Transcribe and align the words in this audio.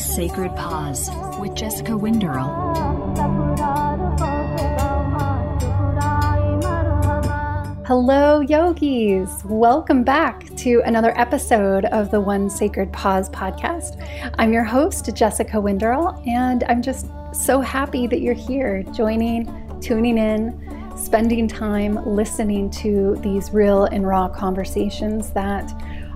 Sacred 0.00 0.54
Pause 0.56 1.10
with 1.38 1.54
Jessica 1.54 1.96
Winderl. 1.96 2.44
Hello, 7.86 8.40
yogis. 8.40 9.44
Welcome 9.44 10.04
back 10.04 10.54
to 10.56 10.82
another 10.84 11.12
episode 11.18 11.84
of 11.86 12.10
the 12.10 12.20
One 12.20 12.48
Sacred 12.48 12.92
Pause 12.92 13.30
podcast. 13.30 14.02
I'm 14.38 14.52
your 14.52 14.64
host, 14.64 15.14
Jessica 15.14 15.60
Winderl, 15.60 16.22
and 16.26 16.64
I'm 16.64 16.80
just 16.80 17.06
so 17.32 17.60
happy 17.60 18.06
that 18.06 18.20
you're 18.20 18.34
here 18.34 18.82
joining, 18.94 19.80
tuning 19.80 20.16
in, 20.16 20.96
spending 20.96 21.48
time 21.48 21.96
listening 22.06 22.70
to 22.70 23.16
these 23.20 23.52
real 23.52 23.84
and 23.84 24.06
raw 24.06 24.28
conversations 24.28 25.30
that 25.30 25.70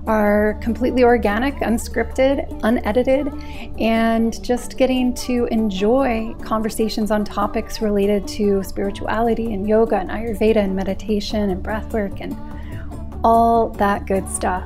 are 0.07 0.57
completely 0.61 1.03
organic, 1.03 1.55
unscripted, 1.55 2.47
unedited, 2.63 3.27
and 3.79 4.41
just 4.43 4.77
getting 4.77 5.13
to 5.13 5.47
enjoy 5.51 6.33
conversations 6.41 7.11
on 7.11 7.25
topics 7.25 7.81
related 7.81 8.27
to 8.27 8.63
spirituality 8.63 9.53
and 9.53 9.67
yoga 9.67 9.97
and 9.97 10.09
Ayurveda 10.09 10.57
and 10.57 10.75
meditation 10.75 11.49
and 11.49 11.63
breathwork 11.63 12.21
and 12.21 12.35
all 13.23 13.69
that 13.69 14.05
good 14.05 14.27
stuff. 14.29 14.63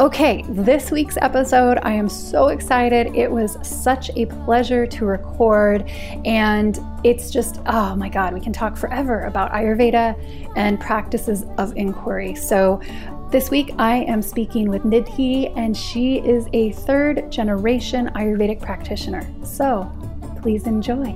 Okay, 0.00 0.44
this 0.48 0.90
week's 0.90 1.16
episode, 1.20 1.78
I 1.82 1.92
am 1.92 2.08
so 2.08 2.48
excited. 2.48 3.14
It 3.16 3.30
was 3.30 3.58
such 3.66 4.10
a 4.16 4.26
pleasure 4.26 4.86
to 4.86 5.04
record, 5.04 5.88
and 6.24 6.78
it's 7.02 7.30
just, 7.30 7.60
oh 7.66 7.96
my 7.96 8.08
God, 8.08 8.32
we 8.32 8.40
can 8.40 8.52
talk 8.52 8.76
forever 8.76 9.24
about 9.24 9.50
Ayurveda 9.52 10.54
and 10.56 10.78
practices 10.78 11.44
of 11.58 11.76
inquiry. 11.76 12.34
So, 12.34 12.80
this 13.30 13.50
week 13.50 13.72
I 13.78 14.04
am 14.04 14.22
speaking 14.22 14.70
with 14.70 14.82
Nidhi, 14.84 15.52
and 15.56 15.76
she 15.76 16.18
is 16.18 16.46
a 16.52 16.72
third 16.72 17.30
generation 17.30 18.10
Ayurvedic 18.14 18.62
practitioner. 18.62 19.28
So, 19.44 19.90
please 20.40 20.66
enjoy. 20.66 21.14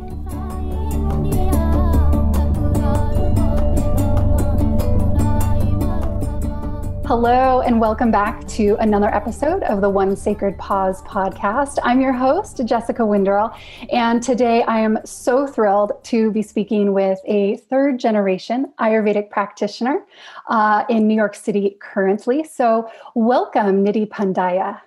Hello, 7.05 7.61
and 7.63 7.81
welcome 7.81 8.13
back 8.13 8.47
to 8.47 8.77
another 8.79 9.13
episode 9.13 9.65
of 9.65 9.81
the 9.81 9.91
One 9.91 10.15
Sacred 10.15 10.57
Pause 10.57 11.03
podcast. 11.03 11.79
I'm 11.83 12.01
your 12.01 12.13
host, 12.13 12.65
Jessica 12.65 13.05
Winderl, 13.05 13.51
and 13.93 14.23
today 14.23 14.63
I 14.63 14.79
am 14.79 14.99
so 15.05 15.49
thrilled 15.49 15.93
to 16.05 16.31
be 16.31 16.43
speaking 16.43 16.93
with 16.93 17.19
a 17.27 17.57
third 17.57 17.99
generation 17.99 18.73
Ayurvedic 18.79 19.31
practitioner 19.31 20.05
uh, 20.47 20.85
in 20.89 21.09
New 21.09 21.17
York 21.17 21.35
City 21.35 21.77
currently. 21.81 22.45
So, 22.45 22.89
welcome, 23.17 23.85
Nidhi 23.85 24.09
Pandya. 24.09 24.81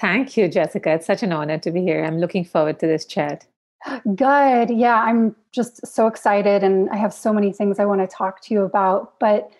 Thank 0.00 0.38
you, 0.38 0.48
Jessica. 0.48 0.94
It's 0.94 1.06
such 1.06 1.22
an 1.22 1.30
honor 1.30 1.58
to 1.58 1.70
be 1.70 1.82
here. 1.82 2.02
I'm 2.02 2.18
looking 2.18 2.44
forward 2.44 2.80
to 2.80 2.86
this 2.86 3.04
chat. 3.04 3.46
Good. 4.14 4.70
Yeah, 4.70 5.02
I'm 5.02 5.36
just 5.52 5.86
so 5.86 6.06
excited, 6.06 6.64
and 6.64 6.88
I 6.88 6.96
have 6.96 7.12
so 7.12 7.34
many 7.34 7.52
things 7.52 7.78
I 7.78 7.84
want 7.84 8.00
to 8.00 8.06
talk 8.06 8.40
to 8.44 8.54
you 8.54 8.62
about. 8.62 9.20
But 9.20 9.50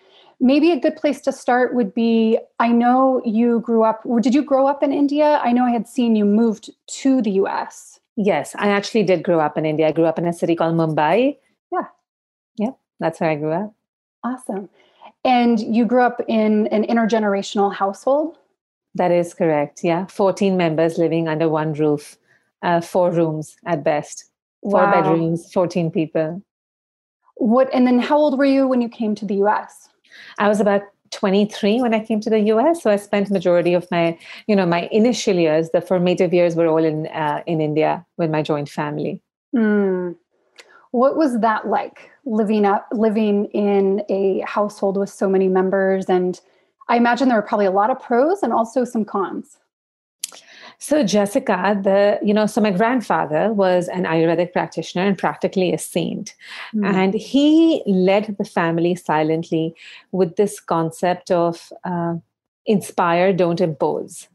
maybe 0.41 0.71
a 0.71 0.79
good 0.79 0.95
place 0.95 1.21
to 1.21 1.31
start 1.31 1.73
would 1.75 1.93
be 1.93 2.39
I 2.59 2.69
know 2.69 3.21
you 3.23 3.61
grew 3.61 3.83
up, 3.83 4.03
did 4.21 4.33
you 4.33 4.43
grow 4.43 4.67
up 4.67 4.83
in 4.83 4.91
India? 4.91 5.39
I 5.43 5.53
know 5.53 5.63
I 5.63 5.71
had 5.71 5.87
seen 5.87 6.15
you 6.15 6.25
moved 6.25 6.71
to 7.01 7.21
the 7.21 7.31
US. 7.43 7.99
Yes, 8.17 8.55
I 8.57 8.69
actually 8.69 9.03
did 9.03 9.23
grow 9.23 9.39
up 9.39 9.57
in 9.57 9.65
India. 9.65 9.87
I 9.87 9.91
grew 9.91 10.05
up 10.05 10.19
in 10.19 10.25
a 10.25 10.33
city 10.33 10.55
called 10.55 10.75
Mumbai. 10.75 11.37
Yeah. 11.71 11.85
Yep, 12.57 12.77
that's 12.99 13.19
where 13.21 13.29
I 13.29 13.35
grew 13.35 13.53
up. 13.53 13.73
Awesome. 14.23 14.69
And 15.23 15.59
you 15.59 15.85
grew 15.85 16.01
up 16.01 16.21
in 16.27 16.67
an 16.67 16.83
intergenerational 16.85 17.73
household? 17.73 18.37
That 18.95 19.11
is 19.11 19.33
correct. 19.33 19.83
Yeah. 19.83 20.07
14 20.07 20.57
members 20.57 20.97
living 20.97 21.27
under 21.27 21.47
one 21.47 21.73
roof, 21.73 22.17
uh, 22.63 22.81
four 22.81 23.11
rooms 23.11 23.55
at 23.65 23.83
best, 23.83 24.25
four 24.63 24.83
wow. 24.83 24.91
bedrooms, 24.91 25.51
14 25.53 25.91
people. 25.91 26.41
What, 27.35 27.69
and 27.73 27.87
then 27.87 27.99
how 27.99 28.17
old 28.17 28.37
were 28.37 28.45
you 28.45 28.67
when 28.67 28.81
you 28.81 28.89
came 28.89 29.15
to 29.15 29.25
the 29.25 29.35
US? 29.45 29.90
I 30.39 30.47
was 30.47 30.59
about 30.59 30.81
23 31.11 31.81
when 31.81 31.93
I 31.93 31.99
came 32.03 32.19
to 32.21 32.29
the 32.29 32.39
US. 32.53 32.81
So 32.81 32.89
I 32.89 32.95
spent 32.95 33.29
majority 33.29 33.73
of 33.73 33.89
my, 33.91 34.17
you 34.47 34.55
know, 34.55 34.65
my 34.65 34.87
initial 34.91 35.35
years, 35.35 35.69
the 35.71 35.81
formative 35.81 36.33
years 36.33 36.55
were 36.55 36.67
all 36.67 36.83
in 36.83 37.07
uh, 37.07 37.43
in 37.45 37.61
India 37.61 38.05
with 38.17 38.29
my 38.29 38.41
joint 38.41 38.69
family. 38.69 39.21
Mm. 39.55 40.15
What 40.91 41.17
was 41.17 41.39
that 41.39 41.67
like 41.67 42.09
living 42.25 42.65
up 42.65 42.87
living 42.91 43.45
in 43.45 44.03
a 44.09 44.39
household 44.41 44.97
with 44.97 45.09
so 45.09 45.29
many 45.29 45.47
members 45.47 46.05
and 46.09 46.39
I 46.87 46.97
imagine 46.97 47.29
there 47.29 47.37
were 47.37 47.41
probably 47.41 47.67
a 47.67 47.71
lot 47.71 47.89
of 47.89 48.01
pros 48.01 48.43
and 48.43 48.51
also 48.51 48.83
some 48.83 49.05
cons. 49.05 49.57
So 50.81 51.03
Jessica, 51.03 51.79
the 51.79 52.17
you 52.23 52.33
know, 52.33 52.47
so 52.47 52.59
my 52.59 52.71
grandfather 52.71 53.53
was 53.53 53.87
an 53.87 54.05
Ayurvedic 54.05 54.51
practitioner 54.51 55.05
and 55.05 55.15
practically 55.15 55.71
a 55.71 55.77
saint, 55.77 56.33
mm. 56.73 56.83
and 56.83 57.13
he 57.13 57.83
led 57.85 58.35
the 58.39 58.45
family 58.45 58.95
silently 58.95 59.75
with 60.11 60.37
this 60.37 60.59
concept 60.59 61.29
of 61.29 61.71
uh, 61.83 62.15
inspire, 62.65 63.31
don't 63.31 63.61
impose. 63.61 64.27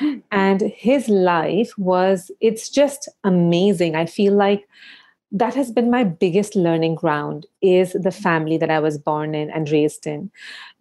Mm. 0.00 0.22
And 0.32 0.60
his 0.60 1.08
life 1.08 1.72
was 1.78 2.32
it's 2.40 2.68
just 2.68 3.08
amazing. 3.22 3.94
I 3.94 4.06
feel 4.06 4.34
like 4.34 4.68
that 5.30 5.54
has 5.54 5.70
been 5.70 5.88
my 5.88 6.02
biggest 6.02 6.56
learning 6.56 6.96
ground 6.96 7.46
is 7.62 7.92
the 7.92 8.10
family 8.10 8.58
that 8.58 8.70
i 8.70 8.78
was 8.78 8.98
born 8.98 9.34
in 9.34 9.48
and 9.48 9.70
raised 9.70 10.06
in 10.06 10.30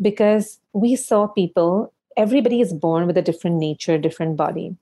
because 0.01 0.59
we 0.73 0.93
saw 0.93 1.25
people 1.25 1.93
everybody 2.17 2.61
is 2.61 2.73
born 2.73 3.07
with 3.07 3.17
a 3.17 3.21
different 3.21 3.57
nature, 3.57 3.97
different 3.97 4.37
body. 4.37 4.75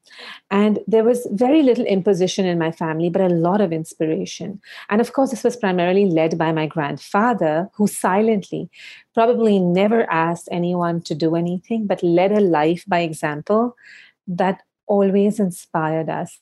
And 0.50 0.80
there 0.88 1.04
was 1.04 1.28
very 1.32 1.64
little 1.64 1.86
imposition 1.86 2.46
in 2.46 2.58
my 2.58 2.72
family, 2.72 3.10
but 3.10 3.22
a 3.22 3.30
lot 3.30 3.62
of 3.62 3.72
inspiration. 3.72 4.62
And 4.90 5.02
of 5.02 5.14
course, 5.14 5.32
this 5.32 5.44
was 5.44 5.58
primarily 5.58 6.06
led 6.06 6.38
by 6.38 6.52
my 6.52 6.66
grandfather, 6.66 7.70
who 7.76 7.88
silently 7.88 8.70
probably 9.14 9.60
never 9.60 10.10
asked 10.12 10.50
anyone 10.52 11.02
to 11.02 11.16
do 11.16 11.36
anything, 11.36 11.88
but 11.88 12.04
led 12.04 12.32
a 12.32 12.42
life 12.42 12.84
by 12.88 13.00
example 13.00 13.76
that 14.28 14.62
always 14.88 15.40
inspired 15.40 16.10
us. 16.10 16.40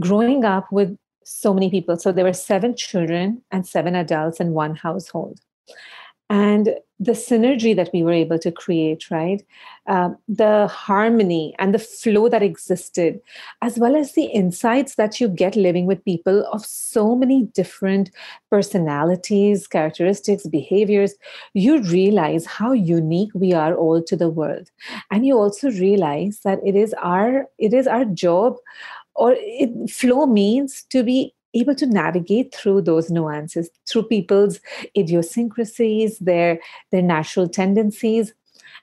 Growing 0.00 0.44
up 0.44 0.70
with 0.72 0.96
so 1.24 1.52
many 1.52 1.70
people, 1.70 1.96
so 1.96 2.10
there 2.10 2.24
were 2.24 2.32
seven 2.32 2.74
children 2.74 3.42
and 3.50 3.66
seven 3.66 3.94
adults 3.94 4.40
in 4.40 4.52
one 4.52 4.74
household 4.74 5.40
and 6.30 6.74
the 7.02 7.12
synergy 7.12 7.74
that 7.74 7.90
we 7.94 8.02
were 8.02 8.12
able 8.12 8.38
to 8.38 8.52
create 8.52 9.10
right 9.10 9.42
uh, 9.86 10.10
the 10.28 10.66
harmony 10.68 11.54
and 11.58 11.74
the 11.74 11.78
flow 11.78 12.28
that 12.28 12.42
existed 12.42 13.20
as 13.62 13.78
well 13.78 13.96
as 13.96 14.12
the 14.12 14.26
insights 14.26 14.94
that 14.96 15.20
you 15.20 15.28
get 15.28 15.56
living 15.56 15.86
with 15.86 16.04
people 16.04 16.46
of 16.52 16.64
so 16.64 17.16
many 17.16 17.44
different 17.54 18.10
personalities 18.50 19.66
characteristics 19.66 20.46
behaviors 20.46 21.14
you 21.54 21.82
realize 21.82 22.46
how 22.46 22.72
unique 22.72 23.30
we 23.34 23.52
are 23.52 23.74
all 23.74 24.02
to 24.02 24.16
the 24.16 24.28
world. 24.28 24.70
And 25.10 25.26
you 25.26 25.36
also 25.36 25.70
realize 25.70 26.40
that 26.44 26.60
it 26.64 26.76
is 26.76 26.94
our 27.02 27.46
it 27.58 27.74
is 27.74 27.86
our 27.86 28.04
job 28.04 28.56
or 29.14 29.34
it, 29.36 29.90
flow 29.90 30.26
means 30.26 30.84
to 30.90 31.02
be 31.02 31.34
able 31.54 31.74
to 31.74 31.86
navigate 31.86 32.54
through 32.54 32.82
those 32.82 33.10
nuances 33.10 33.70
through 33.88 34.04
people's 34.04 34.60
idiosyncrasies 34.96 36.18
their 36.18 36.58
their 36.90 37.02
natural 37.02 37.48
tendencies. 37.48 38.32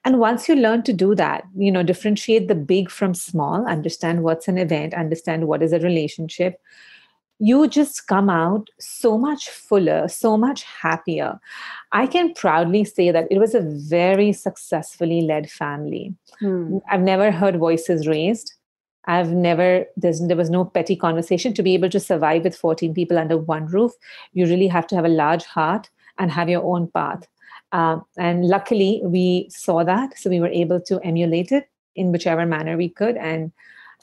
And 0.05 0.19
once 0.19 0.47
you 0.47 0.55
learn 0.55 0.83
to 0.83 0.93
do 0.93 1.15
that 1.15 1.43
you 1.55 1.71
know 1.71 1.83
differentiate 1.83 2.47
the 2.47 2.55
big 2.55 2.89
from 2.89 3.13
small 3.13 3.65
understand 3.67 4.23
what's 4.23 4.47
an 4.47 4.57
event 4.57 4.93
understand 4.93 5.47
what 5.47 5.63
is 5.63 5.73
a 5.73 5.79
relationship 5.79 6.61
you 7.39 7.67
just 7.67 8.07
come 8.07 8.29
out 8.29 8.67
so 8.79 9.17
much 9.17 9.49
fuller 9.49 10.07
so 10.07 10.37
much 10.37 10.63
happier. 10.63 11.39
I 11.91 12.07
can 12.07 12.33
proudly 12.33 12.83
say 12.83 13.11
that 13.11 13.27
it 13.29 13.37
was 13.37 13.53
a 13.53 13.61
very 13.61 14.33
successfully 14.33 15.21
led 15.21 15.49
family. 15.49 16.15
Hmm. 16.39 16.77
i've 16.89 17.01
never 17.01 17.31
heard 17.31 17.57
voices 17.57 18.07
raised 18.07 18.53
I've 19.07 19.31
never 19.31 19.85
there 19.95 20.35
was 20.35 20.49
no 20.49 20.65
petty 20.65 20.95
conversation 20.95 21.53
to 21.53 21.63
be 21.63 21.73
able 21.73 21.89
to 21.89 21.99
survive 21.99 22.43
with 22.43 22.55
14 22.55 22.93
people 22.93 23.17
under 23.17 23.37
one 23.37 23.65
roof. 23.65 23.93
You 24.33 24.45
really 24.45 24.67
have 24.67 24.85
to 24.87 24.95
have 24.95 25.05
a 25.05 25.09
large 25.09 25.45
heart 25.45 25.89
and 26.19 26.29
have 26.31 26.49
your 26.49 26.63
own 26.63 26.91
path. 26.91 27.25
Um, 27.71 28.03
and 28.17 28.47
luckily, 28.47 29.01
we 29.03 29.47
saw 29.49 29.83
that, 29.83 30.17
so 30.17 30.29
we 30.29 30.39
were 30.39 30.47
able 30.47 30.79
to 30.81 30.99
emulate 31.01 31.51
it 31.51 31.69
in 31.95 32.11
whichever 32.11 32.45
manner 32.45 32.77
we 32.77 32.89
could, 32.89 33.17
and 33.17 33.51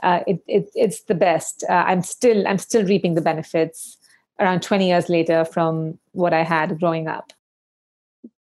uh, 0.02 0.20
it, 0.26 0.42
it, 0.46 0.70
it's 0.74 1.04
the 1.04 1.14
best. 1.14 1.64
Uh, 1.68 1.84
I'm 1.86 2.02
still 2.02 2.46
I'm 2.46 2.58
still 2.58 2.84
reaping 2.84 3.14
the 3.14 3.22
benefits 3.22 3.96
around 4.40 4.62
20 4.62 4.88
years 4.88 5.08
later 5.08 5.44
from 5.44 5.98
what 6.12 6.34
I 6.34 6.42
had 6.42 6.78
growing 6.78 7.08
up. 7.08 7.32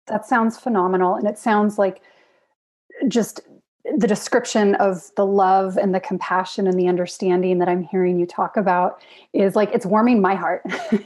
That 0.07 0.27
sounds 0.27 0.59
phenomenal, 0.59 1.15
and 1.15 1.29
it 1.29 1.39
sounds 1.39 1.79
like 1.79 2.03
just 3.07 3.41
the 3.85 4.07
description 4.07 4.77
of 4.77 5.11
the 5.17 5.27
love 5.27 5.77
and 5.77 5.95
the 5.95 6.01
compassion 6.01 6.67
and 6.67 6.79
the 6.79 6.87
understanding 6.87 7.59
that 7.59 7.69
I'm 7.69 7.83
hearing 7.83 8.19
you 8.19 8.27
talk 8.27 8.57
about 8.57 9.03
is 9.33 9.57
like 9.57 9.71
it's 9.75 9.87
warming 9.87 10.21
my 10.21 10.35
heart. 10.35 10.63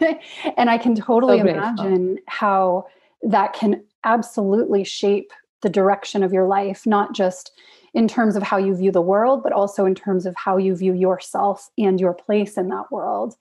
and 0.57 0.69
I 0.69 0.77
can 0.77 0.95
totally 0.95 1.39
so 1.39 1.47
imagine 1.47 2.19
how 2.27 2.87
that 3.23 3.55
can 3.55 3.83
absolutely 4.05 4.85
shape 4.85 5.33
the 5.63 5.71
direction 5.71 6.23
of 6.23 6.33
your 6.33 6.47
life, 6.47 6.87
not 6.87 7.15
just 7.15 7.53
in 7.95 8.07
terms 8.07 8.37
of 8.37 8.43
how 8.43 8.59
you 8.59 8.77
view 8.77 8.93
the 8.93 9.01
world, 9.01 9.43
but 9.43 9.53
also 9.53 9.87
in 9.87 9.95
terms 9.95 10.27
of 10.27 10.35
how 10.37 10.59
you 10.59 10.77
view 10.77 10.93
yourself 10.93 11.71
and 11.79 11.99
your 11.99 12.13
place 12.13 12.59
in 12.59 12.69
that 12.69 12.93
world. 12.93 13.37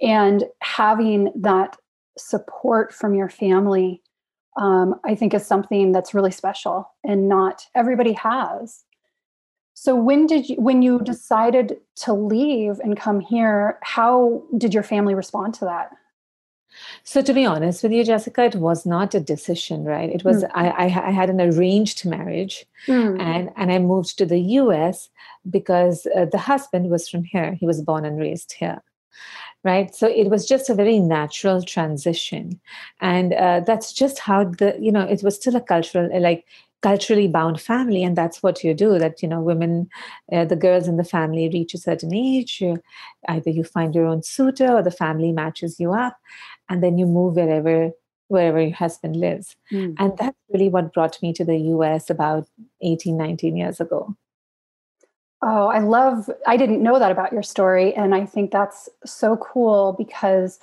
And 0.00 0.44
having 0.62 1.32
that 1.34 1.76
support 2.16 2.94
from 2.94 3.14
your 3.14 3.28
family 3.28 4.00
um, 4.56 4.98
I 5.04 5.14
think 5.14 5.34
is 5.34 5.46
something 5.46 5.92
that's 5.92 6.14
really 6.14 6.30
special 6.30 6.90
and 7.04 7.28
not 7.28 7.66
everybody 7.74 8.12
has. 8.12 8.84
So 9.74 9.94
when 9.94 10.26
did 10.26 10.48
you 10.48 10.56
when 10.56 10.80
you 10.80 11.00
decided 11.00 11.76
to 11.96 12.14
leave 12.14 12.80
and 12.80 12.96
come 12.96 13.20
here, 13.20 13.78
how 13.82 14.42
did 14.56 14.72
your 14.72 14.82
family 14.82 15.14
respond 15.14 15.54
to 15.54 15.66
that? 15.66 15.90
So 17.04 17.22
to 17.22 17.32
be 17.32 17.44
honest 17.44 17.82
with 17.82 17.92
you, 17.92 18.04
Jessica, 18.04 18.44
it 18.44 18.56
was 18.56 18.86
not 18.86 19.14
a 19.14 19.20
decision, 19.20 19.84
right? 19.84 20.10
It 20.10 20.24
was 20.24 20.44
mm. 20.44 20.50
I, 20.54 20.68
I, 20.68 20.84
I, 20.84 21.10
had 21.10 21.30
an 21.30 21.40
arranged 21.40 22.04
marriage, 22.04 22.66
mm. 22.86 23.20
and 23.20 23.50
and 23.56 23.72
I 23.72 23.78
moved 23.78 24.18
to 24.18 24.26
the 24.26 24.40
U.S. 24.40 25.08
because 25.48 26.06
uh, 26.16 26.26
the 26.26 26.38
husband 26.38 26.90
was 26.90 27.08
from 27.08 27.24
here. 27.24 27.52
He 27.52 27.66
was 27.66 27.80
born 27.80 28.04
and 28.04 28.18
raised 28.18 28.52
here, 28.52 28.82
right? 29.64 29.94
So 29.94 30.06
it 30.06 30.30
was 30.30 30.46
just 30.46 30.70
a 30.70 30.74
very 30.74 30.98
natural 30.98 31.62
transition. 31.62 32.60
And 33.00 33.32
uh, 33.34 33.60
that's 33.60 33.92
just 33.92 34.18
how 34.18 34.44
the 34.44 34.76
you 34.80 34.92
know 34.92 35.02
it 35.02 35.22
was 35.22 35.36
still 35.36 35.56
a 35.56 35.60
cultural 35.60 36.08
like 36.20 36.44
culturally 36.82 37.26
bound 37.26 37.60
family. 37.60 38.04
And 38.04 38.16
that's 38.16 38.42
what 38.42 38.62
you 38.62 38.74
do 38.74 38.98
that 38.98 39.22
you 39.22 39.28
know 39.28 39.40
women 39.40 39.88
uh, 40.32 40.44
the 40.44 40.56
girls 40.56 40.88
in 40.88 40.96
the 40.96 41.04
family 41.04 41.48
reach 41.52 41.74
a 41.74 41.78
certain 41.78 42.14
age. 42.14 42.60
You, 42.60 42.82
either 43.28 43.50
you 43.50 43.64
find 43.64 43.94
your 43.94 44.06
own 44.06 44.22
suitor 44.22 44.72
or 44.72 44.82
the 44.82 44.90
family 44.90 45.32
matches 45.32 45.80
you 45.80 45.92
up 45.92 46.16
and 46.68 46.82
then 46.82 46.98
you 46.98 47.06
move 47.06 47.36
wherever 47.36 47.90
wherever 48.28 48.60
your 48.60 48.74
husband 48.74 49.16
lives. 49.16 49.56
Mm. 49.72 49.94
and 49.98 50.16
that's 50.18 50.36
really 50.52 50.68
what 50.68 50.92
brought 50.92 51.20
me 51.22 51.32
to 51.32 51.44
the 51.44 51.58
us 51.58 52.10
about 52.10 52.48
18 52.82 53.16
19 53.16 53.56
years 53.56 53.80
ago 53.80 54.16
Oh, 55.42 55.68
I 55.68 55.80
love, 55.80 56.30
I 56.46 56.56
didn't 56.56 56.82
know 56.82 56.98
that 56.98 57.12
about 57.12 57.32
your 57.32 57.42
story. 57.42 57.94
And 57.94 58.14
I 58.14 58.24
think 58.24 58.50
that's 58.50 58.88
so 59.04 59.36
cool 59.36 59.94
because 59.98 60.58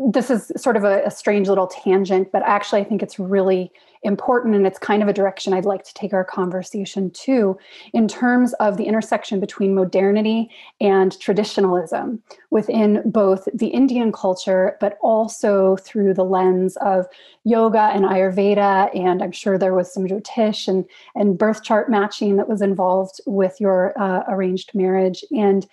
this 0.00 0.30
is 0.30 0.50
sort 0.56 0.76
of 0.76 0.84
a, 0.84 1.02
a, 1.04 1.10
strange 1.10 1.46
little 1.46 1.66
tangent, 1.66 2.32
but 2.32 2.42
actually, 2.46 2.80
I 2.80 2.84
think 2.84 3.02
it's 3.02 3.18
really 3.18 3.70
important 4.02 4.54
and 4.54 4.66
it's 4.66 4.78
kind 4.78 5.02
of 5.02 5.08
a 5.10 5.12
direction 5.12 5.52
I'd 5.52 5.66
like 5.66 5.84
to 5.84 5.92
take 5.92 6.14
our 6.14 6.24
conversation 6.24 7.10
to 7.10 7.58
in 7.92 8.08
terms 8.08 8.54
of 8.54 8.78
the 8.78 8.84
intersection 8.84 9.40
between 9.40 9.74
modernity 9.74 10.50
and 10.80 11.18
traditionalism 11.20 12.22
within 12.48 13.02
both 13.04 13.46
the 13.52 13.66
Indian 13.66 14.10
culture, 14.10 14.78
but 14.80 14.96
also 15.02 15.76
through 15.76 16.14
the 16.14 16.24
lens 16.24 16.76
of 16.78 17.06
yoga 17.44 17.90
and 17.92 18.06
Ayurveda. 18.06 18.88
And 18.98 19.22
I'm 19.22 19.32
sure 19.32 19.58
there 19.58 19.74
was 19.74 19.92
some 19.92 20.06
Jyotish 20.06 20.66
and, 20.66 20.86
and 21.14 21.36
birth 21.36 21.62
chart 21.62 21.90
matching 21.90 22.36
that 22.36 22.48
was 22.48 22.62
involved 22.62 23.20
with 23.26 23.60
your 23.60 23.92
uh, 24.00 24.22
arranged 24.28 24.74
marriage. 24.74 25.22
And 25.30 25.66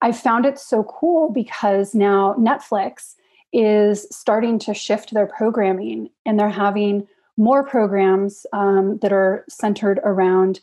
I 0.00 0.10
found 0.10 0.46
it 0.46 0.58
so 0.58 0.82
cool 0.82 1.30
because 1.30 1.94
now 1.94 2.34
Netflix 2.34 3.14
is 3.52 4.06
starting 4.10 4.58
to 4.60 4.74
shift 4.74 5.12
their 5.12 5.26
programming 5.26 6.10
and 6.24 6.38
they're 6.38 6.48
having 6.48 7.06
more 7.36 7.62
programs 7.62 8.46
um, 8.52 8.98
that 8.98 9.12
are 9.12 9.44
centered 9.48 10.00
around 10.04 10.60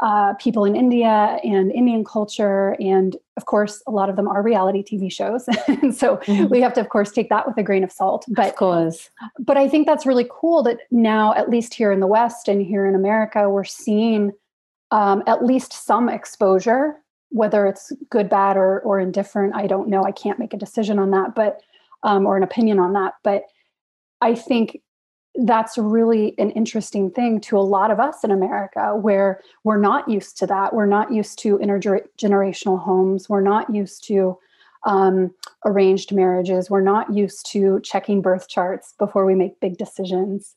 uh, 0.00 0.34
people 0.34 0.64
in 0.64 0.74
India 0.74 1.38
and 1.44 1.70
Indian 1.70 2.04
culture. 2.04 2.76
And 2.80 3.16
of 3.36 3.46
course, 3.46 3.82
a 3.86 3.90
lot 3.90 4.08
of 4.08 4.16
them 4.16 4.26
are 4.26 4.42
reality 4.42 4.82
TV 4.82 5.12
shows. 5.12 5.46
and 5.68 5.94
so 5.94 6.16
mm-hmm. 6.18 6.48
we 6.48 6.60
have 6.60 6.72
to, 6.74 6.80
of 6.80 6.88
course, 6.88 7.12
take 7.12 7.28
that 7.28 7.46
with 7.46 7.56
a 7.58 7.62
grain 7.62 7.84
of 7.84 7.92
salt. 7.92 8.24
But, 8.28 8.50
of 8.50 8.56
course. 8.56 9.10
But 9.38 9.56
I 9.56 9.68
think 9.68 9.86
that's 9.86 10.06
really 10.06 10.26
cool 10.30 10.62
that 10.64 10.78
now, 10.90 11.34
at 11.34 11.50
least 11.50 11.74
here 11.74 11.92
in 11.92 12.00
the 12.00 12.06
West 12.06 12.48
and 12.48 12.64
here 12.64 12.86
in 12.86 12.94
America, 12.94 13.48
we're 13.48 13.64
seeing 13.64 14.32
um, 14.90 15.22
at 15.26 15.44
least 15.44 15.72
some 15.72 16.08
exposure, 16.08 16.96
whether 17.30 17.66
it's 17.66 17.92
good, 18.10 18.28
bad, 18.28 18.56
or, 18.56 18.80
or 18.80 18.98
indifferent. 18.98 19.54
I 19.54 19.66
don't 19.66 19.88
know. 19.88 20.04
I 20.04 20.12
can't 20.12 20.38
make 20.38 20.52
a 20.52 20.58
decision 20.58 20.98
on 20.98 21.10
that, 21.12 21.34
but 21.34 21.62
um, 22.02 22.26
or 22.26 22.36
an 22.36 22.42
opinion 22.42 22.78
on 22.78 22.92
that. 22.94 23.14
But 23.22 23.44
I 24.20 24.34
think 24.34 24.80
that's 25.36 25.78
really 25.78 26.34
an 26.38 26.50
interesting 26.50 27.10
thing 27.10 27.40
to 27.40 27.56
a 27.56 27.60
lot 27.60 27.90
of 27.90 27.98
us 27.98 28.22
in 28.22 28.30
America 28.30 28.94
where 28.96 29.40
we're 29.64 29.80
not 29.80 30.08
used 30.08 30.36
to 30.38 30.46
that. 30.46 30.74
We're 30.74 30.86
not 30.86 31.12
used 31.12 31.38
to 31.40 31.58
intergenerational 31.58 32.82
homes. 32.82 33.28
We're 33.28 33.40
not 33.40 33.74
used 33.74 34.04
to 34.08 34.38
um, 34.84 35.30
arranged 35.64 36.12
marriages. 36.12 36.68
We're 36.68 36.82
not 36.82 37.12
used 37.14 37.46
to 37.52 37.80
checking 37.80 38.20
birth 38.20 38.48
charts 38.48 38.94
before 38.98 39.24
we 39.24 39.34
make 39.34 39.60
big 39.60 39.78
decisions. 39.78 40.54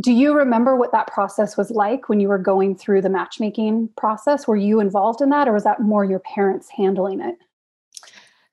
Do 0.00 0.12
you 0.12 0.34
remember 0.34 0.76
what 0.76 0.92
that 0.92 1.08
process 1.08 1.56
was 1.56 1.70
like 1.70 2.08
when 2.08 2.20
you 2.20 2.28
were 2.28 2.38
going 2.38 2.76
through 2.76 3.02
the 3.02 3.10
matchmaking 3.10 3.90
process? 3.96 4.46
Were 4.46 4.56
you 4.56 4.80
involved 4.80 5.20
in 5.20 5.28
that, 5.30 5.48
or 5.48 5.52
was 5.52 5.64
that 5.64 5.80
more 5.80 6.04
your 6.04 6.20
parents 6.20 6.70
handling 6.70 7.20
it? 7.20 7.36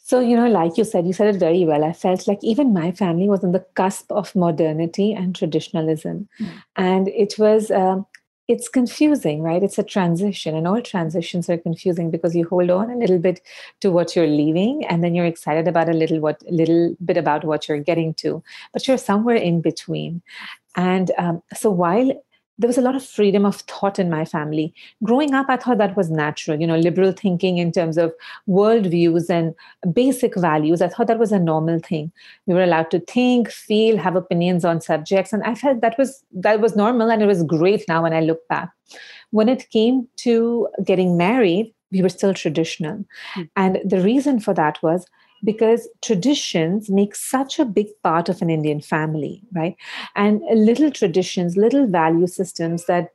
So, 0.09 0.19
you 0.19 0.35
know, 0.35 0.47
like 0.47 0.75
you 0.75 0.85
said, 0.85 1.05
you 1.05 1.13
said 1.13 1.35
it 1.35 1.39
very 1.39 1.65
well. 1.65 1.83
I 1.83 1.93
felt 1.93 2.27
like 2.27 2.39
even 2.41 2.73
my 2.73 2.91
family 2.91 3.29
was 3.29 3.43
on 3.43 3.51
the 3.51 3.63
cusp 3.75 4.11
of 4.11 4.35
modernity 4.35 5.13
and 5.13 5.35
traditionalism. 5.35 6.27
Mm. 6.39 6.63
And 6.77 7.07
it 7.09 7.35
was, 7.37 7.69
um, 7.69 8.07
it's 8.47 8.67
confusing, 8.67 9.43
right? 9.43 9.61
It's 9.61 9.77
a 9.77 9.83
transition, 9.83 10.55
and 10.55 10.67
all 10.67 10.81
transitions 10.81 11.47
are 11.47 11.59
confusing 11.59 12.09
because 12.09 12.35
you 12.35 12.47
hold 12.47 12.71
on 12.71 12.89
a 12.89 12.95
little 12.95 13.19
bit 13.19 13.41
to 13.81 13.91
what 13.91 14.15
you're 14.15 14.25
leaving, 14.25 14.83
and 14.87 15.03
then 15.03 15.13
you're 15.13 15.27
excited 15.27 15.67
about 15.67 15.89
a 15.89 15.93
little 15.93 16.19
what 16.19 16.41
little 16.49 16.95
bit 17.05 17.17
about 17.17 17.43
what 17.43 17.67
you're 17.67 17.77
getting 17.77 18.15
to, 18.15 18.41
but 18.73 18.87
you're 18.87 18.97
somewhere 18.97 19.35
in 19.35 19.61
between. 19.61 20.23
And 20.75 21.11
um, 21.19 21.43
so 21.53 21.69
while 21.69 22.11
there 22.59 22.67
was 22.67 22.77
a 22.77 22.81
lot 22.81 22.95
of 22.95 23.03
freedom 23.03 23.45
of 23.45 23.55
thought 23.55 23.97
in 23.97 24.09
my 24.09 24.25
family. 24.25 24.73
Growing 25.01 25.33
up, 25.33 25.45
I 25.49 25.55
thought 25.55 25.77
that 25.77 25.95
was 25.95 26.11
natural, 26.11 26.59
you 26.59 26.67
know, 26.67 26.75
liberal 26.75 27.13
thinking 27.13 27.57
in 27.57 27.71
terms 27.71 27.97
of 27.97 28.13
worldviews 28.49 29.29
and 29.29 29.55
basic 29.95 30.35
values. 30.35 30.81
I 30.81 30.89
thought 30.89 31.07
that 31.07 31.19
was 31.19 31.31
a 31.31 31.39
normal 31.39 31.79
thing. 31.79 32.11
We 32.47 32.53
were 32.53 32.63
allowed 32.63 32.91
to 32.91 32.99
think, 32.99 33.49
feel, 33.49 33.97
have 33.97 34.17
opinions 34.17 34.65
on 34.65 34.81
subjects. 34.81 35.31
And 35.31 35.41
I 35.43 35.55
felt 35.55 35.79
that 35.79 35.97
was 35.97 36.23
that 36.33 36.59
was 36.59 36.75
normal 36.75 37.09
and 37.09 37.23
it 37.23 37.27
was 37.27 37.43
great 37.43 37.85
now 37.87 38.03
when 38.03 38.13
I 38.13 38.19
look 38.19 38.45
back. 38.49 38.69
When 39.31 39.47
it 39.47 39.69
came 39.69 40.07
to 40.17 40.67
getting 40.83 41.15
married, 41.15 41.73
we 41.91 42.01
were 42.01 42.09
still 42.09 42.33
traditional. 42.33 42.97
Mm-hmm. 42.97 43.41
And 43.55 43.79
the 43.85 44.01
reason 44.01 44.41
for 44.41 44.53
that 44.53 44.83
was 44.83 45.05
because 45.43 45.87
traditions 46.01 46.89
make 46.89 47.15
such 47.15 47.59
a 47.59 47.65
big 47.65 47.87
part 48.03 48.29
of 48.29 48.41
an 48.41 48.49
Indian 48.49 48.81
family, 48.81 49.41
right? 49.53 49.75
And 50.15 50.41
little 50.53 50.91
traditions, 50.91 51.57
little 51.57 51.87
value 51.87 52.27
systems 52.27 52.85
that, 52.85 53.09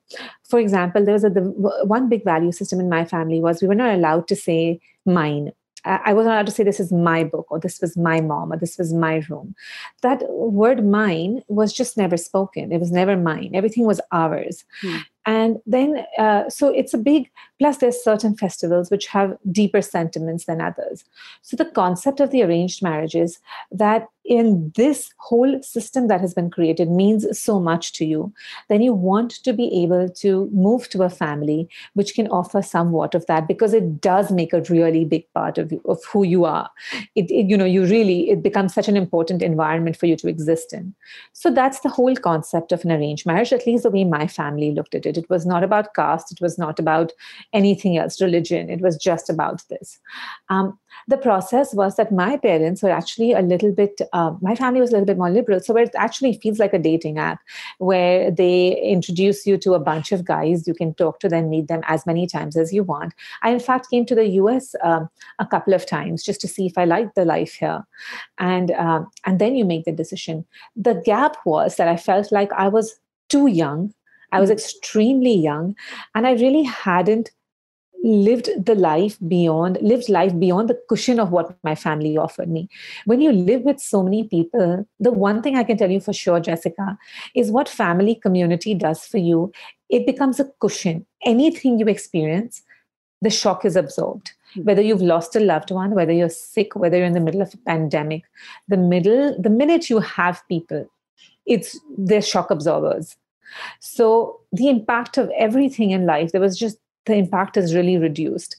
for 0.48 0.58
example, 0.58 1.04
there 1.04 1.14
was 1.14 1.24
a, 1.24 1.30
the 1.30 1.42
one 1.84 2.08
big 2.08 2.24
value 2.24 2.52
system 2.52 2.80
in 2.80 2.88
my 2.88 3.04
family 3.04 3.40
was 3.40 3.62
we 3.62 3.68
were 3.68 3.74
not 3.74 3.94
allowed 3.94 4.28
to 4.28 4.36
say 4.36 4.80
mine. 5.04 5.52
I 5.86 6.14
wasn't 6.14 6.32
allowed 6.32 6.46
to 6.46 6.52
say 6.52 6.64
this 6.64 6.80
is 6.80 6.90
my 6.90 7.24
book 7.24 7.46
or 7.50 7.60
this 7.60 7.78
was 7.82 7.94
my 7.94 8.22
mom 8.22 8.52
or 8.52 8.56
this 8.56 8.78
was 8.78 8.94
my 8.94 9.22
room. 9.28 9.54
That 10.00 10.22
word 10.30 10.82
mine 10.82 11.42
was 11.48 11.74
just 11.74 11.98
never 11.98 12.16
spoken. 12.16 12.72
It 12.72 12.80
was 12.80 12.90
never 12.90 13.18
mine. 13.18 13.50
Everything 13.52 13.84
was 13.84 14.00
ours. 14.10 14.64
Hmm. 14.80 14.96
And 15.26 15.58
then 15.66 16.04
uh, 16.18 16.48
so 16.48 16.68
it's 16.68 16.94
a 16.94 16.98
big 16.98 17.30
plus 17.58 17.78
there's 17.78 18.02
certain 18.02 18.36
festivals 18.36 18.90
which 18.90 19.06
have 19.06 19.36
deeper 19.50 19.80
sentiments 19.80 20.44
than 20.44 20.60
others. 20.60 21.04
So 21.42 21.56
the 21.56 21.64
concept 21.64 22.20
of 22.20 22.30
the 22.30 22.42
arranged 22.42 22.82
marriage 22.82 23.14
is 23.14 23.38
that 23.70 24.08
in 24.24 24.72
this 24.74 25.10
whole 25.18 25.62
system 25.62 26.08
that 26.08 26.20
has 26.20 26.34
been 26.34 26.50
created 26.50 26.90
means 26.90 27.26
so 27.38 27.60
much 27.60 27.92
to 27.92 28.04
you 28.04 28.32
then 28.68 28.80
you 28.80 28.92
want 28.92 29.30
to 29.30 29.52
be 29.52 29.82
able 29.82 30.08
to 30.08 30.48
move 30.52 30.88
to 30.88 31.02
a 31.02 31.10
family 31.10 31.68
which 31.94 32.14
can 32.14 32.28
offer 32.28 32.62
somewhat 32.62 33.14
of 33.14 33.26
that 33.26 33.46
because 33.46 33.74
it 33.74 34.00
does 34.00 34.30
make 34.30 34.52
a 34.52 34.62
really 34.62 35.04
big 35.04 35.30
part 35.34 35.58
of, 35.58 35.72
you, 35.72 35.80
of 35.86 36.02
who 36.04 36.22
you 36.24 36.44
are. 36.44 36.70
It, 37.14 37.30
it 37.30 37.46
you 37.46 37.56
know 37.56 37.64
you 37.64 37.84
really 37.84 38.30
it 38.30 38.42
becomes 38.42 38.74
such 38.74 38.88
an 38.88 38.96
important 38.96 39.42
environment 39.42 39.96
for 39.96 40.06
you 40.06 40.16
to 40.16 40.28
exist 40.28 40.72
in. 40.72 40.94
So 41.32 41.50
that's 41.50 41.80
the 41.80 41.88
whole 41.88 42.16
concept 42.16 42.72
of 42.72 42.84
an 42.84 42.92
arranged 42.92 43.26
marriage 43.26 43.52
at 43.52 43.66
least 43.66 43.82
the 43.82 43.90
way 43.90 44.04
my 44.04 44.26
family 44.26 44.72
looked 44.72 44.94
at 44.94 45.06
it. 45.06 45.18
It 45.18 45.28
was 45.28 45.46
not 45.46 45.62
about 45.62 45.94
caste 45.94 46.32
it 46.32 46.40
was 46.40 46.58
not 46.58 46.78
about 46.78 47.12
anything 47.52 47.98
else 47.98 48.20
religion. 48.20 48.70
It 48.70 48.80
was 48.80 48.96
just 48.96 49.28
about 49.30 49.62
this. 49.68 49.98
Um, 50.48 50.78
the 51.08 51.16
process 51.16 51.74
was 51.74 51.96
that 51.96 52.12
my 52.12 52.36
parents 52.36 52.82
were 52.82 52.90
actually 52.90 53.32
a 53.32 53.40
little 53.40 53.72
bit 53.72 54.00
uh, 54.12 54.32
my 54.40 54.54
family 54.54 54.80
was 54.80 54.90
a 54.90 54.92
little 54.94 55.06
bit 55.06 55.18
more 55.18 55.30
liberal. 55.30 55.60
So 55.60 55.76
it 55.76 55.94
actually 55.96 56.38
feels 56.38 56.58
like 56.58 56.74
a 56.74 56.78
dating 56.78 57.18
app 57.18 57.40
where 57.78 58.30
they 58.30 58.80
introduce 58.80 59.46
you 59.46 59.56
to 59.58 59.74
a 59.74 59.80
bunch 59.80 60.12
of 60.12 60.24
guys. 60.24 60.66
You 60.66 60.74
can 60.74 60.94
talk 60.94 61.20
to 61.20 61.28
them 61.28 61.50
meet 61.50 61.68
them 61.68 61.82
as 61.86 62.06
many 62.06 62.26
times 62.26 62.56
as 62.56 62.72
you 62.72 62.82
want. 62.82 63.14
I 63.42 63.50
in 63.50 63.60
fact 63.60 63.90
came 63.90 64.06
to 64.06 64.14
the 64.14 64.26
us 64.26 64.74
um, 64.82 65.08
a 65.38 65.46
couple 65.46 65.74
of 65.74 65.86
times 65.86 66.22
just 66.22 66.40
to 66.40 66.48
see 66.48 66.66
if 66.66 66.78
i 66.78 66.84
liked 66.84 67.14
the 67.14 67.24
life 67.24 67.54
here. 67.54 67.84
And 68.38 68.70
um, 68.72 69.10
and 69.24 69.38
then 69.38 69.56
you 69.56 69.64
make 69.64 69.84
the 69.84 69.92
decision. 69.92 70.44
The 70.76 70.94
gap 71.04 71.36
was 71.44 71.76
that 71.76 71.88
i 71.88 71.96
felt 71.96 72.32
like 72.32 72.52
i 72.52 72.68
was 72.68 72.98
too 73.28 73.46
young. 73.46 73.92
I 74.32 74.40
was 74.40 74.50
hmm. 74.50 74.54
extremely 74.54 75.34
young. 75.34 75.76
And 76.14 76.26
I 76.26 76.32
really 76.32 76.62
hadn't 76.62 77.30
lived 78.04 78.50
the 78.64 78.75
life 78.75 79.16
beyond 79.26 79.78
lived 79.80 80.08
life 80.08 80.38
beyond 80.38 80.68
the 80.68 80.78
cushion 80.88 81.18
of 81.18 81.30
what 81.30 81.56
my 81.64 81.75
family 81.75 82.16
offered 82.18 82.50
me. 82.50 82.68
When 83.06 83.20
you 83.20 83.32
live 83.32 83.62
with 83.62 83.80
so 83.80 84.02
many 84.02 84.25
people 84.25 84.87
the 85.00 85.11
one 85.11 85.40
thing 85.42 85.56
i 85.56 85.64
can 85.64 85.78
tell 85.78 85.90
you 85.90 86.00
for 86.00 86.12
sure 86.12 86.38
jessica 86.38 86.99
is 87.34 87.50
what 87.50 87.68
family 87.68 88.14
community 88.14 88.75
does 88.75 89.06
for 89.06 89.18
you 89.18 89.52
it 89.88 90.06
becomes 90.06 90.38
a 90.38 90.50
cushion. 90.61 91.06
Anything 91.25 91.78
you 91.78 91.87
experience 91.87 92.62
the 93.23 93.30
shock 93.30 93.64
is 93.64 93.76
absorbed. 93.76 94.32
Hmm. 94.54 94.64
whether 94.64 94.82
you've 94.82 95.02
lost 95.02 95.37
a 95.37 95.40
loved 95.40 95.70
one 95.70 95.94
whether 95.94 96.12
you're 96.12 96.28
sick 96.28 96.76
whether 96.76 96.99
you're 96.99 97.06
in 97.06 97.14
the 97.14 97.20
middle 97.28 97.42
of 97.42 97.54
a 97.54 97.62
pandemic 97.68 98.23
the 98.68 98.76
middle 98.76 99.37
the 99.40 99.50
minute 99.50 99.88
you 99.90 100.00
have 100.00 100.42
people 100.49 100.87
it's 101.46 101.78
they're 101.99 102.23
shock 102.23 102.50
absorbers. 102.50 103.16
So 103.80 104.40
the 104.52 104.68
impact 104.68 105.18
of 105.18 105.30
everything 105.38 105.90
in 105.90 106.06
life 106.06 106.32
there 106.32 106.40
was 106.40 106.58
just 106.58 106.78
the 107.06 107.14
impact 107.14 107.56
is 107.56 107.75
really 107.75 107.96
reduced. 107.96 108.56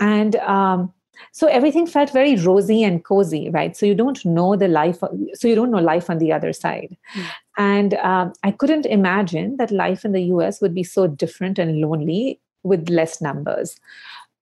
And 0.00 0.36
um, 0.36 0.92
so 1.32 1.46
everything 1.46 1.86
felt 1.86 2.10
very 2.10 2.36
rosy 2.36 2.82
and 2.82 3.04
cozy, 3.04 3.50
right? 3.50 3.76
So 3.76 3.86
you 3.86 3.94
don't 3.94 4.24
know 4.24 4.56
the 4.56 4.68
life, 4.68 4.98
so 5.34 5.48
you 5.48 5.54
don't 5.54 5.70
know 5.70 5.78
life 5.78 6.10
on 6.10 6.18
the 6.18 6.32
other 6.32 6.52
side. 6.52 6.96
Mm. 7.14 7.26
And 7.58 7.94
um, 7.94 8.32
I 8.42 8.50
couldn't 8.50 8.86
imagine 8.86 9.56
that 9.58 9.70
life 9.70 10.04
in 10.04 10.12
the 10.12 10.22
US 10.22 10.60
would 10.60 10.74
be 10.74 10.82
so 10.84 11.06
different 11.06 11.58
and 11.58 11.80
lonely 11.80 12.40
with 12.62 12.88
less 12.88 13.20
numbers. 13.20 13.76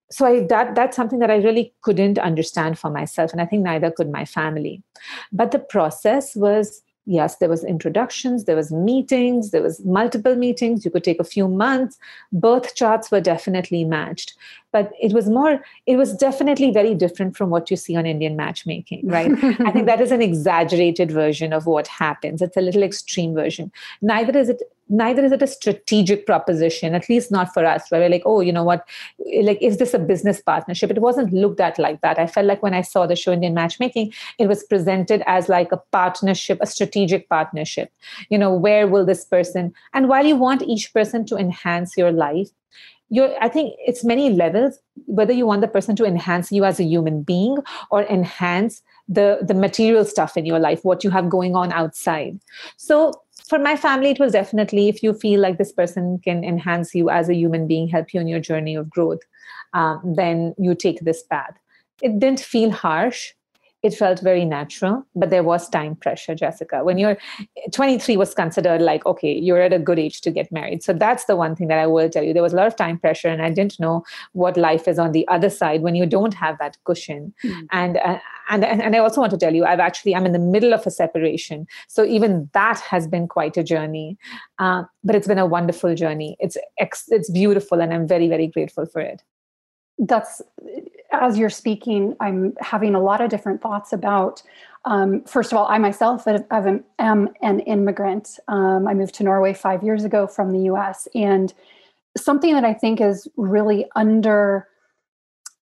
So 0.09 0.25
I, 0.25 0.41
that 0.47 0.75
that's 0.75 0.95
something 0.97 1.19
that 1.19 1.31
I 1.31 1.37
really 1.37 1.73
couldn't 1.83 2.19
understand 2.19 2.77
for 2.77 2.89
myself, 2.89 3.31
and 3.31 3.41
I 3.41 3.45
think 3.45 3.63
neither 3.63 3.91
could 3.91 4.11
my 4.11 4.25
family. 4.25 4.83
But 5.31 5.51
the 5.51 5.59
process 5.59 6.35
was 6.35 6.81
yes 7.11 7.35
there 7.37 7.49
was 7.49 7.63
introductions 7.63 8.45
there 8.45 8.55
was 8.55 8.71
meetings 8.71 9.51
there 9.51 9.61
was 9.61 9.83
multiple 9.85 10.35
meetings. 10.35 10.85
You 10.85 10.91
could 10.91 11.03
take 11.03 11.19
a 11.19 11.23
few 11.23 11.47
months. 11.47 11.97
Birth 12.31 12.75
charts 12.75 13.11
were 13.11 13.21
definitely 13.21 13.83
matched 13.85 14.35
but 14.71 14.91
it 15.01 15.13
was 15.13 15.29
more 15.29 15.63
it 15.85 15.97
was 15.97 16.13
definitely 16.13 16.71
very 16.71 16.93
different 16.95 17.35
from 17.35 17.49
what 17.49 17.69
you 17.69 17.77
see 17.77 17.95
on 17.95 18.05
indian 18.05 18.35
matchmaking 18.35 19.01
right? 19.03 19.31
I 19.61 19.71
think 19.71 19.85
that 19.85 20.01
is 20.01 20.11
an 20.11 20.21
exaggerated 20.21 21.11
version 21.11 21.53
of 21.53 21.65
what 21.65 21.87
happens. 21.87 22.41
It's 22.41 22.57
a 22.57 22.61
little 22.61 22.83
extreme 22.83 23.33
version. 23.33 23.71
Neither 24.01 24.37
is 24.37 24.49
it 24.49 24.61
neither 24.89 25.23
is 25.23 25.31
it 25.31 25.41
a 25.41 25.47
strategic 25.47 26.25
proposition 26.25 26.93
at 26.93 27.07
least 27.07 27.31
not 27.31 27.53
for 27.53 27.65
us 27.65 27.89
where 27.89 28.01
we're 28.01 28.09
like 28.09 28.23
oh 28.25 28.41
you 28.41 28.51
know 28.51 28.63
what? 28.63 28.87
Like 29.41 29.61
is 29.61 29.77
this 29.77 29.93
a 29.93 29.99
business 29.99 30.41
partnership? 30.41 30.91
It 30.91 31.01
wasn't 31.01 31.33
looked 31.33 31.59
at 31.59 31.79
like 31.79 32.01
that. 32.01 32.19
I 32.19 32.27
felt 32.27 32.45
like 32.45 32.63
when 32.63 32.73
i 32.73 32.81
saw 32.81 33.05
the 33.07 33.15
show 33.15 33.31
indian 33.31 33.53
matchmaking 33.53 34.13
it 34.39 34.47
was 34.47 34.63
presented 34.63 35.23
as 35.25 35.49
like 35.49 35.71
a 35.71 35.77
partnership 35.91 36.57
a 36.61 36.67
strategic 36.67 37.29
partnership. 37.29 37.91
You 38.29 38.37
know 38.37 38.53
where 38.53 38.87
will 38.87 39.05
this 39.05 39.25
person 39.25 39.73
and 39.93 40.09
while 40.09 40.25
you 40.25 40.35
want 40.35 40.63
each 40.63 40.93
person 40.93 41.25
to 41.27 41.37
enhance 41.37 41.97
your 41.97 42.11
life 42.11 42.49
you're 43.11 43.31
i 43.41 43.47
think 43.47 43.75
it's 43.85 44.03
many 44.03 44.29
levels 44.31 44.79
whether 45.05 45.33
you 45.33 45.45
want 45.45 45.61
the 45.61 45.67
person 45.67 45.95
to 45.95 46.05
enhance 46.05 46.51
you 46.51 46.65
as 46.65 46.79
a 46.79 46.83
human 46.83 47.21
being 47.21 47.57
or 47.91 48.03
enhance 48.03 48.81
the 49.07 49.39
the 49.41 49.53
material 49.53 50.05
stuff 50.05 50.37
in 50.37 50.45
your 50.45 50.59
life 50.59 50.83
what 50.83 51.03
you 51.03 51.09
have 51.09 51.29
going 51.29 51.55
on 51.55 51.71
outside 51.71 52.39
so 52.77 53.11
for 53.51 53.59
my 53.59 53.75
family, 53.75 54.11
it 54.11 54.19
was 54.19 54.31
definitely 54.31 54.87
if 54.87 55.03
you 55.03 55.13
feel 55.13 55.41
like 55.41 55.57
this 55.57 55.73
person 55.73 56.19
can 56.23 56.41
enhance 56.41 56.95
you 56.95 57.09
as 57.09 57.27
a 57.27 57.35
human 57.35 57.67
being, 57.67 57.89
help 57.89 58.13
you 58.13 58.21
in 58.21 58.29
your 58.29 58.39
journey 58.39 58.75
of 58.75 58.89
growth, 58.89 59.19
um, 59.73 60.01
then 60.15 60.55
you 60.57 60.73
take 60.73 61.01
this 61.01 61.23
path. 61.23 61.53
It 62.01 62.17
didn't 62.17 62.39
feel 62.39 62.71
harsh 62.71 63.33
it 63.83 63.93
felt 63.93 64.19
very 64.19 64.45
natural 64.45 65.05
but 65.15 65.29
there 65.29 65.43
was 65.43 65.69
time 65.69 65.95
pressure 65.95 66.35
jessica. 66.35 66.83
When 66.83 66.97
you're 66.97 67.17
23 67.71 68.17
was 68.17 68.33
considered 68.33 68.81
like 68.81 69.05
okay 69.05 69.33
you're 69.33 69.61
at 69.61 69.73
a 69.73 69.79
good 69.79 69.99
age 69.99 70.21
to 70.21 70.31
get 70.31 70.51
married. 70.51 70.83
So 70.83 70.93
that's 70.93 71.25
the 71.25 71.35
one 71.35 71.55
thing 71.55 71.67
that 71.67 71.79
i 71.79 71.87
will 71.87 72.09
tell 72.09 72.23
you. 72.23 72.33
There 72.33 72.43
was 72.43 72.53
a 72.53 72.55
lot 72.55 72.67
of 72.67 72.75
time 72.75 72.99
pressure 72.99 73.27
and 73.27 73.41
i 73.41 73.49
didn't 73.49 73.79
know 73.79 74.03
what 74.33 74.57
life 74.57 74.87
is 74.87 74.99
on 74.99 75.11
the 75.11 75.27
other 75.27 75.49
side 75.49 75.81
when 75.81 75.95
you 75.95 76.05
don't 76.05 76.33
have 76.33 76.57
that 76.59 76.77
cushion. 76.85 77.33
Mm-hmm. 77.43 77.65
and, 77.71 77.97
uh, 77.97 78.19
and 78.49 78.65
and 78.65 78.95
i 78.95 78.99
also 78.99 79.21
want 79.21 79.31
to 79.31 79.37
tell 79.37 79.53
you 79.53 79.65
i've 79.65 79.79
actually 79.79 80.15
i'm 80.15 80.25
in 80.25 80.31
the 80.33 80.39
middle 80.39 80.73
of 80.73 80.85
a 80.85 80.91
separation. 80.91 81.67
So 81.87 82.05
even 82.05 82.49
that 82.53 82.79
has 82.79 83.07
been 83.07 83.27
quite 83.27 83.57
a 83.57 83.63
journey. 83.63 84.17
Uh, 84.59 84.83
but 85.03 85.15
it's 85.15 85.27
been 85.27 85.39
a 85.39 85.45
wonderful 85.45 85.95
journey. 85.95 86.37
It's 86.39 86.57
it's 86.77 87.29
beautiful 87.29 87.81
and 87.81 87.93
i'm 87.93 88.07
very 88.07 88.27
very 88.27 88.47
grateful 88.47 88.85
for 88.85 89.01
it 89.01 89.21
that's 90.01 90.41
as 91.11 91.37
you're 91.37 91.49
speaking, 91.49 92.15
I'm 92.19 92.53
having 92.59 92.95
a 92.95 93.01
lot 93.01 93.21
of 93.21 93.29
different 93.29 93.61
thoughts 93.61 93.93
about. 93.93 94.41
Um, 94.85 95.23
first 95.25 95.51
of 95.51 95.57
all, 95.57 95.67
I 95.67 95.77
myself 95.77 96.25
am 96.27 97.29
an 97.41 97.59
immigrant. 97.61 98.39
Um, 98.47 98.87
I 98.87 98.93
moved 98.93 99.15
to 99.15 99.23
Norway 99.23 99.53
five 99.53 99.83
years 99.83 100.03
ago 100.03 100.25
from 100.25 100.51
the 100.51 100.71
US. 100.73 101.07
And 101.13 101.53
something 102.17 102.53
that 102.53 102.65
I 102.65 102.73
think 102.73 102.99
is 102.99 103.27
really 103.37 103.85
under 103.95 104.67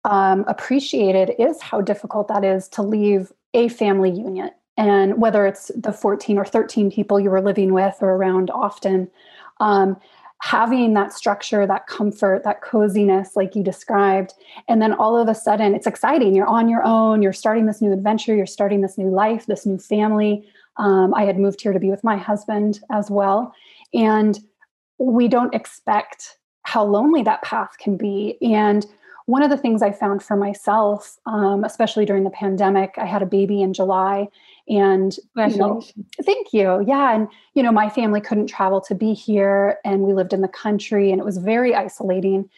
um, 0.05 0.45
appreciated 0.49 1.35
is 1.39 1.61
how 1.61 1.81
difficult 1.81 2.29
that 2.29 2.45
is 2.45 2.69
to 2.69 2.83
leave 2.83 3.33
a 3.55 3.69
family 3.69 4.11
unit. 4.11 4.55
And 4.77 5.21
whether 5.21 5.47
it's 5.47 5.71
the 5.77 5.93
14 5.93 6.39
or 6.39 6.45
13 6.45 6.91
people 6.91 7.21
you 7.21 7.31
were 7.31 7.43
living 7.43 7.75
with 7.75 7.97
or 8.01 8.11
around 8.11 8.51
often, 8.51 9.11
um, 9.61 9.99
having 10.43 10.93
that 10.95 11.13
structure, 11.13 11.69
that 11.69 11.87
comfort, 11.87 12.43
that 12.43 12.63
coziness, 12.63 13.37
like 13.37 13.55
you 13.55 13.63
described. 13.63 14.35
And 14.69 14.83
then 14.83 14.93
all 14.93 15.17
of 15.17 15.29
a 15.29 15.37
sudden, 15.37 15.73
it's 15.73 15.87
exciting. 15.87 16.35
You're 16.35 16.49
on 16.49 16.69
your 16.69 16.83
own, 16.83 17.23
you're 17.23 17.33
starting 17.33 17.67
this 17.67 17.81
new 17.81 17.93
adventure, 17.93 18.35
you're 18.35 18.45
starting 18.45 18.81
this 18.81 18.99
new 18.99 19.09
life, 19.09 19.47
this 19.47 19.65
new 19.65 19.79
family. 19.79 20.45
Um, 20.79 21.15
I 21.15 21.27
had 21.27 21.39
moved 21.39 21.61
here 21.61 21.73
to 21.73 21.79
be 21.79 21.91
with 21.91 22.03
my 22.03 22.17
husband 22.17 22.81
as 22.91 23.09
well. 23.09 23.55
And 23.95 24.37
we 24.99 25.29
don't 25.29 25.55
expect 25.55 26.39
how 26.65 26.85
lonely 26.85 27.23
that 27.23 27.43
path 27.43 27.79
can 27.79 27.97
be. 27.97 28.37
And 28.43 28.85
one 29.27 29.43
of 29.43 29.51
the 29.51 29.57
things 29.57 29.83
I 29.83 29.93
found 29.93 30.23
for 30.23 30.37
myself, 30.37 31.19
um, 31.27 31.65
especially 31.65 32.05
during 32.05 32.25
the 32.25 32.31
pandemic, 32.31 32.95
I 32.99 33.07
had 33.07 33.23
a 33.23 33.27
baby 33.27 33.63
in 33.63 33.73
July, 33.73 34.29
and 34.69 35.17
you 35.37 35.57
know, 35.57 35.83
thank 36.25 36.53
you. 36.53 36.85
Yeah, 36.87 37.15
and 37.15 37.29
you 37.55 37.63
know, 37.63 37.73
my 37.73 37.89
family 37.89 38.21
couldn't 38.21 38.49
travel 38.49 38.81
to 38.83 38.95
be 38.95 39.13
here, 39.15 39.79
and 39.85 40.03
we 40.03 40.13
lived 40.13 40.33
in 40.33 40.41
the 40.41 40.49
country, 40.49 41.11
and 41.11 41.21
it 41.21 41.25
was 41.25 41.39
very 41.39 41.75
isolating 41.75 42.49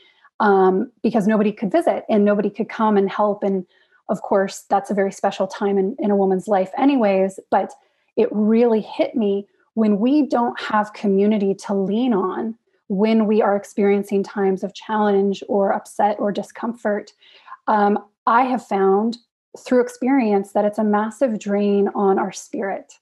um, 0.40 0.90
because 1.02 1.26
nobody 1.26 1.52
could 1.52 1.70
visit 1.70 2.04
and 2.08 2.24
nobody 2.24 2.50
could 2.50 2.68
come 2.68 2.96
and 2.96 3.10
help. 3.10 3.42
And 3.42 3.66
of 4.08 4.22
course, 4.22 4.64
that's 4.68 4.90
a 4.90 4.94
very 4.94 5.12
special 5.12 5.46
time 5.46 5.78
in, 5.78 5.96
in 5.98 6.10
a 6.10 6.16
woman's 6.16 6.48
life, 6.48 6.70
anyways. 6.76 7.38
But 7.50 7.72
it 8.16 8.28
really 8.30 8.80
hit 8.80 9.14
me 9.14 9.46
when 9.74 9.98
we 9.98 10.26
don't 10.26 10.58
have 10.60 10.92
community 10.92 11.54
to 11.54 11.74
lean 11.74 12.12
on 12.12 12.56
when 12.88 13.26
we 13.26 13.40
are 13.42 13.56
experiencing 13.56 14.22
times 14.22 14.62
of 14.62 14.74
challenge 14.74 15.42
or 15.48 15.72
upset 15.72 16.16
or 16.18 16.30
discomfort. 16.30 17.12
Um, 17.66 17.98
I 18.26 18.42
have 18.42 18.66
found 18.66 19.18
through 19.58 19.82
experience 19.82 20.52
that 20.52 20.64
it's 20.64 20.78
a 20.78 20.84
massive 20.84 21.38
drain 21.38 21.88
on 21.94 22.18
our 22.18 22.32
spirit. 22.32 22.94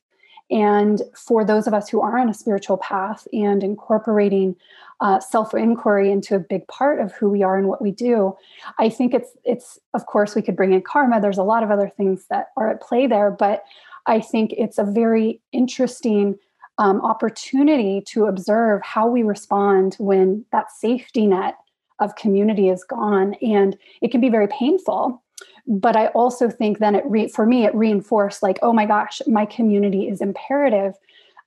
And 0.51 1.01
for 1.15 1.45
those 1.45 1.67
of 1.67 1.73
us 1.73 1.89
who 1.89 2.03
are 2.03 2.19
on 2.19 2.29
a 2.29 2.35
spiritual 2.35 2.77
path 2.77 3.27
and 3.33 3.65
incorporating 3.65 4.55
uh, 5.01 5.19
self 5.19 5.55
inquiry 5.55 6.13
into 6.13 6.37
a 6.37 6.41
big 6.41 6.69
part 6.69 7.01
of 7.01 7.13
who 7.13 7.31
we 7.31 7.43
are 7.43 7.57
and 7.57 7.69
what 7.69 7.81
we 7.81 7.91
do, 7.91 8.37
I 8.79 8.89
think 8.91 9.15
it's 9.15 9.31
it's 9.45 9.79
of 9.95 10.07
course 10.07 10.35
we 10.35 10.43
could 10.43 10.55
bring 10.55 10.75
in 10.75 10.83
karma. 10.83 11.21
There's 11.21 11.39
a 11.39 11.43
lot 11.43 11.63
of 11.63 11.71
other 11.71 11.89
things 11.89 12.27
that 12.29 12.49
are 12.57 12.71
at 12.71 12.83
play 12.83 13.07
there, 13.07 13.31
but 13.31 13.65
I 14.07 14.21
think 14.21 14.53
it's 14.53 14.79
a 14.79 14.85
very 14.85 15.41
interesting 15.53 16.39
um, 16.79 17.01
opportunity 17.03 18.03
to 18.09 18.27
observe 18.27 18.83
how 18.83 19.07
we 19.07 19.23
respond 19.23 19.97
when 19.99 20.45
that 20.53 20.71
safety 20.71 21.27
net 21.27 21.57
of 21.99 22.17
community 22.17 22.69
is 22.69 22.85
gone. 22.85 23.35
And 23.43 23.77
it 24.01 24.11
can 24.11 24.21
be 24.21 24.29
very 24.29 24.49
painful. 24.49 25.23
But 25.67 25.97
I 25.97 26.07
also 26.09 26.51
think 26.51 26.79
then 26.79 26.95
it 26.95 27.05
re- 27.07 27.29
for 27.29 27.47
me 27.47 27.65
it 27.65 27.75
reinforced 27.75 28.43
like, 28.43 28.59
oh 28.63 28.73
my 28.73 28.87
gosh, 28.87 29.21
my 29.27 29.47
community 29.47 30.09
is 30.09 30.21
imperative. 30.21 30.95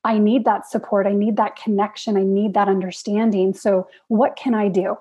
I 0.04 0.18
need 0.18 0.44
that 0.44 0.66
support. 0.66 1.06
I 1.06 1.12
need 1.12 1.36
that 1.36 1.56
connection. 1.56 2.16
I 2.16 2.22
need 2.22 2.54
that 2.54 2.68
understanding. 2.68 3.52
So 3.52 3.88
what 4.08 4.36
can 4.36 4.54
I 4.54 4.68
do? 4.68 4.96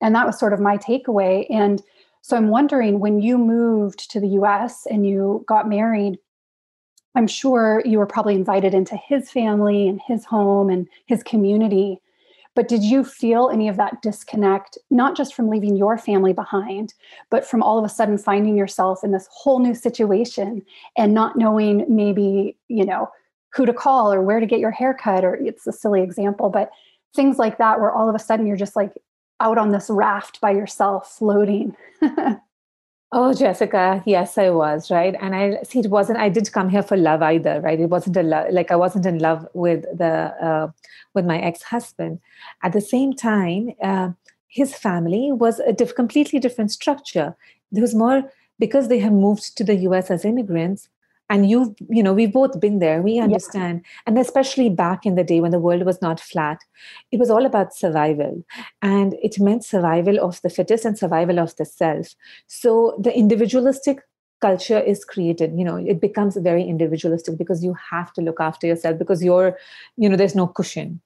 And 0.00 0.14
that 0.14 0.26
was 0.26 0.38
sort 0.38 0.52
of 0.52 0.60
my 0.60 0.76
takeaway. 0.76 1.46
And 1.50 1.82
so 2.20 2.36
I'm 2.36 2.48
wondering 2.48 3.00
when 3.00 3.20
you 3.20 3.38
moved 3.38 4.10
to 4.10 4.20
the 4.20 4.28
US 4.28 4.86
and 4.86 5.06
you 5.06 5.44
got 5.48 5.68
married, 5.68 6.18
I'm 7.16 7.26
sure 7.26 7.82
you 7.84 7.98
were 7.98 8.06
probably 8.06 8.34
invited 8.34 8.74
into 8.74 8.94
his 8.94 9.30
family 9.30 9.88
and 9.88 10.00
his 10.06 10.26
home 10.26 10.68
and 10.68 10.86
his 11.06 11.22
community. 11.22 12.00
But 12.54 12.68
did 12.68 12.84
you 12.84 13.04
feel 13.04 13.48
any 13.48 13.68
of 13.68 13.78
that 13.78 14.02
disconnect, 14.02 14.78
not 14.90 15.16
just 15.16 15.34
from 15.34 15.48
leaving 15.48 15.76
your 15.76 15.96
family 15.96 16.34
behind, 16.34 16.92
but 17.30 17.46
from 17.46 17.62
all 17.62 17.78
of 17.78 17.84
a 17.84 17.88
sudden 17.88 18.18
finding 18.18 18.56
yourself 18.56 19.02
in 19.02 19.12
this 19.12 19.28
whole 19.30 19.58
new 19.58 19.74
situation 19.74 20.62
and 20.96 21.14
not 21.14 21.36
knowing 21.36 21.86
maybe, 21.88 22.56
you 22.68 22.84
know, 22.84 23.10
who 23.54 23.64
to 23.64 23.72
call 23.72 24.12
or 24.12 24.20
where 24.22 24.40
to 24.40 24.46
get 24.46 24.60
your 24.60 24.70
haircut? 24.70 25.24
Or 25.24 25.36
it's 25.36 25.66
a 25.66 25.72
silly 25.72 26.02
example, 26.02 26.50
but 26.50 26.70
things 27.14 27.38
like 27.38 27.56
that, 27.58 27.80
where 27.80 27.92
all 27.92 28.08
of 28.10 28.14
a 28.14 28.18
sudden 28.18 28.46
you're 28.46 28.56
just 28.56 28.76
like 28.76 28.92
out 29.40 29.56
on 29.56 29.70
this 29.70 29.88
raft 29.88 30.40
by 30.42 30.50
yourself 30.50 31.16
floating. 31.16 31.74
Oh, 33.12 33.32
Jessica, 33.32 34.02
yes, 34.04 34.36
I 34.36 34.50
was, 34.50 34.90
right? 34.90 35.14
And 35.20 35.34
I 35.34 35.62
see 35.62 35.78
it 35.78 35.90
wasn't, 35.90 36.18
I 36.18 36.28
did 36.28 36.50
come 36.52 36.68
here 36.68 36.82
for 36.82 36.96
love 36.96 37.22
either, 37.22 37.60
right? 37.60 37.78
It 37.78 37.88
wasn't 37.88 38.16
a 38.16 38.22
love, 38.22 38.48
like 38.52 38.70
I 38.70 38.76
wasn't 38.76 39.06
in 39.06 39.18
love 39.20 39.46
with 39.54 39.82
the, 39.96 40.34
uh, 40.44 40.68
with 41.14 41.24
my 41.24 41.38
ex-husband. 41.38 42.18
At 42.62 42.72
the 42.72 42.80
same 42.80 43.12
time, 43.12 43.70
uh, 43.80 44.10
his 44.48 44.74
family 44.74 45.30
was 45.32 45.60
a 45.60 45.72
diff- 45.72 45.94
completely 45.94 46.40
different 46.40 46.72
structure. 46.72 47.36
There 47.70 47.82
was 47.82 47.94
more, 47.94 48.24
because 48.58 48.88
they 48.88 48.98
had 48.98 49.12
moved 49.12 49.56
to 49.56 49.64
the 49.64 49.76
US 49.76 50.10
as 50.10 50.24
immigrants, 50.24 50.88
and 51.28 51.48
you've 51.50 51.74
you 51.88 52.02
know 52.02 52.12
we've 52.12 52.32
both 52.32 52.60
been 52.60 52.78
there 52.78 53.02
we 53.02 53.18
understand. 53.18 53.82
Yeah. 53.82 53.90
and 54.06 54.18
especially 54.18 54.68
back 54.68 55.04
in 55.04 55.14
the 55.14 55.24
day 55.24 55.40
when 55.40 55.50
the 55.50 55.58
world 55.58 55.84
was 55.84 56.00
not 56.00 56.20
flat 56.20 56.58
it 57.12 57.18
was 57.18 57.30
all 57.30 57.46
about 57.46 57.74
survival. 57.74 58.44
And 58.82 59.14
it 59.22 59.38
meant 59.38 59.64
survival 59.64 60.18
of 60.20 60.40
the 60.42 60.50
fittest 60.50 60.84
and 60.84 60.98
survival 60.98 61.38
of 61.38 61.54
the 61.56 61.64
self. 61.64 62.14
So 62.46 62.98
the 63.02 63.16
individualistic 63.16 64.00
culture 64.42 64.78
is 64.78 65.02
created 65.02 65.52
you 65.56 65.64
know 65.64 65.76
it 65.76 65.98
becomes 65.98 66.36
very 66.36 66.62
individualistic 66.62 67.38
because 67.38 67.64
you 67.64 67.74
have 67.90 68.12
to 68.12 68.20
look 68.20 68.38
after 68.38 68.66
yourself 68.66 68.98
because 68.98 69.24
you're 69.24 69.56
you 69.96 70.08
know 70.08 70.16
there's 70.16 70.34
no 70.34 70.46
cushion. 70.46 71.00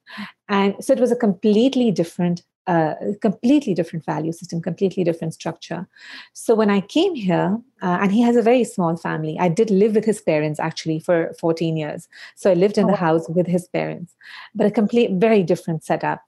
And 0.49 0.75
so 0.83 0.91
it 0.93 0.99
was 0.99 1.11
a 1.11 1.15
completely 1.15 1.91
different 1.91 2.43
a 2.67 3.15
completely 3.21 3.73
different 3.73 4.05
value 4.05 4.31
system, 4.31 4.61
completely 4.61 5.03
different 5.03 5.33
structure. 5.33 5.87
So 6.33 6.53
when 6.53 6.69
I 6.69 6.81
came 6.81 7.15
here, 7.15 7.57
uh, 7.81 7.97
and 8.01 8.11
he 8.11 8.21
has 8.21 8.35
a 8.35 8.41
very 8.41 8.63
small 8.63 8.95
family, 8.95 9.37
I 9.39 9.49
did 9.49 9.71
live 9.71 9.95
with 9.95 10.05
his 10.05 10.21
parents 10.21 10.59
actually 10.59 10.99
for 10.99 11.33
14 11.39 11.75
years. 11.75 12.07
So 12.35 12.51
I 12.51 12.53
lived 12.53 12.77
in 12.77 12.87
the 12.87 12.93
oh. 12.93 12.97
house 12.97 13.27
with 13.29 13.47
his 13.47 13.67
parents, 13.67 14.15
but 14.53 14.67
a 14.67 14.71
complete, 14.71 15.11
very 15.13 15.43
different 15.43 15.83
setup. 15.83 16.21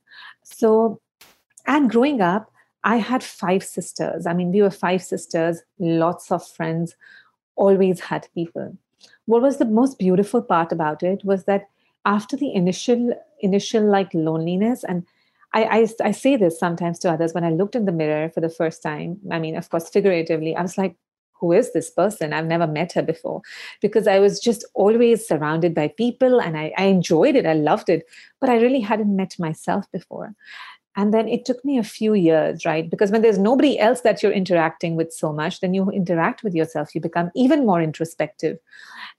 So, 0.44 1.00
and 1.68 1.90
growing 1.90 2.22
up, 2.22 2.52
I 2.84 2.98
had 2.98 3.24
five 3.24 3.64
sisters. 3.64 4.26
I 4.26 4.34
mean, 4.34 4.52
we 4.52 4.62
were 4.62 4.72
five 4.72 5.04
sisters, 5.04 5.62
lots 5.80 6.32
of 6.32 6.46
friends, 6.46 6.96
always 7.56 8.00
had 8.00 8.28
people. 8.34 8.76
What 9.26 9.42
was 9.42 9.58
the 9.58 9.66
most 9.66 10.00
beautiful 10.00 10.42
part 10.42 10.72
about 10.72 11.04
it 11.04 11.24
was 11.24 11.46
that 11.46 11.70
after 12.06 12.36
the 12.36 12.54
initial 12.54 13.14
initial 13.40 13.84
like 13.84 14.14
loneliness 14.14 14.84
and 14.84 15.06
I, 15.54 15.64
I, 15.64 15.88
I 16.04 16.12
say 16.12 16.36
this 16.36 16.60
sometimes 16.60 17.00
to 17.00 17.12
others 17.12 17.34
when 17.34 17.44
I 17.44 17.52
looked 17.52 17.76
in 17.76 17.86
the 17.86 17.92
mirror 17.92 18.30
for 18.30 18.42
the 18.42 18.50
first 18.50 18.82
time. 18.82 19.20
I 19.32 19.40
mean, 19.40 19.56
of 19.56 19.70
course, 19.70 19.90
figuratively, 19.90 20.56
I 20.56 20.62
was 20.62 20.78
like, 20.78 20.96
who 21.40 21.52
is 21.52 21.74
this 21.74 21.90
person? 21.90 22.32
I've 22.32 22.46
never 22.46 22.66
met 22.66 22.94
her 22.94 23.02
before 23.02 23.42
because 23.82 24.08
I 24.08 24.20
was 24.20 24.40
just 24.40 24.66
always 24.76 25.28
surrounded 25.28 25.76
by 25.76 25.90
people 25.90 26.40
and 26.40 26.58
I, 26.58 26.74
I 26.78 26.86
enjoyed 26.86 27.36
it. 27.36 27.46
I 27.46 27.54
loved 27.54 27.90
it, 27.90 28.06
but 28.40 28.50
I 28.50 28.56
really 28.56 28.80
hadn't 28.80 29.16
met 29.16 29.38
myself 29.38 29.86
before. 29.92 30.34
And 30.96 31.14
then 31.14 31.28
it 31.28 31.44
took 31.44 31.64
me 31.66 31.78
a 31.78 31.84
few 31.84 32.14
years, 32.14 32.66
right? 32.66 32.90
Because 32.90 33.12
when 33.12 33.24
there's 33.24 33.40
nobody 33.40 33.80
else 33.80 34.02
that 34.02 34.22
you're 34.22 34.32
interacting 34.32 34.96
with 34.96 35.12
so 35.12 35.34
much, 35.34 35.60
then 35.60 35.74
you 35.74 35.90
interact 35.90 36.44
with 36.44 36.54
yourself. 36.54 36.94
You 36.94 37.02
become 37.02 37.32
even 37.36 37.66
more 37.66 37.82
introspective. 37.82 38.60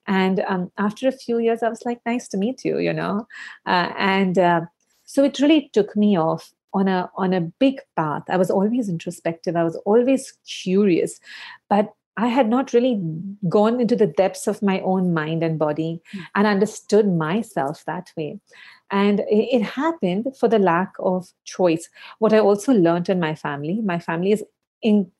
And 0.06 0.40
um, 0.46 0.70
after 0.78 1.08
a 1.08 1.12
few 1.12 1.38
years, 1.40 1.62
I 1.62 1.68
was 1.68 1.82
like, 1.84 2.00
nice 2.06 2.28
to 2.28 2.36
meet 2.36 2.64
you, 2.64 2.78
you 2.78 2.92
know? 2.92 3.26
Uh, 3.66 3.92
and 3.98 4.38
uh, 4.38 4.60
so 5.04 5.24
it 5.24 5.40
really 5.40 5.70
took 5.72 5.96
me 5.96 6.16
off 6.18 6.52
on 6.72 6.88
a 6.88 7.10
on 7.16 7.32
a 7.32 7.40
big 7.40 7.80
path. 7.96 8.24
I 8.28 8.36
was 8.36 8.50
always 8.50 8.88
introspective. 8.88 9.56
I 9.56 9.64
was 9.64 9.76
always 9.84 10.32
curious 10.46 11.20
but 11.68 11.92
i 12.16 12.28
had 12.28 12.48
not 12.48 12.72
really 12.72 13.00
gone 13.48 13.80
into 13.80 13.96
the 13.96 14.06
depths 14.06 14.46
of 14.46 14.62
my 14.62 14.80
own 14.80 15.12
mind 15.12 15.42
and 15.42 15.58
body 15.58 16.00
mm. 16.14 16.20
and 16.34 16.46
understood 16.46 17.08
myself 17.08 17.84
that 17.86 18.12
way. 18.16 18.38
And 18.90 19.22
it, 19.28 19.62
happened 19.62 20.28
for 20.38 20.48
the 20.48 20.58
lack 20.58 20.92
of 21.00 21.28
choice. 21.44 21.88
What 22.18 22.32
i 22.32 22.38
also 22.38 22.72
learned 22.72 23.08
in 23.08 23.20
my 23.20 23.34
family 23.34 23.80
my 23.80 23.98
family 23.98 24.32
is 24.32 24.44
in 24.82 25.10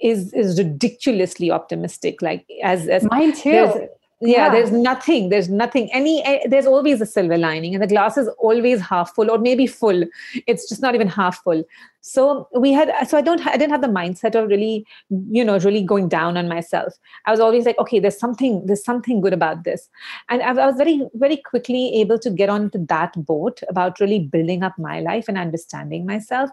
is 0.00 0.32
is 0.32 0.58
ridiculously 0.58 1.50
optimistic 1.50 2.20
like 2.20 2.46
as 2.62 2.88
as 2.88 3.04
mine 3.04 3.32
too 3.32 3.88
yeah, 4.20 4.46
yeah, 4.46 4.50
there's 4.50 4.70
nothing 4.70 5.28
there's 5.28 5.48
nothing. 5.48 5.92
Any 5.92 6.22
there's 6.48 6.66
always 6.66 7.00
a 7.00 7.06
silver 7.06 7.36
lining 7.36 7.74
and 7.74 7.82
the 7.82 7.86
glass 7.86 8.16
is 8.16 8.28
always 8.38 8.80
half 8.80 9.14
full 9.14 9.30
or 9.30 9.38
maybe 9.38 9.66
full. 9.66 10.04
It's 10.46 10.68
just 10.68 10.80
not 10.80 10.94
even 10.94 11.08
half 11.08 11.42
full. 11.42 11.64
So 12.00 12.48
we 12.54 12.72
had 12.72 12.92
so 13.08 13.16
i 13.16 13.22
don't 13.22 13.46
i 13.46 13.52
didn't 13.56 13.70
have 13.70 13.80
the 13.80 13.88
mindset 13.88 14.34
of 14.34 14.48
really 14.48 14.86
you 15.30 15.42
know 15.42 15.58
really 15.58 15.82
going 15.82 16.08
down 16.08 16.36
on 16.36 16.48
myself. 16.48 16.94
I 17.26 17.32
was 17.32 17.40
always 17.40 17.66
like 17.66 17.78
okay 17.78 17.98
there's 17.98 18.18
something 18.18 18.64
there's 18.66 18.84
something 18.84 19.20
good 19.20 19.32
about 19.32 19.64
this. 19.64 19.88
And 20.28 20.42
i, 20.42 20.50
I 20.50 20.66
was 20.66 20.76
very 20.76 21.02
very 21.14 21.36
quickly 21.36 21.94
able 22.00 22.18
to 22.20 22.30
get 22.30 22.48
onto 22.48 22.86
that 22.86 23.12
boat 23.26 23.62
about 23.68 24.00
really 24.00 24.20
building 24.20 24.62
up 24.62 24.78
my 24.78 25.00
life 25.00 25.28
and 25.28 25.36
understanding 25.36 26.06
myself. 26.06 26.50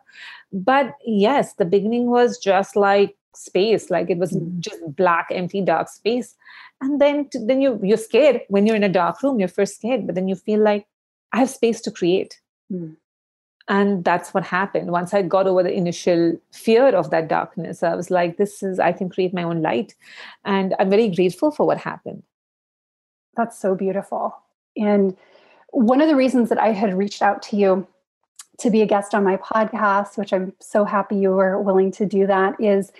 But 0.51 0.93
yes 1.05 1.53
the 1.53 1.65
beginning 1.65 2.07
was 2.07 2.37
just 2.37 2.75
like 2.75 3.15
space 3.33 3.89
like 3.89 4.09
it 4.09 4.17
was 4.17 4.31
mm. 4.31 4.59
just 4.59 4.79
black 4.95 5.27
empty 5.31 5.61
dark 5.61 5.89
space. 5.89 6.35
And 6.81 6.99
then 6.99 7.29
then 7.33 7.61
you 7.61 7.79
you're 7.83 7.97
scared 7.97 8.41
when 8.49 8.65
you're 8.65 8.75
in 8.75 8.83
a 8.83 8.89
dark 8.89 9.21
room 9.23 9.39
you're 9.39 9.47
first 9.47 9.75
scared 9.75 10.05
but 10.05 10.15
then 10.15 10.27
you 10.27 10.35
feel 10.35 10.59
like 10.59 10.87
i 11.31 11.39
have 11.39 11.49
space 11.49 11.81
to 11.81 11.91
create. 11.91 12.39
Mm. 12.71 12.95
and 13.67 14.05
that's 14.05 14.33
what 14.33 14.43
happened. 14.43 14.91
Once 14.91 15.13
i 15.13 15.21
got 15.21 15.47
over 15.47 15.63
the 15.63 15.73
initial 15.73 16.39
fear 16.51 16.87
of 16.95 17.09
that 17.11 17.27
darkness 17.27 17.83
i 17.83 17.95
was 17.95 18.09
like 18.09 18.37
this 18.37 18.63
is 18.63 18.79
i 18.79 18.91
can 18.91 19.09
create 19.09 19.33
my 19.33 19.43
own 19.43 19.61
light. 19.61 19.95
And 20.45 20.75
i'm 20.79 20.89
very 20.89 21.09
grateful 21.09 21.51
for 21.51 21.65
what 21.65 21.77
happened. 21.77 22.23
That's 23.37 23.57
so 23.57 23.75
beautiful. 23.75 24.35
And 24.75 25.15
one 25.71 26.01
of 26.01 26.07
the 26.07 26.15
reasons 26.15 26.49
that 26.49 26.57
i 26.59 26.71
had 26.71 26.97
reached 26.97 27.21
out 27.21 27.41
to 27.41 27.55
you 27.55 27.87
to 28.59 28.69
be 28.69 28.81
a 28.81 28.85
guest 28.85 29.15
on 29.15 29.23
my 29.23 29.37
podcast 29.37 30.17
which 30.17 30.33
i'm 30.33 30.53
so 30.59 30.83
happy 30.83 31.15
you 31.15 31.31
were 31.31 31.59
willing 31.59 31.91
to 31.91 32.05
do 32.05 32.27
that 32.27 32.59
is 32.59 32.91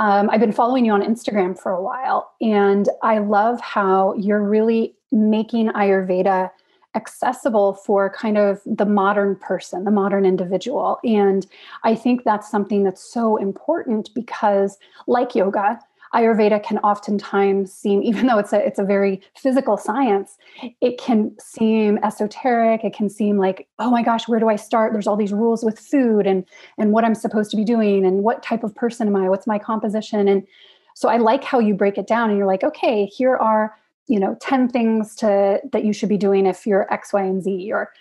um, 0.00 0.30
I've 0.30 0.40
been 0.40 0.50
following 0.50 0.86
you 0.86 0.92
on 0.92 1.02
Instagram 1.02 1.58
for 1.58 1.72
a 1.72 1.82
while, 1.82 2.32
and 2.40 2.88
I 3.02 3.18
love 3.18 3.60
how 3.60 4.14
you're 4.14 4.42
really 4.42 4.96
making 5.12 5.68
Ayurveda 5.68 6.50
accessible 6.94 7.74
for 7.74 8.08
kind 8.08 8.38
of 8.38 8.62
the 8.64 8.86
modern 8.86 9.36
person, 9.36 9.84
the 9.84 9.90
modern 9.90 10.24
individual. 10.24 10.98
And 11.04 11.46
I 11.84 11.94
think 11.94 12.24
that's 12.24 12.50
something 12.50 12.82
that's 12.82 13.12
so 13.12 13.36
important 13.36 14.08
because, 14.14 14.78
like 15.06 15.34
yoga, 15.34 15.78
Ayurveda 16.14 16.62
can 16.62 16.78
oftentimes 16.78 17.72
seem, 17.72 18.02
even 18.04 18.26
though 18.26 18.38
it's 18.38 18.52
a 18.52 18.64
it's 18.64 18.78
a 18.78 18.84
very 18.84 19.20
physical 19.36 19.76
science, 19.76 20.36
it 20.80 20.98
can 20.98 21.34
seem 21.38 21.98
esoteric. 22.02 22.84
It 22.84 22.94
can 22.94 23.08
seem 23.08 23.38
like, 23.38 23.68
oh 23.78 23.90
my 23.90 24.02
gosh, 24.02 24.28
where 24.28 24.40
do 24.40 24.48
I 24.48 24.56
start? 24.56 24.92
There's 24.92 25.06
all 25.06 25.16
these 25.16 25.32
rules 25.32 25.64
with 25.64 25.78
food 25.78 26.26
and 26.26 26.44
and 26.78 26.92
what 26.92 27.04
I'm 27.04 27.14
supposed 27.14 27.50
to 27.52 27.56
be 27.56 27.64
doing 27.64 28.04
and 28.04 28.22
what 28.22 28.42
type 28.42 28.64
of 28.64 28.74
person 28.74 29.06
am 29.08 29.16
I? 29.16 29.28
What's 29.28 29.46
my 29.46 29.58
composition? 29.58 30.28
And 30.28 30.46
so 30.94 31.08
I 31.08 31.16
like 31.16 31.44
how 31.44 31.58
you 31.58 31.74
break 31.74 31.98
it 31.98 32.06
down 32.06 32.30
and 32.30 32.38
you're 32.38 32.46
like, 32.46 32.64
okay, 32.64 33.06
here 33.06 33.36
are 33.36 33.76
you 34.06 34.18
know 34.18 34.36
10 34.40 34.68
things 34.68 35.14
to 35.16 35.60
that 35.72 35.84
you 35.84 35.92
should 35.92 36.08
be 36.08 36.18
doing 36.18 36.46
if 36.46 36.66
you're 36.66 36.92
X, 36.92 37.12
Y, 37.12 37.22
and 37.22 37.42
Z 37.42 37.72
or 37.72 37.92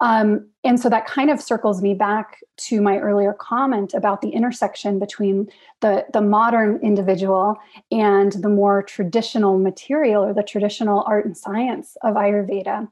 um, 0.00 0.46
and 0.64 0.78
so 0.80 0.88
that 0.88 1.06
kind 1.06 1.30
of 1.30 1.40
circles 1.40 1.82
me 1.82 1.94
back 1.94 2.40
to 2.56 2.80
my 2.80 2.98
earlier 2.98 3.32
comment 3.32 3.94
about 3.94 4.22
the 4.22 4.30
intersection 4.30 4.98
between 4.98 5.48
the, 5.80 6.06
the 6.12 6.20
modern 6.20 6.78
individual 6.82 7.56
and 7.90 8.32
the 8.32 8.48
more 8.48 8.82
traditional 8.82 9.58
material 9.58 10.24
or 10.24 10.34
the 10.34 10.42
traditional 10.42 11.04
art 11.06 11.26
and 11.26 11.36
science 11.36 11.96
of 12.02 12.14
Ayurveda. 12.14 12.88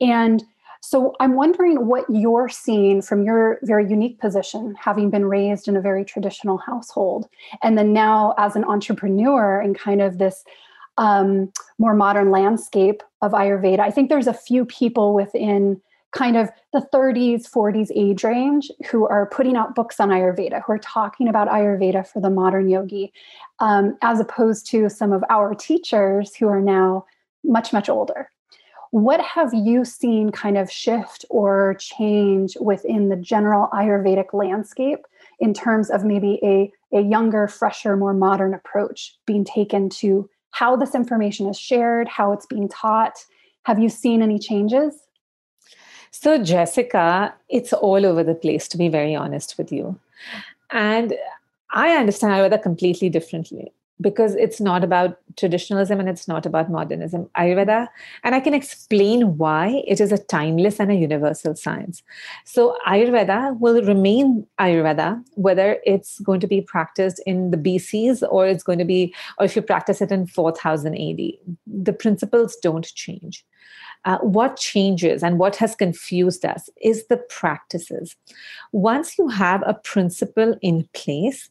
And 0.00 0.42
so 0.84 1.14
I'm 1.20 1.36
wondering 1.36 1.86
what 1.86 2.04
you're 2.10 2.48
seeing 2.48 3.02
from 3.02 3.22
your 3.22 3.60
very 3.62 3.88
unique 3.88 4.18
position, 4.18 4.74
having 4.78 5.10
been 5.10 5.26
raised 5.26 5.68
in 5.68 5.76
a 5.76 5.80
very 5.80 6.04
traditional 6.04 6.58
household, 6.58 7.28
and 7.62 7.78
then 7.78 7.92
now 7.92 8.34
as 8.36 8.56
an 8.56 8.64
entrepreneur 8.64 9.60
and 9.60 9.78
kind 9.78 10.02
of 10.02 10.18
this 10.18 10.42
um, 10.98 11.52
more 11.78 11.94
modern 11.94 12.30
landscape 12.30 13.02
of 13.22 13.32
Ayurveda. 13.32 13.78
I 13.78 13.92
think 13.92 14.08
there's 14.08 14.26
a 14.26 14.34
few 14.34 14.64
people 14.64 15.14
within 15.14 15.80
kind 16.12 16.36
of 16.36 16.50
the 16.72 16.86
30s, 16.92 17.50
40s 17.50 17.90
age 17.94 18.22
range 18.22 18.70
who 18.90 19.06
are 19.08 19.26
putting 19.26 19.56
out 19.56 19.74
books 19.74 19.98
on 19.98 20.10
Ayurveda, 20.10 20.62
who 20.64 20.72
are 20.72 20.78
talking 20.78 21.26
about 21.26 21.48
Ayurveda 21.48 22.06
for 22.06 22.20
the 22.20 22.30
modern 22.30 22.68
yogi, 22.68 23.12
um, 23.60 23.96
as 24.02 24.20
opposed 24.20 24.66
to 24.70 24.88
some 24.88 25.12
of 25.12 25.24
our 25.30 25.54
teachers 25.54 26.34
who 26.34 26.48
are 26.48 26.60
now 26.60 27.06
much, 27.44 27.72
much 27.72 27.88
older. 27.88 28.30
What 28.90 29.22
have 29.22 29.54
you 29.54 29.86
seen 29.86 30.30
kind 30.32 30.58
of 30.58 30.70
shift 30.70 31.24
or 31.30 31.76
change 31.80 32.58
within 32.60 33.08
the 33.08 33.16
general 33.16 33.68
Ayurvedic 33.72 34.34
landscape 34.34 35.00
in 35.40 35.54
terms 35.54 35.88
of 35.88 36.04
maybe 36.04 36.38
a, 36.42 36.70
a 36.94 37.00
younger, 37.00 37.48
fresher, 37.48 37.96
more 37.96 38.12
modern 38.12 38.52
approach 38.52 39.16
being 39.26 39.46
taken 39.46 39.88
to 39.88 40.28
how 40.50 40.76
this 40.76 40.94
information 40.94 41.48
is 41.48 41.58
shared, 41.58 42.06
how 42.06 42.32
it's 42.32 42.44
being 42.44 42.68
taught? 42.68 43.24
Have 43.64 43.78
you 43.78 43.88
seen 43.88 44.20
any 44.20 44.38
changes? 44.38 44.94
So, 46.12 46.42
Jessica, 46.42 47.34
it's 47.48 47.72
all 47.72 48.04
over 48.04 48.22
the 48.22 48.34
place, 48.34 48.68
to 48.68 48.76
be 48.76 48.88
very 48.88 49.14
honest 49.14 49.56
with 49.56 49.72
you. 49.72 49.98
And 50.70 51.14
I 51.72 51.96
understand 51.96 52.34
Ayurveda 52.34 52.62
completely 52.62 53.08
differently 53.08 53.72
because 53.98 54.34
it's 54.34 54.60
not 54.60 54.84
about 54.84 55.18
traditionalism 55.36 56.00
and 56.00 56.08
it's 56.08 56.28
not 56.28 56.44
about 56.44 56.70
modernism. 56.70 57.30
Ayurveda, 57.38 57.88
and 58.24 58.34
I 58.34 58.40
can 58.40 58.52
explain 58.52 59.38
why 59.38 59.82
it 59.86 60.00
is 60.00 60.12
a 60.12 60.18
timeless 60.18 60.80
and 60.80 60.90
a 60.90 60.94
universal 60.94 61.54
science. 61.56 62.02
So, 62.44 62.76
Ayurveda 62.86 63.58
will 63.58 63.82
remain 63.82 64.46
Ayurveda, 64.60 65.22
whether 65.34 65.78
it's 65.86 66.18
going 66.20 66.40
to 66.40 66.46
be 66.46 66.60
practiced 66.60 67.22
in 67.24 67.52
the 67.52 67.56
BCs 67.56 68.22
or 68.30 68.46
it's 68.46 68.62
going 68.62 68.78
to 68.78 68.84
be, 68.84 69.14
or 69.38 69.46
if 69.46 69.56
you 69.56 69.62
practice 69.62 70.02
it 70.02 70.12
in 70.12 70.26
4000 70.26 70.94
AD. 70.94 71.20
The 71.66 71.92
principles 71.94 72.56
don't 72.56 72.84
change. 72.94 73.46
Uh, 74.04 74.18
what 74.18 74.56
changes 74.56 75.22
and 75.22 75.38
what 75.38 75.56
has 75.56 75.74
confused 75.74 76.44
us 76.44 76.68
is 76.82 77.06
the 77.06 77.16
practices. 77.16 78.16
Once 78.72 79.16
you 79.18 79.28
have 79.28 79.62
a 79.66 79.74
principle 79.74 80.56
in 80.60 80.88
place, 80.92 81.50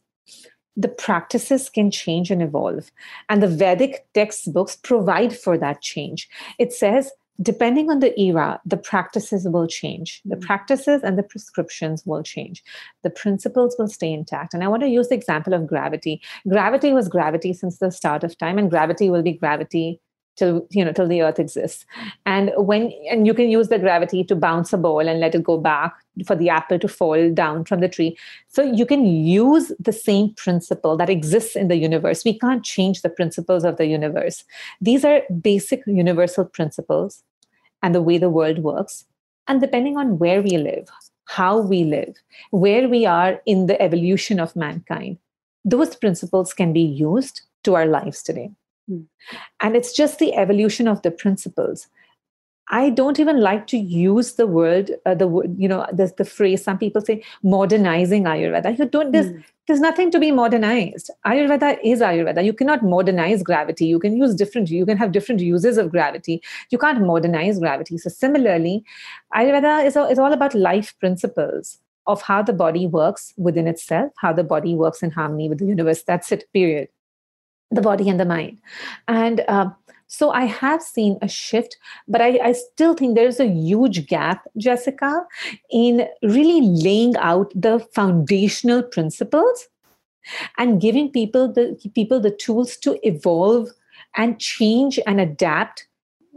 the 0.76 0.88
practices 0.88 1.68
can 1.68 1.90
change 1.90 2.30
and 2.30 2.42
evolve. 2.42 2.90
And 3.28 3.42
the 3.42 3.48
Vedic 3.48 4.06
textbooks 4.14 4.76
provide 4.76 5.36
for 5.36 5.58
that 5.58 5.82
change. 5.82 6.28
It 6.58 6.72
says, 6.72 7.10
depending 7.40 7.90
on 7.90 8.00
the 8.00 8.18
era, 8.18 8.60
the 8.64 8.76
practices 8.76 9.46
will 9.48 9.66
change. 9.66 10.20
The 10.24 10.36
mm. 10.36 10.42
practices 10.42 11.02
and 11.02 11.18
the 11.18 11.22
prescriptions 11.22 12.04
will 12.06 12.22
change. 12.22 12.62
The 13.02 13.10
principles 13.10 13.76
will 13.78 13.88
stay 13.88 14.12
intact. 14.12 14.54
And 14.54 14.62
I 14.62 14.68
want 14.68 14.82
to 14.82 14.88
use 14.88 15.08
the 15.08 15.14
example 15.14 15.54
of 15.54 15.66
gravity. 15.66 16.20
Gravity 16.48 16.92
was 16.92 17.08
gravity 17.08 17.52
since 17.52 17.78
the 17.78 17.90
start 17.90 18.24
of 18.24 18.36
time, 18.38 18.58
and 18.58 18.70
gravity 18.70 19.10
will 19.10 19.22
be 19.22 19.32
gravity 19.32 20.00
till 20.36 20.66
you 20.70 20.84
know 20.84 20.92
till 20.92 21.08
the 21.08 21.22
earth 21.22 21.38
exists. 21.38 21.84
And 22.26 22.52
when 22.56 22.92
and 23.10 23.26
you 23.26 23.34
can 23.34 23.50
use 23.50 23.68
the 23.68 23.78
gravity 23.78 24.24
to 24.24 24.36
bounce 24.36 24.72
a 24.72 24.78
ball 24.78 25.00
and 25.00 25.20
let 25.20 25.34
it 25.34 25.42
go 25.42 25.58
back 25.58 25.94
for 26.26 26.36
the 26.36 26.48
apple 26.48 26.78
to 26.78 26.88
fall 26.88 27.30
down 27.32 27.64
from 27.64 27.80
the 27.80 27.88
tree. 27.88 28.16
So 28.48 28.62
you 28.62 28.86
can 28.86 29.04
use 29.06 29.72
the 29.78 29.92
same 29.92 30.34
principle 30.34 30.96
that 30.96 31.10
exists 31.10 31.56
in 31.56 31.68
the 31.68 31.76
universe. 31.76 32.24
We 32.24 32.38
can't 32.38 32.64
change 32.64 33.02
the 33.02 33.10
principles 33.10 33.64
of 33.64 33.76
the 33.76 33.86
universe. 33.86 34.44
These 34.80 35.04
are 35.04 35.22
basic 35.40 35.82
universal 35.86 36.44
principles 36.44 37.22
and 37.82 37.94
the 37.94 38.02
way 38.02 38.18
the 38.18 38.30
world 38.30 38.60
works. 38.60 39.06
And 39.48 39.60
depending 39.60 39.96
on 39.96 40.18
where 40.18 40.42
we 40.42 40.56
live 40.56 40.88
how 41.26 41.58
we 41.58 41.84
live 41.84 42.14
where 42.50 42.88
we 42.88 43.06
are 43.06 43.40
in 43.46 43.66
the 43.66 43.80
evolution 43.80 44.40
of 44.40 44.54
mankind 44.56 45.16
those 45.64 45.94
principles 45.96 46.52
can 46.52 46.72
be 46.72 46.80
used 46.80 47.42
to 47.64 47.74
our 47.74 47.86
lives 47.86 48.22
today. 48.22 48.50
And 48.88 49.76
it's 49.76 49.92
just 49.92 50.18
the 50.18 50.34
evolution 50.34 50.88
of 50.88 51.02
the 51.02 51.10
principles. 51.10 51.88
I 52.70 52.88
don't 52.90 53.20
even 53.20 53.40
like 53.40 53.66
to 53.68 53.76
use 53.76 54.34
the 54.34 54.46
word, 54.46 54.92
uh, 55.04 55.14
the 55.14 55.28
you 55.58 55.68
know, 55.68 55.86
the, 55.92 56.12
the 56.16 56.24
phrase. 56.24 56.64
Some 56.64 56.78
people 56.78 57.02
say 57.02 57.22
modernizing 57.42 58.24
Ayurveda. 58.24 58.78
You 58.78 58.86
don't. 58.86 59.12
There's 59.12 59.26
mm. 59.26 59.44
there's 59.66 59.80
nothing 59.80 60.10
to 60.12 60.18
be 60.18 60.30
modernized. 60.30 61.10
Ayurveda 61.26 61.78
is 61.84 62.00
Ayurveda. 62.00 62.42
You 62.42 62.54
cannot 62.54 62.82
modernize 62.82 63.42
gravity. 63.42 63.86
You 63.86 63.98
can 63.98 64.16
use 64.16 64.34
different. 64.34 64.70
You 64.70 64.86
can 64.86 64.96
have 64.96 65.12
different 65.12 65.42
uses 65.42 65.76
of 65.76 65.90
gravity. 65.90 66.42
You 66.70 66.78
can't 66.78 67.04
modernize 67.04 67.58
gravity. 67.58 67.98
So 67.98 68.08
similarly, 68.08 68.84
Ayurveda 69.34 69.84
is 69.84 69.96
is 69.96 70.18
all 70.18 70.32
about 70.32 70.54
life 70.54 70.94
principles 70.98 71.78
of 72.06 72.22
how 72.22 72.42
the 72.42 72.52
body 72.52 72.86
works 72.86 73.34
within 73.36 73.68
itself, 73.68 74.12
how 74.16 74.32
the 74.32 74.44
body 74.44 74.74
works 74.74 75.02
in 75.02 75.10
harmony 75.10 75.48
with 75.48 75.58
the 75.58 75.66
universe. 75.66 76.04
That's 76.04 76.32
it. 76.32 76.44
Period 76.54 76.88
the 77.72 77.80
body 77.80 78.08
and 78.08 78.20
the 78.20 78.24
mind. 78.24 78.58
And 79.08 79.44
uh, 79.48 79.70
so 80.06 80.30
I 80.30 80.44
have 80.44 80.82
seen 80.82 81.18
a 81.22 81.28
shift, 81.28 81.78
but 82.06 82.20
I, 82.20 82.38
I, 82.44 82.52
still 82.52 82.94
think 82.94 83.14
there's 83.14 83.40
a 83.40 83.46
huge 83.46 84.06
gap, 84.06 84.46
Jessica, 84.58 85.26
in 85.70 86.06
really 86.22 86.60
laying 86.60 87.16
out 87.16 87.50
the 87.54 87.78
foundational 87.94 88.82
principles 88.82 89.68
and 90.58 90.82
giving 90.82 91.10
people 91.10 91.50
the 91.50 91.78
people 91.94 92.20
the 92.20 92.30
tools 92.30 92.76
to 92.78 92.98
evolve 93.06 93.70
and 94.14 94.38
change 94.38 95.00
and 95.06 95.18
adapt 95.18 95.88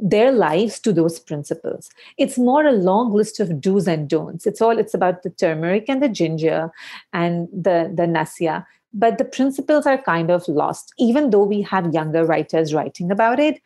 their 0.02 0.32
lives 0.32 0.80
to 0.80 0.92
those 0.92 1.20
principles. 1.20 1.90
It's 2.18 2.38
more 2.38 2.66
a 2.66 2.72
long 2.72 3.14
list 3.14 3.40
of 3.40 3.62
do's 3.62 3.88
and 3.88 4.10
don'ts. 4.10 4.46
It's 4.46 4.62
all 4.62 4.78
it's 4.78 4.94
about 4.94 5.24
the 5.24 5.30
turmeric 5.30 5.86
and 5.90 6.02
the 6.02 6.10
ginger 6.10 6.72
and 7.14 7.48
the 7.52 7.92
the 7.94 8.08
nasya 8.08 8.66
but 8.98 9.18
the 9.18 9.26
principles 9.26 9.86
are 9.86 10.02
kind 10.02 10.32
of 10.32 10.48
lost. 10.48 10.94
Even 10.98 11.30
though 11.30 11.44
we 11.44 11.62
have 11.62 11.94
younger 11.94 12.26
writers 12.26 12.74
writing 12.74 13.12
about 13.12 13.40
it 13.40 13.62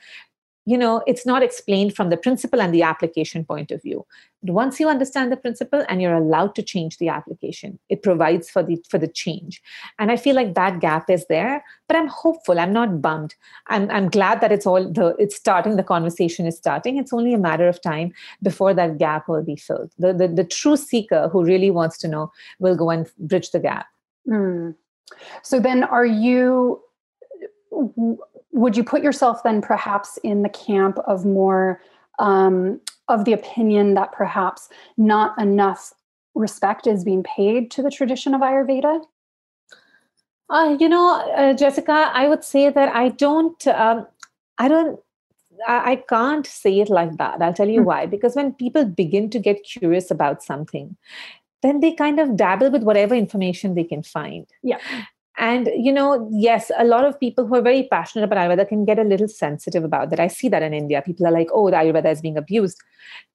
you 0.70 0.78
know 0.78 1.02
it's 1.08 1.26
not 1.26 1.42
explained 1.42 1.96
from 1.96 2.10
the 2.10 2.18
principle 2.26 2.62
and 2.62 2.74
the 2.74 2.84
application 2.84 3.44
point 3.44 3.72
of 3.72 3.82
view. 3.82 4.06
Once 4.44 4.80
you 4.80 4.88
understand 4.88 5.32
the 5.32 5.38
principle 5.46 5.84
and 5.90 6.02
you're 6.02 6.16
allowed 6.16 6.54
to 6.56 6.64
change 6.72 6.98
the 6.98 7.10
application 7.10 7.80
it 7.90 8.04
provides 8.04 8.50
for 8.50 8.62
the 8.62 8.78
for 8.90 9.00
the 9.04 9.08
change. 9.22 9.62
And 9.98 10.12
i 10.12 10.18
feel 10.26 10.36
like 10.36 10.54
that 10.56 10.80
gap 10.80 11.10
is 11.10 11.26
there 11.28 11.64
but 11.88 11.98
i'm 11.98 12.08
hopeful. 12.08 12.60
I'm 12.60 12.74
not 12.74 13.02
bummed. 13.02 13.36
I'm, 13.68 13.90
I'm 13.90 14.10
glad 14.10 14.42
that 14.42 14.52
it's 14.52 14.68
all 14.74 14.92
the 15.00 15.08
it's 15.18 15.36
starting 15.36 15.76
the 15.78 15.88
conversation 15.94 16.46
is 16.46 16.58
starting. 16.58 16.98
It's 16.98 17.14
only 17.14 17.34
a 17.34 17.44
matter 17.48 17.68
of 17.68 17.82
time 17.82 18.14
before 18.50 18.74
that 18.74 18.98
gap 19.00 19.28
will 19.28 19.44
be 19.44 19.56
filled. 19.56 19.92
The 19.98 20.14
the, 20.14 20.28
the 20.28 20.44
true 20.60 20.78
seeker 20.78 21.30
who 21.32 21.44
really 21.44 21.72
wants 21.80 21.98
to 22.00 22.08
know 22.14 22.32
will 22.60 22.78
go 22.84 22.92
and 22.92 23.10
bridge 23.18 23.50
the 23.52 23.60
gap. 23.60 23.88
Mm. 24.28 24.76
So 25.44 25.60
then, 25.60 25.84
are 25.84 26.06
you? 26.06 26.82
Would 27.72 28.76
you 28.76 28.84
put 28.84 29.04
yourself 29.04 29.44
then 29.44 29.62
perhaps 29.62 30.18
in 30.24 30.42
the 30.42 30.50
camp 30.50 30.98
of 31.08 31.26
more 31.26 31.82
um, 32.18 32.82
of 33.08 33.26
the 33.26 33.34
opinion 33.34 33.94
that 33.94 34.12
perhaps 34.12 34.70
not 34.98 35.40
enough 35.40 35.94
respect 36.36 36.88
is 36.88 37.04
being 37.04 37.24
paid 37.24 37.72
to 37.72 37.82
the 37.82 37.92
tradition 37.92 38.34
of 38.34 38.42
Ayurveda? 38.42 39.02
Uh, 40.50 40.76
you 40.80 40.90
know, 40.90 41.22
uh, 41.36 41.54
Jessica, 41.54 42.12
I 42.14 42.28
would 42.28 42.44
say 42.44 42.70
that 42.70 42.96
I 42.96 43.10
don't. 43.10 43.68
Um, 43.68 44.08
I 44.58 44.68
don't 44.68 45.00
I, 45.68 46.04
can't 46.08 46.46
say 46.46 46.80
it 46.80 46.90
like 46.90 47.18
that. 47.18 47.42
I'll 47.42 47.54
tell 47.54 47.68
you 47.68 47.80
mm-hmm. 47.80 47.88
why. 47.88 48.06
Because 48.06 48.36
when 48.36 48.54
people 48.54 48.86
begin 48.86 49.30
to 49.32 49.40
get 49.40 49.64
curious 49.64 50.12
about 50.12 50.44
something, 50.44 50.96
then 51.62 51.80
they 51.80 51.94
kind 51.94 52.20
of 52.20 52.36
dabble 52.36 52.72
with 52.72 52.84
whatever 52.84 53.16
information 53.16 53.76
they 53.76 53.84
can 53.84 54.04
find. 54.04 54.46
Yeah. 54.64 54.80
And, 55.40 55.70
you 55.74 55.92
know, 55.92 56.30
yes, 56.32 56.70
a 56.78 56.84
lot 56.84 57.06
of 57.06 57.20
people 57.20 57.48
who 57.48 57.56
are 57.56 57.62
very 57.62 57.88
passionate 57.90 58.26
about 58.26 58.38
Ayurveda 58.38 58.68
can 58.68 58.84
get 58.84 59.00
a 59.00 59.04
little 59.04 59.30
sensitive 59.30 59.86
about 59.86 60.10
that. 60.10 60.20
I 60.20 60.28
see 60.28 60.50
that 60.50 60.62
in 60.62 60.74
India. 60.74 61.02
People 61.02 61.26
are 61.26 61.32
like, 61.32 61.48
oh, 61.54 61.70
the 61.72 61.78
Ayurveda 61.78 62.12
is 62.12 62.22
being 62.22 62.38
abused. 62.38 62.78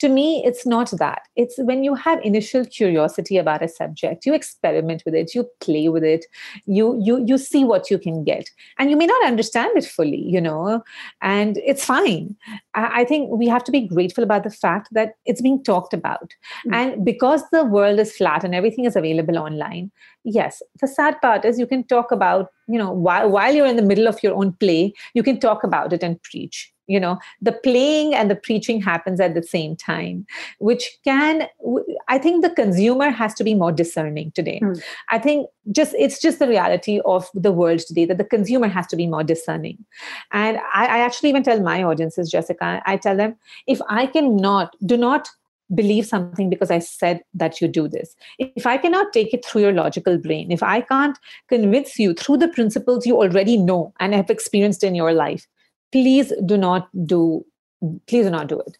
To 0.01 0.09
me, 0.09 0.43
it's 0.45 0.67
not 0.67 0.90
that. 0.99 1.23
It's 1.35 1.55
when 1.59 1.83
you 1.83 1.95
have 1.95 2.21
initial 2.23 2.67
curiosity 2.67 3.38
about 3.38 3.62
a 3.62 3.69
subject, 3.69 4.27
you 4.27 4.35
experiment 4.35 5.03
with 5.07 5.14
it, 5.14 5.35
you 5.35 5.49
play 5.61 5.88
with 5.88 6.05
it, 6.05 6.27
you 6.67 7.01
you 7.03 7.25
you 7.27 7.38
see 7.38 7.64
what 7.64 7.90
you 7.90 7.99
can 7.99 8.23
get. 8.23 8.51
And 8.79 8.90
you 8.90 8.97
may 8.97 9.07
not 9.07 9.27
understand 9.27 9.77
it 9.77 9.87
fully, 9.87 10.23
you 10.23 10.40
know, 10.40 10.85
and 11.23 11.57
it's 11.59 11.85
fine. 11.85 12.37
I, 12.75 13.01
I 13.01 13.05
think 13.05 13.31
we 13.31 13.49
have 13.49 13.64
to 13.64 13.73
be 13.73 13.88
grateful 13.88 14.23
about 14.23 14.45
the 14.45 14.51
fact 14.51 14.88
that 14.93 15.14
it's 15.25 15.40
being 15.40 15.64
talked 15.64 15.95
about. 15.95 16.35
Mm-hmm. 16.67 16.75
And 16.75 17.05
because 17.05 17.43
the 17.51 17.64
world 17.64 17.99
is 17.99 18.14
flat 18.14 18.45
and 18.45 18.55
everything 18.55 18.85
is 18.85 18.95
available 18.95 19.38
online, 19.38 19.90
yes. 20.25 20.63
The 20.81 20.89
sad 20.89 21.21
part 21.21 21.45
is 21.45 21.59
you 21.59 21.67
can 21.67 21.85
talk 21.85 22.11
about 22.11 22.51
you 22.67 22.79
know 22.79 22.91
while, 22.91 23.31
while 23.31 23.55
you're 23.55 23.67
in 23.67 23.77
the 23.77 23.83
middle 23.83 24.09
of 24.09 24.23
your 24.23 24.35
own 24.35 24.53
play 24.53 24.95
you 25.13 25.23
can 25.23 25.39
talk 25.39 25.65
about 25.65 25.93
it 25.93 26.03
and 26.03 26.23
preach 26.23 26.73
you 26.87 27.01
know. 27.01 27.19
The 27.41 27.53
playing 27.53 28.15
and 28.15 28.31
the 28.31 28.37
preaching 28.37 28.81
happens 28.81 29.21
at 29.21 29.35
the 29.35 29.43
same 29.43 29.77
time 29.77 30.27
which 30.59 30.99
can 31.05 31.47
i 32.09 32.19
think 32.19 32.43
the 32.43 32.51
consumer 32.51 33.11
has 33.11 33.35
to 33.35 33.45
be 33.45 33.55
more 33.55 33.73
discerning 33.73 34.33
today. 34.33 34.61
Mm. 34.63 34.83
i 35.11 35.19
think 35.19 35.49
just 35.73 35.95
it's 35.99 36.21
just 36.21 36.39
the 36.39 36.49
reality 36.49 37.01
of 37.05 37.29
the 37.35 37.53
world 37.53 37.81
today 37.81 38.05
that 38.05 38.19
the 38.19 38.25
consumer 38.25 38.69
has 38.69 38.87
to 38.89 38.97
be 38.97 39.07
more 39.07 39.25
discerning. 39.25 39.79
And 40.33 40.59
i, 40.73 40.87
I 40.87 40.99
actually 40.99 41.29
even 41.31 41.43
tell 41.43 41.61
my 41.61 41.83
audiences 41.83 42.31
jessica 42.31 42.83
i 42.87 42.97
tell 42.97 43.17
them 43.17 43.37
if 43.67 43.81
i 43.89 44.07
cannot 44.07 44.77
do 44.87 44.97
not 44.97 45.29
believe 45.75 46.07
something 46.07 46.51
because 46.51 46.71
I 46.71 46.79
said 46.79 47.23
that 47.35 47.61
you 47.61 47.69
do 47.69 47.89
this. 47.89 48.15
If 48.39 48.67
I 48.67 48.77
cannot 48.77 49.13
take 49.13 49.35
it 49.35 49.45
through 49.45 49.63
your 49.63 49.73
logical 49.73 50.19
brain, 50.19 50.51
if 50.51 50.63
I 50.63 50.81
can't 50.81 51.19
convince 51.49 51.99
you 51.99 52.15
through 52.15 52.39
the 52.39 52.49
principles 52.49 53.07
you 53.07 53.17
already 53.17 53.57
know 53.57 53.93
and 54.01 54.15
have 54.15 54.31
experienced 54.31 54.85
in 54.85 54.95
your 54.95 55.13
life, 55.13 55.47
please 55.93 56.33
do 56.45 56.57
not 56.57 56.89
do 57.07 57.45
please 58.07 58.25
do 58.25 58.31
not 58.31 58.49
do 58.49 58.61
it. 58.61 58.77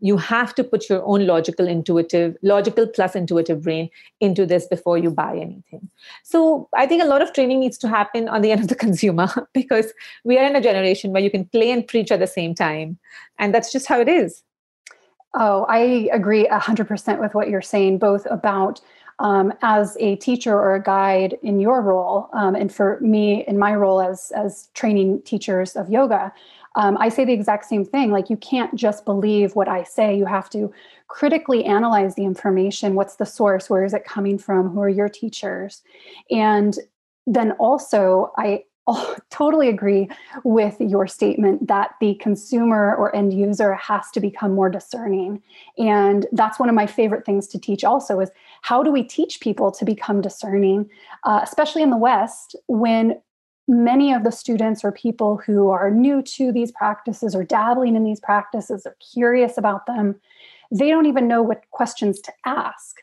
You 0.00 0.16
have 0.16 0.52
to 0.56 0.64
put 0.64 0.88
your 0.88 1.02
own 1.04 1.26
logical 1.26 1.68
intuitive 1.68 2.36
logical 2.42 2.86
plus 2.86 3.14
intuitive 3.14 3.62
brain 3.62 3.88
into 4.20 4.44
this 4.44 4.66
before 4.66 4.98
you 4.98 5.10
buy 5.10 5.36
anything. 5.36 5.88
So 6.24 6.68
i 6.76 6.86
think 6.86 7.02
a 7.02 7.06
lot 7.06 7.22
of 7.22 7.32
training 7.32 7.60
needs 7.60 7.78
to 7.78 7.88
happen 7.88 8.28
on 8.28 8.42
the 8.42 8.52
end 8.52 8.62
of 8.62 8.68
the 8.68 8.74
consumer 8.86 9.28
because 9.54 9.92
we 10.24 10.38
are 10.38 10.46
in 10.46 10.56
a 10.56 10.60
generation 10.60 11.12
where 11.12 11.22
you 11.22 11.30
can 11.30 11.44
play 11.46 11.70
and 11.70 11.86
preach 11.86 12.10
at 12.10 12.20
the 12.20 12.26
same 12.26 12.54
time. 12.54 12.98
And 13.38 13.54
that's 13.54 13.72
just 13.72 13.86
how 13.86 14.00
it 14.00 14.08
is 14.08 14.42
oh 15.34 15.64
i 15.68 16.08
agree 16.12 16.46
100% 16.46 17.20
with 17.20 17.34
what 17.34 17.48
you're 17.48 17.62
saying 17.62 17.98
both 17.98 18.26
about 18.30 18.80
um, 19.18 19.52
as 19.62 19.96
a 20.00 20.16
teacher 20.16 20.54
or 20.54 20.74
a 20.74 20.82
guide 20.82 21.38
in 21.42 21.60
your 21.60 21.82
role 21.82 22.28
um, 22.32 22.54
and 22.54 22.72
for 22.72 22.98
me 23.00 23.44
in 23.46 23.58
my 23.58 23.74
role 23.74 24.00
as 24.00 24.32
as 24.34 24.68
training 24.74 25.22
teachers 25.22 25.76
of 25.76 25.88
yoga 25.88 26.32
um, 26.74 26.96
I 26.98 27.08
say 27.08 27.24
the 27.24 27.32
exact 27.32 27.66
same 27.66 27.84
thing. 27.84 28.10
Like, 28.10 28.30
you 28.30 28.36
can't 28.36 28.74
just 28.74 29.04
believe 29.04 29.54
what 29.54 29.68
I 29.68 29.82
say. 29.82 30.16
You 30.16 30.24
have 30.24 30.48
to 30.50 30.72
critically 31.08 31.64
analyze 31.64 32.14
the 32.14 32.24
information. 32.24 32.94
What's 32.94 33.16
the 33.16 33.26
source? 33.26 33.68
Where 33.68 33.84
is 33.84 33.92
it 33.92 34.04
coming 34.04 34.38
from? 34.38 34.70
Who 34.70 34.80
are 34.80 34.88
your 34.88 35.08
teachers? 35.08 35.82
And 36.30 36.78
then 37.26 37.52
also, 37.52 38.32
I 38.38 38.64
oh, 38.86 39.16
totally 39.30 39.68
agree 39.68 40.08
with 40.44 40.80
your 40.80 41.06
statement 41.06 41.68
that 41.68 41.92
the 42.00 42.14
consumer 42.16 42.94
or 42.96 43.14
end 43.14 43.32
user 43.32 43.74
has 43.74 44.10
to 44.12 44.20
become 44.20 44.54
more 44.54 44.68
discerning. 44.68 45.42
And 45.78 46.26
that's 46.32 46.58
one 46.58 46.68
of 46.68 46.74
my 46.74 46.86
favorite 46.86 47.24
things 47.24 47.46
to 47.48 47.60
teach 47.60 47.84
also 47.84 48.20
is 48.20 48.30
how 48.62 48.82
do 48.82 48.90
we 48.90 49.02
teach 49.02 49.40
people 49.40 49.70
to 49.72 49.84
become 49.84 50.20
discerning, 50.20 50.88
uh, 51.24 51.40
especially 51.42 51.82
in 51.82 51.90
the 51.90 51.96
West, 51.96 52.56
when 52.66 53.20
many 53.68 54.12
of 54.12 54.24
the 54.24 54.32
students 54.32 54.82
or 54.84 54.90
people 54.90 55.36
who 55.36 55.70
are 55.70 55.90
new 55.90 56.20
to 56.22 56.50
these 56.50 56.72
practices 56.72 57.34
or 57.34 57.44
dabbling 57.44 57.94
in 57.94 58.04
these 58.04 58.20
practices 58.20 58.84
are 58.84 58.96
curious 59.12 59.56
about 59.56 59.86
them 59.86 60.20
they 60.72 60.88
don't 60.88 61.06
even 61.06 61.28
know 61.28 61.42
what 61.42 61.70
questions 61.70 62.20
to 62.20 62.32
ask 62.46 63.00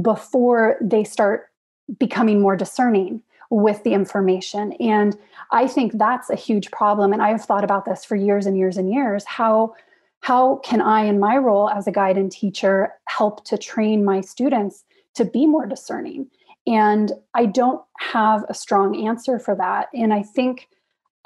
before 0.00 0.76
they 0.80 1.04
start 1.04 1.50
becoming 1.98 2.40
more 2.40 2.56
discerning 2.56 3.22
with 3.54 3.82
the 3.84 3.92
information 3.92 4.72
and 4.74 5.16
i 5.52 5.66
think 5.66 5.92
that's 5.94 6.30
a 6.30 6.36
huge 6.36 6.70
problem 6.70 7.12
and 7.12 7.22
i've 7.22 7.44
thought 7.44 7.64
about 7.64 7.84
this 7.84 8.04
for 8.04 8.16
years 8.16 8.46
and 8.46 8.58
years 8.58 8.76
and 8.76 8.92
years 8.92 9.24
how 9.24 9.72
how 10.20 10.56
can 10.64 10.80
i 10.80 11.04
in 11.04 11.20
my 11.20 11.36
role 11.36 11.70
as 11.70 11.86
a 11.86 11.92
guide 11.92 12.16
and 12.16 12.32
teacher 12.32 12.92
help 13.06 13.44
to 13.44 13.56
train 13.56 14.04
my 14.04 14.20
students 14.20 14.84
to 15.14 15.24
be 15.24 15.46
more 15.46 15.66
discerning 15.66 16.28
and 16.66 17.12
I 17.34 17.46
don't 17.46 17.82
have 17.98 18.44
a 18.48 18.54
strong 18.54 19.06
answer 19.06 19.38
for 19.38 19.54
that. 19.56 19.88
And 19.92 20.14
I 20.14 20.22
think, 20.22 20.68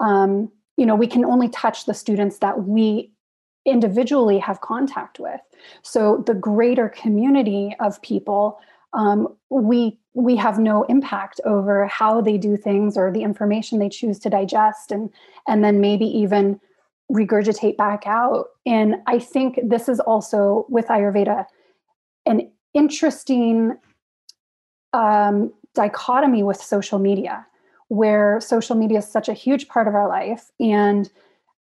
um, 0.00 0.50
you 0.76 0.84
know, 0.86 0.96
we 0.96 1.06
can 1.06 1.24
only 1.24 1.48
touch 1.48 1.86
the 1.86 1.94
students 1.94 2.38
that 2.38 2.64
we 2.64 3.12
individually 3.64 4.38
have 4.38 4.60
contact 4.60 5.20
with. 5.20 5.40
So 5.82 6.24
the 6.26 6.34
greater 6.34 6.88
community 6.88 7.76
of 7.80 8.00
people, 8.02 8.58
um, 8.94 9.28
we 9.50 9.98
we 10.18 10.34
have 10.34 10.58
no 10.58 10.82
impact 10.84 11.40
over 11.44 11.86
how 11.86 12.20
they 12.20 12.36
do 12.36 12.56
things 12.56 12.96
or 12.96 13.12
the 13.12 13.22
information 13.22 13.78
they 13.78 13.88
choose 13.88 14.18
to 14.20 14.28
digest, 14.28 14.90
and 14.90 15.10
and 15.46 15.62
then 15.62 15.80
maybe 15.80 16.06
even 16.06 16.60
regurgitate 17.10 17.76
back 17.76 18.02
out. 18.06 18.48
And 18.66 18.96
I 19.06 19.18
think 19.18 19.58
this 19.62 19.88
is 19.88 20.00
also 20.00 20.66
with 20.68 20.86
Ayurveda 20.88 21.46
an 22.26 22.50
interesting 22.74 23.76
um, 24.92 25.52
dichotomy 25.74 26.42
with 26.42 26.58
social 26.58 26.98
media, 26.98 27.46
where 27.88 28.40
social 28.40 28.76
media 28.76 28.98
is 28.98 29.10
such 29.10 29.28
a 29.28 29.32
huge 29.32 29.68
part 29.68 29.88
of 29.88 29.94
our 29.94 30.08
life. 30.08 30.50
And 30.60 31.08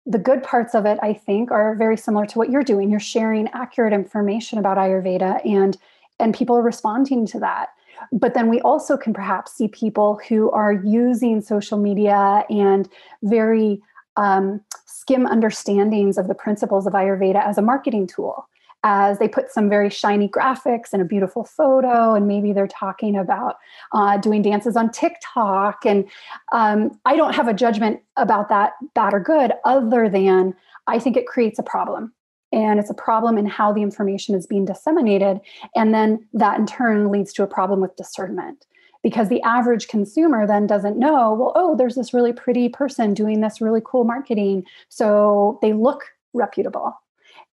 the 0.07 0.19
good 0.19 0.43
parts 0.43 0.75
of 0.75 0.85
it, 0.85 0.99
I 1.03 1.15
think, 1.15 1.51
are 1.51 1.75
very 1.75 1.97
similar 1.97 2.27
to 2.27 2.39
what 2.39 2.51
you're 2.51 2.63
doing. 2.63 2.91
You're 2.91 3.01
sharing 3.01 3.49
accurate 3.49 3.95
information 3.95 4.59
about 4.59 4.77
Ayurveda, 4.77 5.45
and 5.47 5.79
and 6.21 6.35
people 6.35 6.57
are 6.57 6.63
responding 6.63 7.27
to 7.27 7.41
that. 7.41 7.71
But 8.13 8.35
then 8.35 8.49
we 8.49 8.61
also 8.61 8.97
can 8.97 9.13
perhaps 9.13 9.53
see 9.53 9.69
people 9.69 10.21
who 10.29 10.51
are 10.51 10.73
using 10.73 11.41
social 11.41 11.79
media 11.79 12.45
and 12.49 12.89
very 13.23 13.81
um, 14.17 14.61
skim 14.87 15.27
understandings 15.27 16.19
of 16.19 16.29
the 16.29 16.35
principles 16.35 16.87
of 16.87 16.93
Ayurveda 16.93 17.45
as 17.45 17.59
a 17.59 17.63
marketing 17.63 18.07
tool 18.07 18.49
as 18.85 19.19
they 19.19 19.27
put 19.27 19.51
some 19.51 19.71
very 19.71 19.89
shiny 19.89 20.29
graphics 20.29 20.93
and 20.93 21.01
a 21.01 21.07
beautiful 21.07 21.43
photo, 21.43 22.15
and 22.15 22.29
maybe 22.29 22.53
they're 22.53 22.69
talking 22.69 23.17
about 23.17 23.57
uh, 23.93 24.19
doing 24.19 24.43
dances 24.43 24.77
on 24.77 24.91
TikTok. 24.91 25.87
And 25.87 26.05
um, 26.53 27.01
I 27.07 27.17
don't 27.17 27.35
have 27.35 27.49
a 27.49 27.55
judgment 27.55 28.01
about 28.19 28.51
that, 28.51 28.75
bad 28.95 29.15
or 29.15 29.21
good, 29.21 29.53
other 29.65 30.09
than 30.11 30.55
I 30.87 30.99
think 30.99 31.17
it 31.17 31.27
creates 31.27 31.59
a 31.59 31.63
problem. 31.63 32.13
And 32.55 32.79
it's 32.79 32.91
a 32.91 32.95
problem 32.95 33.37
in 33.37 33.47
how 33.47 33.73
the 33.73 33.83
information 33.83 34.35
is 34.35 34.47
being 34.47 34.65
disseminated. 34.65 35.41
And 35.75 35.93
then 35.93 36.25
that 36.33 36.59
in 36.59 36.67
turn 36.67 37.11
leads 37.11 37.33
to 37.35 37.43
a 37.43 37.49
problem 37.49 37.81
with 37.81 37.97
discernment 37.97 38.65
because 39.03 39.29
the 39.29 39.43
average 39.43 39.89
consumer 39.89 40.47
then 40.47 40.67
doesn't 40.67 40.97
know, 40.97 41.35
well, 41.35 41.53
oh, 41.57 41.77
there's 41.77 41.97
this 41.97 42.15
really 42.15 42.33
pretty 42.33 42.69
person 42.69 43.13
doing 43.13 43.41
this 43.41 43.61
really 43.61 43.83
cool 43.85 44.05
marketing. 44.05 44.65
So 44.89 45.59
they 45.63 45.73
look 45.73 46.05
reputable 46.33 46.95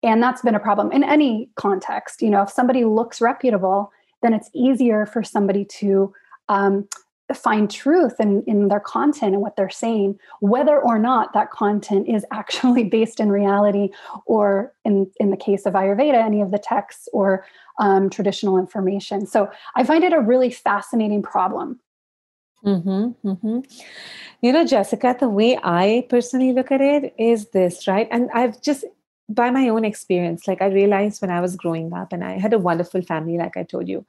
and 0.02 0.22
that's 0.22 0.42
been 0.42 0.54
a 0.54 0.60
problem 0.60 0.90
in 0.90 1.04
any 1.04 1.48
context. 1.54 2.20
You 2.20 2.30
know, 2.30 2.42
if 2.42 2.50
somebody 2.50 2.84
looks 2.84 3.20
reputable, 3.20 3.92
then 4.22 4.34
it's 4.34 4.50
easier 4.52 5.06
for 5.06 5.22
somebody 5.22 5.64
to 5.64 6.12
um, 6.48 6.88
find 7.34 7.70
truth 7.70 8.14
in, 8.18 8.42
in 8.46 8.68
their 8.68 8.80
content 8.80 9.34
and 9.34 9.42
what 9.42 9.56
they're 9.56 9.70
saying, 9.70 10.18
whether 10.40 10.78
or 10.80 10.98
not 10.98 11.32
that 11.34 11.50
content 11.50 12.08
is 12.08 12.24
actually 12.32 12.84
based 12.98 13.20
in 13.20 13.30
reality, 13.30 13.90
or 14.26 14.72
in, 14.84 15.10
in 15.20 15.30
the 15.30 15.36
case 15.36 15.66
of 15.66 15.74
Ayurveda, 15.74 16.14
any 16.14 16.40
of 16.40 16.50
the 16.50 16.58
texts 16.58 17.08
or 17.12 17.44
um, 17.78 18.10
traditional 18.10 18.58
information. 18.58 19.26
So 19.26 19.50
I 19.76 19.84
find 19.84 20.04
it 20.04 20.12
a 20.12 20.20
really 20.20 20.50
fascinating 20.50 21.22
problem. 21.22 21.80
Mm-hmm, 22.64 23.28
mm-hmm. 23.28 23.58
You 24.40 24.52
know, 24.52 24.66
Jessica, 24.66 25.16
the 25.18 25.28
way 25.28 25.58
I 25.62 26.06
personally 26.08 26.52
look 26.52 26.72
at 26.72 26.80
it 26.80 27.14
is 27.18 27.50
this, 27.50 27.86
right? 27.86 28.08
And 28.10 28.30
I've 28.34 28.60
just 28.62 28.84
by 29.28 29.50
my 29.50 29.68
own 29.68 29.84
experience, 29.84 30.48
like 30.48 30.62
I 30.62 30.66
realized 30.66 31.20
when 31.20 31.30
I 31.30 31.40
was 31.40 31.54
growing 31.54 31.92
up 31.92 32.12
and 32.12 32.24
I 32.24 32.38
had 32.38 32.52
a 32.52 32.58
wonderful 32.58 33.02
family, 33.02 33.36
like 33.36 33.56
I 33.56 33.62
told 33.62 33.88
you, 33.88 34.06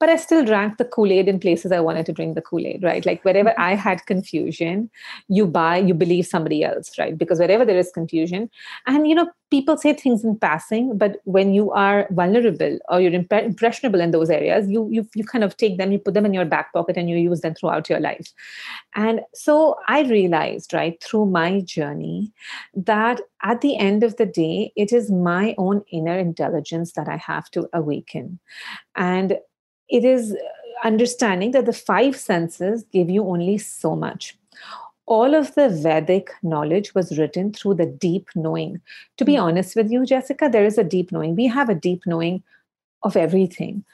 but 0.00 0.08
I 0.08 0.16
still 0.16 0.44
drank 0.44 0.78
the 0.78 0.84
Kool 0.84 1.12
Aid 1.12 1.28
in 1.28 1.38
places 1.38 1.72
I 1.72 1.80
wanted 1.80 2.06
to 2.06 2.12
drink 2.12 2.34
the 2.34 2.42
Kool 2.42 2.66
Aid, 2.66 2.82
right? 2.82 3.06
Like 3.06 3.24
wherever 3.24 3.50
mm-hmm. 3.50 3.60
I 3.60 3.74
had 3.74 4.04
confusion, 4.06 4.90
you 5.28 5.46
buy, 5.46 5.78
you 5.78 5.94
believe 5.94 6.26
somebody 6.26 6.64
else, 6.64 6.98
right? 6.98 7.16
Because 7.16 7.38
wherever 7.38 7.64
there 7.64 7.78
is 7.78 7.90
confusion, 7.92 8.50
and 8.86 9.06
you 9.06 9.14
know, 9.14 9.30
people 9.50 9.76
say 9.76 9.92
things 9.92 10.24
in 10.24 10.36
passing, 10.36 10.98
but 10.98 11.18
when 11.24 11.54
you 11.54 11.70
are 11.70 12.08
vulnerable 12.10 12.78
or 12.88 13.00
you're 13.00 13.12
imp- 13.12 13.32
impressionable 13.32 14.00
in 14.00 14.10
those 14.10 14.30
areas, 14.30 14.68
you, 14.68 14.88
you 14.90 15.08
you 15.14 15.24
kind 15.24 15.44
of 15.44 15.56
take 15.56 15.78
them, 15.78 15.92
you 15.92 15.98
put 15.98 16.14
them 16.14 16.26
in 16.26 16.34
your 16.34 16.44
back 16.44 16.72
pocket, 16.72 16.96
and 16.96 17.08
you 17.08 17.16
use 17.16 17.40
them 17.40 17.54
throughout 17.54 17.88
your 17.88 18.00
life. 18.00 18.32
And 18.96 19.20
so 19.32 19.76
I 19.86 20.02
realized, 20.02 20.74
right, 20.74 21.00
through 21.02 21.26
my 21.26 21.60
journey, 21.60 22.32
that 22.74 23.20
at 23.42 23.60
the 23.60 23.76
end 23.76 24.02
of 24.02 24.16
the 24.16 24.26
day, 24.26 24.72
it 24.76 24.92
is 24.92 25.10
my 25.10 25.54
own 25.56 25.84
inner 25.92 26.18
intelligence 26.18 26.92
that 26.92 27.08
I 27.08 27.16
have 27.16 27.48
to 27.52 27.68
awaken. 27.72 28.40
And 28.96 29.38
it 29.94 30.04
is 30.04 30.36
understanding 30.84 31.52
that 31.52 31.66
the 31.66 31.72
five 31.72 32.16
senses 32.16 32.84
give 32.92 33.08
you 33.08 33.26
only 33.34 33.56
so 33.58 33.96
much 33.96 34.36
all 35.06 35.34
of 35.34 35.54
the 35.54 35.68
Vedic 35.68 36.30
knowledge 36.42 36.94
was 36.94 37.18
written 37.18 37.52
through 37.52 37.74
the 37.74 37.86
deep 37.86 38.28
knowing. 38.34 38.80
To 39.18 39.24
be 39.24 39.34
hmm. 39.34 39.42
honest 39.42 39.76
with 39.76 39.90
you, 39.90 40.06
Jessica, 40.06 40.48
there 40.50 40.64
is 40.64 40.78
a 40.78 40.84
deep 40.84 41.12
knowing. 41.12 41.36
We 41.36 41.46
have 41.46 41.68
a 41.68 41.74
deep 41.74 42.02
knowing 42.06 42.42
of 43.02 43.16
everything 43.16 43.84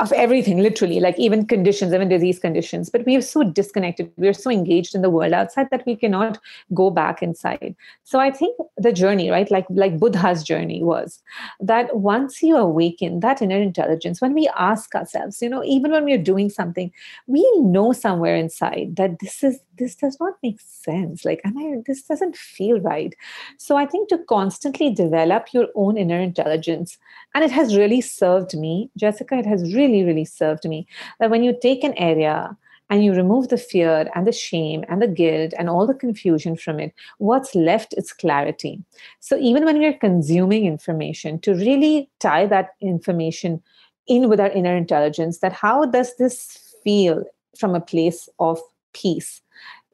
of 0.00 0.12
everything 0.12 0.58
literally 0.58 0.98
like 1.00 1.18
even 1.18 1.46
conditions 1.46 1.92
even 1.92 2.08
disease 2.08 2.38
conditions. 2.38 2.90
But 2.90 3.06
we 3.06 3.16
are 3.16 3.20
so 3.20 3.44
disconnected. 3.44 4.10
We 4.16 4.28
are 4.28 4.32
so 4.32 4.50
engaged 4.50 4.94
in 4.94 5.02
the 5.02 5.10
world 5.10 5.32
outside 5.32 5.68
that 5.70 5.86
we 5.86 5.96
cannot 5.96 6.38
go 6.72 6.90
back 6.90 7.22
inside. 7.22 7.76
So 8.04 8.18
i 8.20 8.30
think 8.30 8.56
the 8.76 8.92
journey 8.92 9.30
right 9.30 9.50
like 9.50 9.66
like 9.70 9.98
buddha's 9.98 10.42
journey 10.42 10.82
was 10.82 11.22
that 11.60 11.96
once 11.96 12.42
you 12.42 12.56
awaken 12.56 13.20
that 13.20 13.42
inner 13.42 13.60
intelligence 13.60 14.20
when 14.20 14.34
we 14.34 14.48
ask 14.56 14.94
ourselves 14.94 15.40
you 15.42 15.48
know 15.48 15.62
even 15.64 15.90
when 15.90 16.04
we're 16.04 16.18
doing 16.18 16.50
something 16.50 16.92
we 17.26 17.48
know 17.58 17.92
somewhere 17.92 18.36
inside 18.36 18.96
that 18.96 19.18
this 19.20 19.42
is 19.42 19.58
this 19.76 19.96
does 19.96 20.18
not 20.20 20.34
make 20.42 20.60
sense. 20.60 21.24
Like 21.24 21.40
am 21.44 21.58
i 21.58 21.82
this 21.86 22.02
doesn't 22.02 22.36
feel 22.36 22.80
right. 22.80 23.14
So 23.58 23.76
i 23.76 23.86
think 23.86 24.08
to 24.08 24.18
constantly 24.18 24.90
develop 24.90 25.52
your 25.52 25.68
own 25.74 25.96
inner 25.96 26.20
intelligence 26.20 26.98
and 27.34 27.44
it 27.44 27.50
has 27.50 27.76
really 27.76 28.00
served 28.00 28.56
me 28.56 28.90
jessica 28.96 29.36
it 29.36 29.46
has 29.46 29.74
really 29.74 29.83
really 29.84 30.04
really 30.04 30.24
served 30.24 30.68
me 30.68 30.86
that 31.20 31.30
when 31.30 31.42
you 31.42 31.56
take 31.60 31.84
an 31.84 31.94
area 31.94 32.56
and 32.90 33.04
you 33.04 33.12
remove 33.14 33.48
the 33.48 33.56
fear 33.56 34.10
and 34.14 34.26
the 34.26 34.32
shame 34.32 34.84
and 34.88 35.00
the 35.00 35.08
guilt 35.08 35.54
and 35.58 35.70
all 35.70 35.86
the 35.86 35.94
confusion 35.94 36.56
from 36.56 36.78
it 36.78 36.94
what's 37.18 37.54
left 37.54 37.94
is 37.96 38.12
clarity. 38.12 38.82
So 39.20 39.38
even 39.38 39.64
when 39.64 39.78
we're 39.78 39.98
consuming 39.98 40.66
information 40.66 41.38
to 41.40 41.54
really 41.54 42.10
tie 42.20 42.46
that 42.46 42.70
information 42.80 43.62
in 44.06 44.28
with 44.28 44.40
our 44.40 44.50
inner 44.50 44.76
intelligence 44.76 45.38
that 45.38 45.52
how 45.52 45.86
does 45.86 46.16
this 46.16 46.76
feel 46.84 47.24
from 47.58 47.74
a 47.74 47.80
place 47.80 48.28
of 48.38 48.60
peace? 48.92 49.40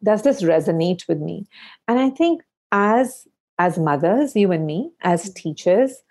Does 0.02 0.22
this 0.22 0.42
resonate 0.42 1.06
with 1.08 1.18
me? 1.18 1.46
And 1.86 1.98
i 1.98 2.10
think 2.10 2.42
as 2.72 3.26
as 3.60 3.78
mothers, 3.78 4.34
you 4.34 4.52
and 4.52 4.64
me, 4.64 4.90
as 5.02 5.30
teachers, 5.34 6.02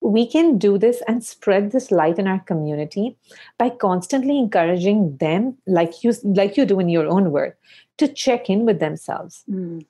we 0.00 0.26
can 0.26 0.58
do 0.58 0.78
this 0.78 1.02
and 1.08 1.24
spread 1.24 1.70
this 1.72 1.90
light 1.90 2.18
in 2.18 2.26
our 2.26 2.38
community 2.40 3.16
by 3.58 3.68
constantly 3.68 4.38
encouraging 4.38 5.16
them 5.18 5.56
like 5.66 6.04
you 6.04 6.12
like 6.22 6.56
you 6.56 6.64
do 6.64 6.80
in 6.80 6.88
your 6.88 7.06
own 7.06 7.30
work 7.32 7.58
to 7.98 8.08
check 8.08 8.48
in 8.48 8.64
with 8.64 8.80
themselves. 8.80 9.44
Mm. 9.50 9.84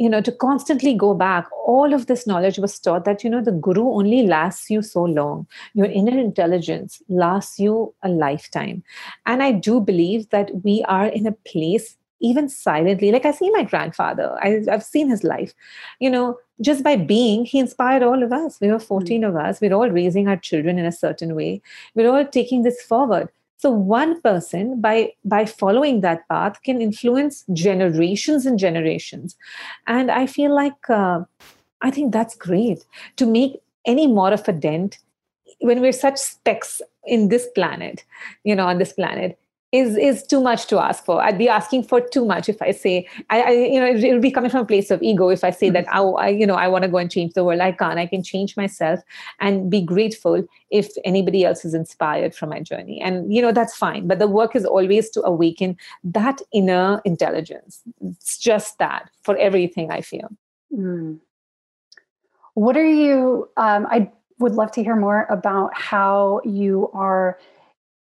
you 0.00 0.08
know 0.12 0.20
to 0.26 0.32
constantly 0.42 0.94
go 1.00 1.08
back. 1.22 1.48
All 1.70 1.94
of 1.94 2.06
this 2.06 2.26
knowledge 2.26 2.58
was 2.58 2.78
taught 2.78 3.04
that 3.04 3.24
you 3.24 3.30
know 3.32 3.42
the 3.48 3.52
guru 3.66 3.82
only 3.96 4.22
lasts 4.26 4.70
you 4.70 4.80
so 4.80 5.02
long. 5.04 5.46
Your 5.74 5.86
inner 5.86 6.18
intelligence 6.18 7.02
lasts 7.08 7.58
you 7.58 7.94
a 8.02 8.08
lifetime. 8.08 8.82
And 9.26 9.42
i 9.48 9.52
do 9.52 9.80
believe 9.80 10.30
that 10.30 10.54
we 10.68 10.82
are 10.98 11.06
in 11.06 11.26
a 11.26 11.36
place 11.50 11.96
even 12.22 12.48
silently 12.48 13.10
like 13.12 13.26
i 13.26 13.30
see 13.30 13.50
my 13.50 13.62
grandfather 13.62 14.36
I, 14.42 14.62
have 14.68 14.82
seen 14.82 15.08
his 15.08 15.24
life. 15.24 15.52
You 16.00 16.10
know 16.10 16.38
just 16.62 16.82
by 16.84 16.96
being 16.96 17.44
he 17.44 17.58
inspired 17.58 18.02
all 18.02 18.22
of 18.22 18.32
us. 18.32 18.58
We 18.60 18.70
were 18.70 18.78
14 18.78 19.20
mm-hmm. 19.20 19.28
of 19.28 19.36
us. 19.36 19.60
We're 19.60 19.74
all 19.74 19.90
raising 19.90 20.28
our 20.28 20.36
children 20.36 20.78
in 20.78 20.86
a 20.86 20.92
certain 20.92 21.34
way. 21.34 21.60
We're 21.94 22.10
all 22.10 22.24
taking 22.24 22.62
this 22.62 22.80
forward. 22.82 23.28
So 23.58 23.70
one 23.70 24.20
person 24.20 24.80
by 24.80 25.12
by 25.24 25.44
following 25.46 26.00
that 26.00 26.28
path 26.28 26.62
can 26.62 26.80
influence 26.80 27.44
generations 27.52 28.46
and 28.46 28.58
generations. 28.58 29.36
And 29.86 30.10
i 30.10 30.26
feel 30.26 30.54
like 30.54 30.90
uh, 30.90 31.20
i 31.80 31.90
think 31.90 32.12
that's 32.12 32.34
great 32.34 32.84
to 33.16 33.26
make 33.26 33.60
any 33.84 34.06
more 34.06 34.32
of 34.32 34.48
a 34.48 34.52
dent 34.52 34.98
when 35.60 35.80
we're 35.80 35.92
such 35.92 36.18
specks 36.18 36.80
in 37.04 37.28
this 37.28 37.48
planet 37.54 38.04
you 38.44 38.54
know 38.54 38.66
on 38.66 38.78
this 38.78 38.92
planet 38.92 39.38
is 39.72 39.96
is 39.96 40.22
too 40.22 40.40
much 40.40 40.66
to 40.66 40.78
ask 40.78 41.04
for. 41.04 41.22
I'd 41.22 41.38
be 41.38 41.48
asking 41.48 41.84
for 41.84 42.00
too 42.00 42.26
much 42.26 42.48
if 42.50 42.60
I 42.60 42.72
say, 42.72 43.08
I, 43.30 43.40
I 43.40 43.50
you 43.50 43.80
know, 43.80 43.86
it, 43.86 44.12
will 44.12 44.20
be 44.20 44.30
coming 44.30 44.50
from 44.50 44.60
a 44.60 44.66
place 44.66 44.90
of 44.90 45.02
ego 45.02 45.30
if 45.30 45.42
I 45.42 45.50
say 45.50 45.68
mm-hmm. 45.68 45.74
that 45.74 45.86
oh, 45.94 46.14
I, 46.16 46.28
you 46.28 46.46
know, 46.46 46.56
I 46.56 46.68
want 46.68 46.84
to 46.84 46.90
go 46.90 46.98
and 46.98 47.10
change 47.10 47.32
the 47.32 47.42
world. 47.42 47.60
I 47.60 47.72
can't. 47.72 47.98
I 47.98 48.06
can 48.06 48.22
change 48.22 48.54
myself 48.54 49.00
and 49.40 49.70
be 49.70 49.80
grateful 49.80 50.46
if 50.70 50.88
anybody 51.04 51.44
else 51.44 51.64
is 51.64 51.72
inspired 51.72 52.34
from 52.34 52.50
my 52.50 52.60
journey, 52.60 53.00
and 53.00 53.32
you 53.32 53.40
know 53.40 53.52
that's 53.52 53.74
fine. 53.74 54.06
But 54.06 54.18
the 54.18 54.28
work 54.28 54.54
is 54.54 54.66
always 54.66 55.08
to 55.10 55.22
awaken 55.22 55.78
that 56.04 56.42
inner 56.52 57.00
intelligence. 57.06 57.80
It's 58.02 58.36
just 58.36 58.78
that 58.78 59.08
for 59.22 59.36
everything 59.38 59.90
I 59.90 60.02
feel. 60.02 60.28
Mm. 60.72 61.18
What 62.54 62.76
are 62.76 62.86
you? 62.86 63.48
Um, 63.56 63.86
I 63.90 64.10
would 64.38 64.52
love 64.52 64.72
to 64.72 64.82
hear 64.82 64.96
more 64.96 65.26
about 65.30 65.74
how 65.74 66.42
you 66.44 66.90
are 66.92 67.38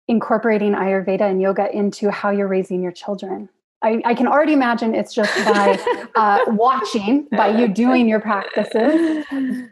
incorporating 0.08 0.72
Ayurveda 0.72 1.22
and 1.22 1.40
yoga 1.40 1.74
into 1.74 2.10
how 2.10 2.30
you're 2.30 2.48
raising 2.48 2.82
your 2.82 2.92
children? 2.92 3.48
I, 3.82 4.00
I 4.06 4.14
can 4.14 4.26
already 4.26 4.54
imagine 4.54 4.94
it's 4.94 5.14
just 5.14 5.32
by 5.44 5.78
uh, 6.16 6.40
watching, 6.48 7.28
by 7.30 7.48
you 7.48 7.68
doing 7.68 8.08
your 8.08 8.20
practices. 8.20 9.26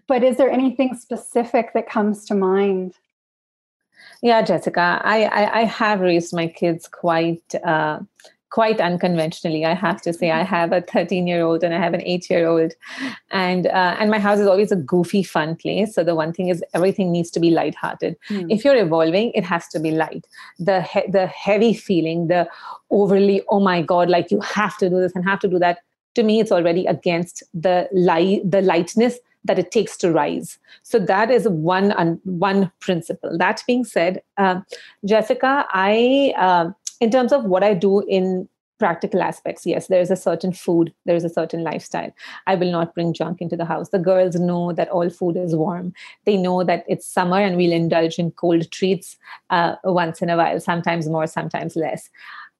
But 0.07 0.23
is 0.23 0.37
there 0.37 0.51
anything 0.51 0.95
specific 0.95 1.73
that 1.73 1.89
comes 1.89 2.27
to 2.27 2.35
mind? 2.35 2.95
Yeah, 4.23 4.43
Jessica, 4.43 5.01
I, 5.03 5.25
I, 5.25 5.61
I 5.61 5.65
have 5.65 6.01
raised 6.01 6.35
my 6.35 6.47
kids 6.47 6.87
quite 6.87 7.55
uh, 7.65 8.01
quite 8.53 8.81
unconventionally 8.81 9.65
i 9.65 9.75
have 9.75 10.01
to 10.03 10.13
say. 10.13 10.31
I 10.31 10.43
have 10.43 10.73
a 10.73 10.81
13 10.81 11.27
year 11.27 11.43
old 11.43 11.65
and 11.65 11.75
i 11.75 11.79
have 11.79 11.95
an 11.95 12.03
8 12.03 12.31
year 12.31 12.47
old 12.47 12.75
and 13.31 13.67
uh, 13.67 13.97
and 13.99 14.11
my 14.11 14.19
house 14.19 14.39
is 14.39 14.47
always 14.47 14.73
a 14.73 14.77
goofy 14.77 15.23
fun 15.23 15.57
place. 15.57 15.95
So 15.95 16.05
the 16.05 16.15
one 16.15 16.33
thing 16.33 16.49
is 16.49 16.63
everything 16.75 17.13
needs 17.13 17.31
to 17.37 17.41
be 17.41 17.51
lighthearted. 17.51 18.17
Mm. 18.29 18.53
if 18.57 18.65
you're 18.65 18.77
evolving 18.77 19.33
it 19.35 19.45
has 19.45 19.69
to 19.69 19.81
be 19.81 19.91
light. 19.91 20.27
The 20.59 20.83
he- 20.83 21.11
the 21.17 21.27
heavy 21.27 21.73
feeling 21.75 22.29
the 22.29 22.43
overly 22.91 23.43
oh 23.49 23.61
my 23.61 23.81
god 23.83 24.11
like 24.11 24.31
you 24.31 24.41
have 24.41 24.77
to 24.79 24.91
do 24.91 25.01
this 25.01 25.13
and 25.15 25.25
have 25.25 25.41
to 25.41 25.49
do 25.49 25.59
that 25.67 25.79
to 26.15 26.23
me 26.23 26.41
it's 26.41 26.53
already 26.53 26.87
against 26.87 27.43
the 27.55 27.89
light 27.93 28.49
the 28.57 28.63
lightness 28.63 29.19
that 29.45 29.59
it 29.59 29.71
takes 29.71 29.97
to 29.97 30.13
rise 30.13 30.59
so 30.83 30.99
that 30.99 31.31
is 31.31 31.49
one 31.49 31.93
un- 31.93 32.21
one 32.25 32.71
principle 32.81 33.37
that 33.39 33.63
being 33.67 33.85
said 33.85 34.23
uh, 34.39 34.61
jessica 35.05 35.67
i 35.73 36.33
uh, 36.37 36.71
in 37.03 37.11
terms 37.11 37.33
of 37.33 37.45
what 37.45 37.65
I 37.65 37.75
do 37.75 38.01
in 38.07 38.49
practical 38.79 39.23
aspects, 39.23 39.67
yes, 39.67 39.89
there's 39.89 40.11
a 40.11 40.17
certain 40.17 40.53
food, 40.53 40.95
there's 41.05 41.25
a 41.25 41.29
certain 41.29 41.65
lifestyle. 41.65 42.13
I 42.47 42.55
will 42.55 42.71
not 42.71 42.95
bring 42.95 43.13
junk 43.13 43.41
into 43.41 43.57
the 43.57 43.65
house. 43.65 43.89
The 43.89 43.99
girls 43.99 44.37
know 44.37 44.73
that 44.73 44.89
all 44.89 45.11
food 45.11 45.37
is 45.37 45.57
warm. 45.57 45.93
They 46.27 46.37
know 46.37 46.63
that 46.63 46.85
it's 46.89 47.05
summer 47.07 47.39
and 47.39 47.57
we'll 47.57 47.73
indulge 47.73 48.21
in 48.21 48.31
cold 48.31 48.71
treats 48.71 49.17
uh, 49.51 49.75
once 49.83 50.23
in 50.23 50.31
a 50.31 50.37
while, 50.37 50.61
sometimes 50.61 51.09
more, 51.09 51.27
sometimes 51.27 51.75
less. 51.75 52.09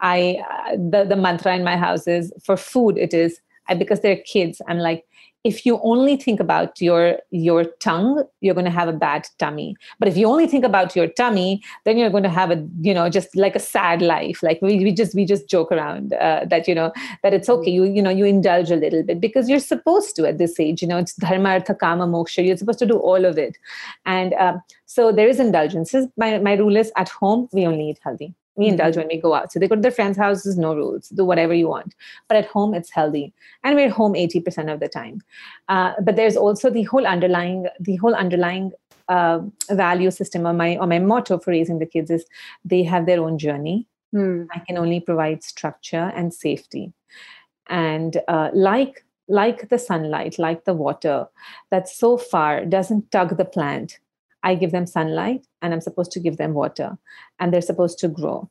I 0.01 0.43
uh, 0.51 0.77
the 0.77 1.05
the 1.05 1.17
mantra 1.17 1.55
in 1.55 1.63
my 1.63 1.77
house 1.77 2.09
is 2.09 2.33
for 2.43 2.57
food. 2.57 2.99
It 2.99 3.15
is 3.15 3.41
I, 3.69 3.75
because 3.75 4.01
they're 4.01 4.17
kids. 4.17 4.61
I'm 4.67 4.79
like 4.79 5.05
if 5.45 5.67
you 5.67 5.81
only 5.83 6.17
think 6.17 6.41
about 6.41 6.81
your 6.81 7.19
your 7.31 7.65
tongue 7.81 8.23
you're 8.41 8.55
going 8.55 8.65
to 8.65 8.71
have 8.71 8.89
a 8.89 8.93
bad 8.93 9.27
tummy. 9.39 9.77
But 9.99 10.09
if 10.09 10.17
you 10.17 10.27
only 10.29 10.47
think 10.47 10.65
about 10.65 10.95
your 10.95 11.07
tummy 11.09 11.63
then 11.85 11.99
you're 11.99 12.11
going 12.11 12.23
to 12.23 12.29
have 12.29 12.51
a 12.51 12.67
you 12.81 12.95
know 12.95 13.09
just 13.09 13.35
like 13.37 13.57
a 13.57 13.61
sad 13.61 14.03
life. 14.03 14.43
Like 14.43 14.61
we, 14.63 14.79
we 14.79 14.93
just 14.93 15.15
we 15.15 15.25
just 15.25 15.49
joke 15.49 15.73
around 15.73 16.13
uh, 16.15 16.45
that 16.49 16.69
you 16.69 16.75
know 16.75 16.93
that 17.23 17.35
it's 17.35 17.49
okay 17.49 17.71
you 17.71 17.85
you 17.85 18.03
know 18.03 18.11
you 18.11 18.25
indulge 18.25 18.71
a 18.71 18.77
little 18.77 19.03
bit 19.03 19.21
because 19.21 19.49
you're 19.49 19.59
supposed 19.59 20.17
to 20.17 20.27
at 20.27 20.39
this 20.39 20.59
age 20.61 20.83
you 20.83 20.89
know 20.89 20.99
it's 20.99 21.15
dharma 21.15 21.51
artha 21.51 21.75
kama 21.75 22.07
moksha 22.07 22.45
you're 22.45 22.57
supposed 22.57 22.79
to 22.79 22.87
do 22.87 22.99
all 22.99 23.25
of 23.25 23.39
it. 23.39 23.59
And 24.07 24.35
uh, 24.35 24.59
so 24.87 25.11
there 25.13 25.29
is 25.29 25.41
indulgences. 25.41 26.07
My, 26.17 26.39
my 26.39 26.55
rule 26.55 26.77
is 26.77 26.93
at 26.97 27.09
home 27.09 27.49
we 27.53 27.67
only 27.67 27.91
eat 27.91 28.01
healthy 28.03 28.35
we 28.55 28.67
indulge 28.67 28.97
when 28.97 29.09
we 29.09 29.17
go 29.19 29.35
out. 29.35 29.51
So 29.51 29.59
they 29.59 29.69
go 29.69 29.75
to 29.75 29.81
their 29.81 29.91
friends' 29.91 30.19
houses, 30.19 30.59
no 30.59 30.75
rules, 30.75 31.09
do 31.09 31.25
whatever 31.25 31.55
you 31.55 31.69
want. 31.69 31.95
But 32.29 32.37
at 32.37 32.47
home, 32.47 32.75
it's 32.75 32.91
healthy, 32.91 33.33
and 33.65 33.77
we're 33.77 33.91
home 33.91 34.15
eighty 34.15 34.41
percent 34.41 34.69
of 34.69 34.81
the 34.81 34.89
time. 34.89 35.23
Uh, 35.69 35.95
but 36.03 36.17
there's 36.17 36.37
also 36.37 36.71
the 36.71 36.83
whole 36.83 37.07
underlying, 37.07 37.67
the 37.81 37.97
whole 37.97 38.15
underlying 38.15 38.73
uh, 39.09 39.41
value 39.71 40.11
system 40.11 40.47
or 40.47 40.53
my 40.53 40.77
or 40.77 40.87
my 40.87 40.99
motto 40.99 41.39
for 41.39 41.51
raising 41.51 41.79
the 41.79 41.87
kids 41.87 42.11
is 42.11 42.27
they 42.65 42.83
have 42.83 43.07
their 43.07 43.23
own 43.23 43.39
journey. 43.39 43.87
Mm. 44.15 44.49
I 44.53 44.59
can 44.59 44.77
only 44.77 45.01
provide 45.01 45.43
structure 45.43 46.13
and 46.15 46.35
safety, 46.35 46.93
and 47.69 48.21
uh, 48.29 48.51
like 48.53 49.05
like 49.29 49.71
the 49.71 49.79
sunlight, 49.79 50.39
like 50.39 50.65
the 50.65 50.75
water, 50.75 51.27
that 51.71 51.89
so 51.89 52.19
far 52.19 52.67
doesn't 52.67 53.11
tug 53.11 53.39
the 53.39 53.47
plant 53.47 53.99
I 54.43 54.55
give 54.55 54.73
them 54.73 54.87
sunlight 54.87 55.47
and 55.61 55.73
I'm 55.73 55.81
supposed 55.81 56.13
to 56.13 56.21
give 56.21 56.37
them 56.37 56.55
water 56.55 56.99
and 57.39 57.53
they're 57.53 57.63
supposed 57.63 57.99
to 58.01 58.09
grow. 58.09 58.51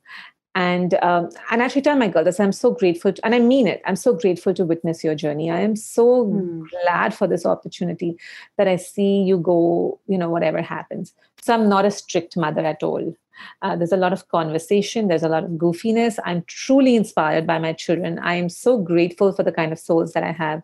And 0.54 0.96
um, 0.96 1.30
and 1.50 1.62
actually 1.62 1.82
tell 1.82 1.96
my 1.96 2.10
girl 2.10 2.26
that 2.26 2.38
I'm 2.38 2.52
so 2.52 2.72
grateful, 2.72 3.14
to, 3.14 3.26
and 3.26 3.34
I 3.34 3.40
mean 3.40 3.68
it. 3.68 3.82
I'm 3.86 3.96
so 3.96 4.14
grateful 4.14 4.54
to 4.56 4.66
witness 4.66 5.02
your 5.02 5.16
journey. 5.16 5.50
I 5.50 5.62
am 5.62 5.78
so 5.78 6.26
mm. 6.26 6.64
glad 6.84 7.14
for 7.14 7.26
this 7.26 7.46
opportunity 7.46 8.18
that 8.58 8.68
I 8.68 8.76
see 8.76 9.22
you 9.22 9.38
go. 9.38 10.02
You 10.08 10.18
know, 10.18 10.30
whatever 10.30 10.62
happens. 10.62 11.14
So 11.42 11.54
I'm 11.54 11.70
not 11.70 11.86
a 11.86 11.92
strict 11.92 12.36
mother 12.36 12.66
at 12.66 12.84
all. 12.84 13.16
Uh, 13.62 13.76
there's 13.76 13.92
a 13.92 13.98
lot 13.98 14.14
of 14.14 14.28
conversation, 14.30 15.08
there's 15.08 15.24
a 15.24 15.30
lot 15.30 15.44
of 15.44 15.52
goofiness. 15.52 16.20
I'm 16.26 16.44
truly 16.48 16.96
inspired 16.96 17.48
by 17.48 17.60
my 17.60 17.74
children. 17.74 18.20
I 18.20 18.36
am 18.36 18.50
so 18.50 18.78
grateful 18.78 19.32
for 19.34 19.44
the 19.44 19.52
kind 19.52 19.72
of 19.72 19.80
souls 19.80 20.14
that 20.14 20.24
I 20.24 20.32
have, 20.32 20.62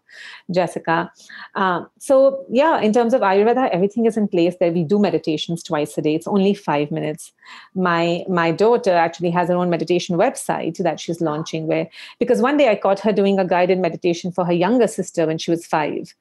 Jessica. 0.51 1.11
Uh, 1.55 1.85
so, 1.99 2.45
yeah, 2.49 2.79
in 2.79 2.93
terms 2.93 3.13
of 3.13 3.21
Ayurveda, 3.21 3.69
everything 3.69 4.05
is 4.05 4.17
in 4.17 4.27
place 4.27 4.55
there. 4.59 4.71
We 4.71 4.83
do 4.83 4.99
meditations 4.99 5.63
twice 5.63 5.97
a 5.97 6.01
day. 6.01 6.15
It's 6.15 6.27
only 6.27 6.53
five 6.53 6.91
minutes. 6.91 7.31
My 7.75 8.23
my 8.29 8.51
daughter 8.51 8.91
actually 8.91 9.29
has 9.31 9.49
her 9.49 9.55
own 9.55 9.69
meditation 9.69 10.17
website 10.17 10.77
that 10.77 10.99
she's 10.99 11.21
launching 11.21 11.67
where 11.67 11.87
because 12.19 12.41
one 12.41 12.57
day 12.57 12.69
I 12.69 12.75
caught 12.75 12.99
her 12.99 13.13
doing 13.13 13.39
a 13.39 13.45
guided 13.45 13.79
meditation 13.79 14.31
for 14.31 14.45
her 14.45 14.53
younger 14.53 14.87
sister 14.87 15.25
when 15.27 15.37
she 15.37 15.51
was 15.51 15.65
five. 15.65 16.13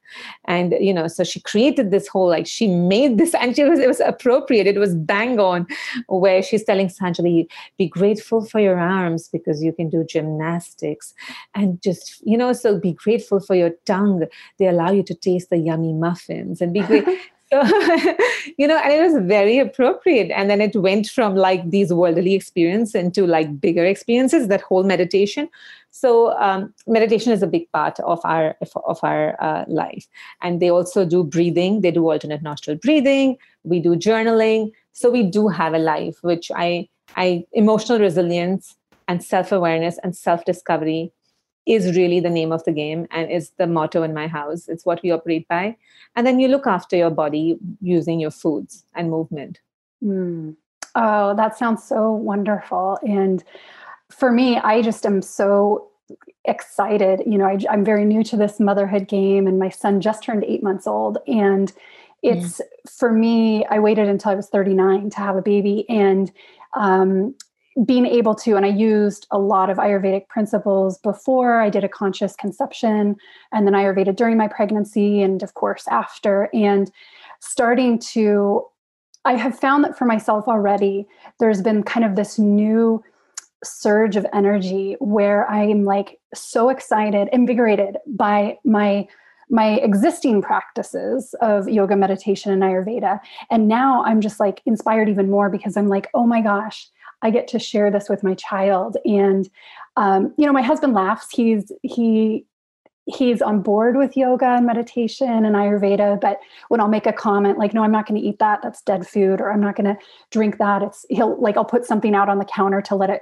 And 0.45 0.73
you 0.79 0.93
know, 0.93 1.07
so 1.07 1.23
she 1.23 1.39
created 1.41 1.91
this 1.91 2.07
whole 2.07 2.29
like 2.29 2.47
she 2.47 2.67
made 2.67 3.17
this 3.17 3.33
and 3.35 3.55
she 3.55 3.63
was 3.63 3.79
it 3.79 3.87
was 3.87 3.99
appropriate, 3.99 4.67
it 4.67 4.77
was 4.79 4.95
bang 4.95 5.39
on 5.39 5.67
where 6.07 6.36
she's 6.41 6.63
telling 6.63 6.87
Sanjali, 6.87 7.47
be 7.77 7.87
grateful 7.87 8.45
for 8.45 8.59
your 8.59 8.79
arms 8.79 9.29
because 9.29 9.63
you 9.63 9.73
can 9.73 9.89
do 9.89 10.03
gymnastics. 10.03 11.13
And 11.55 11.81
just, 11.81 12.21
you 12.25 12.37
know, 12.37 12.53
so 12.53 12.79
be 12.79 12.93
grateful 12.93 13.39
for 13.39 13.55
your 13.55 13.71
tongue. 13.85 14.25
They 14.57 14.67
allow 14.67 14.91
you 14.91 15.03
to 15.03 15.13
taste 15.13 15.49
the 15.49 15.57
yummy 15.57 15.93
muffins 15.93 16.61
and 16.61 16.73
be 16.73 16.81
great. 16.81 17.07
So, 17.49 17.63
you 18.57 18.67
know, 18.67 18.77
and 18.77 18.91
it 18.91 19.01
was 19.01 19.25
very 19.25 19.57
appropriate. 19.57 20.31
And 20.31 20.49
then 20.49 20.59
it 20.59 20.75
went 20.75 21.07
from 21.07 21.35
like 21.35 21.69
these 21.69 21.93
worldly 21.93 22.33
experiences 22.33 22.95
into 22.95 23.25
like 23.25 23.61
bigger 23.61 23.85
experiences, 23.85 24.49
that 24.49 24.61
whole 24.61 24.83
meditation. 24.83 25.47
So 25.91 26.37
um, 26.39 26.73
meditation 26.85 27.31
is 27.31 27.41
a 27.41 27.47
big 27.47 27.71
part 27.71 27.99
of 28.01 28.19
our 28.23 28.55
of 28.61 28.99
our 29.01 29.41
uh, 29.41 29.65
life. 29.67 30.07
And 30.41 30.61
they 30.61 30.69
also 30.69 31.05
do 31.05 31.23
breathing. 31.23 31.81
They 31.81 31.91
do 31.91 32.09
alternate 32.09 32.41
nostril 32.41 32.77
breathing. 32.81 33.37
We 33.63 33.79
do 33.79 33.95
journaling. 33.95 34.71
So 34.97 35.11
we 35.11 35.21
do 35.21 35.47
have 35.47 35.75
a 35.75 35.77
life, 35.77 36.17
which 36.23 36.49
I, 36.55 36.89
I 37.15 37.45
emotional 37.53 37.99
resilience 37.99 38.75
and 39.07 39.23
self-awareness 39.23 39.99
and 40.01 40.15
self-discovery 40.15 41.13
is 41.67 41.95
really 41.95 42.19
the 42.19 42.31
name 42.31 42.51
of 42.51 42.63
the 42.63 42.71
game 42.71 43.05
and 43.11 43.29
is 43.29 43.51
the 43.59 43.67
motto 43.67 44.01
in 44.01 44.15
my 44.15 44.25
house. 44.25 44.67
It's 44.67 44.87
what 44.87 45.03
we 45.03 45.11
operate 45.11 45.47
by. 45.47 45.77
And 46.15 46.25
then 46.25 46.39
you 46.39 46.47
look 46.47 46.65
after 46.65 46.95
your 46.95 47.11
body 47.11 47.59
using 47.79 48.19
your 48.19 48.31
foods 48.31 48.85
and 48.95 49.11
movement. 49.11 49.59
Mm. 50.03 50.55
Oh, 50.95 51.35
that 51.35 51.55
sounds 51.55 51.83
so 51.83 52.11
wonderful. 52.11 52.97
And 53.07 53.43
for 54.09 54.31
me, 54.31 54.57
I 54.57 54.81
just 54.81 55.05
am 55.05 55.21
so 55.21 55.89
excited. 56.45 57.21
You 57.23 57.37
know, 57.37 57.45
I, 57.45 57.59
am 57.71 57.85
very 57.85 58.03
new 58.03 58.23
to 58.23 58.35
this 58.35 58.59
motherhood 58.59 59.07
game, 59.07 59.45
and 59.45 59.59
my 59.59 59.69
son 59.69 60.01
just 60.01 60.23
turned 60.23 60.43
eight 60.43 60.63
months 60.63 60.87
old. 60.87 61.19
And 61.27 61.71
it's 62.23 62.59
mm. 62.59 62.91
for 62.97 63.11
me, 63.11 63.65
I 63.65 63.79
waited 63.79 64.07
until 64.07 64.31
I 64.31 64.35
was 64.35 64.49
39 64.49 65.09
to 65.11 65.17
have 65.17 65.35
a 65.35 65.41
baby. 65.41 65.85
And 65.89 66.31
um, 66.75 67.35
being 67.85 68.05
able 68.05 68.33
to, 68.33 68.55
and 68.55 68.65
I 68.65 68.69
used 68.69 69.27
a 69.31 69.37
lot 69.37 69.69
of 69.69 69.77
Ayurvedic 69.77 70.27
principles 70.29 70.97
before 70.99 71.61
I 71.61 71.69
did 71.69 71.83
a 71.83 71.89
conscious 71.89 72.35
conception, 72.35 73.15
and 73.51 73.67
then 73.67 73.73
Ayurveda 73.73 74.15
during 74.15 74.37
my 74.37 74.47
pregnancy, 74.47 75.21
and 75.21 75.43
of 75.43 75.53
course 75.53 75.87
after. 75.87 76.49
And 76.53 76.91
starting 77.39 77.99
to, 77.99 78.63
I 79.25 79.35
have 79.35 79.57
found 79.57 79.83
that 79.83 79.97
for 79.97 80.05
myself 80.05 80.47
already, 80.47 81.07
there's 81.39 81.61
been 81.61 81.83
kind 81.83 82.05
of 82.05 82.15
this 82.15 82.39
new 82.39 83.03
surge 83.63 84.15
of 84.15 84.25
energy 84.33 84.95
where 84.99 85.49
I'm 85.49 85.83
like 85.83 86.19
so 86.33 86.69
excited, 86.69 87.29
invigorated 87.31 87.97
by 88.07 88.57
my 88.63 89.07
my 89.49 89.75
existing 89.75 90.41
practices 90.41 91.33
of 91.41 91.69
yoga 91.69 91.95
meditation 91.95 92.51
and 92.51 92.61
ayurveda. 92.63 93.19
And 93.49 93.67
now 93.67 94.03
i'm 94.03 94.21
just 94.21 94.39
like 94.39 94.61
inspired 94.65 95.09
even 95.09 95.29
more 95.29 95.49
because 95.49 95.77
i'm 95.77 95.87
like 95.87 96.09
oh 96.13 96.25
my 96.25 96.41
gosh 96.41 96.87
i 97.21 97.29
get 97.29 97.47
to 97.49 97.59
share 97.59 97.89
this 97.91 98.09
with 98.09 98.23
my 98.23 98.33
child. 98.35 98.97
And 99.05 99.49
um, 99.95 100.33
you 100.37 100.45
know 100.45 100.53
my 100.53 100.61
husband 100.61 100.93
laughs. 100.93 101.27
He's 101.31 101.71
he 101.81 102.45
he's 103.05 103.41
on 103.41 103.61
board 103.61 103.95
with 103.95 104.17
yoga 104.17 104.45
and 104.45 104.65
meditation 104.65 105.45
and 105.45 105.55
ayurveda 105.55 106.19
but 106.19 106.41
when 106.67 106.81
i'll 106.81 106.89
make 106.89 107.05
a 107.05 107.13
comment 107.13 107.57
like 107.57 107.73
no 107.73 107.81
i'm 107.81 107.91
not 107.91 108.05
going 108.05 108.19
to 108.19 108.27
eat 108.27 108.39
that. 108.39 108.59
That's 108.61 108.81
dead 108.81 109.07
food 109.07 109.39
or 109.39 109.51
i'm 109.51 109.61
not 109.61 109.75
going 109.75 109.95
to 109.95 109.97
drink 110.29 110.57
that. 110.57 110.83
It's 110.83 111.05
he'll 111.09 111.39
like 111.41 111.57
i'll 111.57 111.65
put 111.65 111.85
something 111.85 112.13
out 112.13 112.29
on 112.29 112.37
the 112.37 112.45
counter 112.45 112.81
to 112.83 112.95
let 112.95 113.09
it 113.09 113.21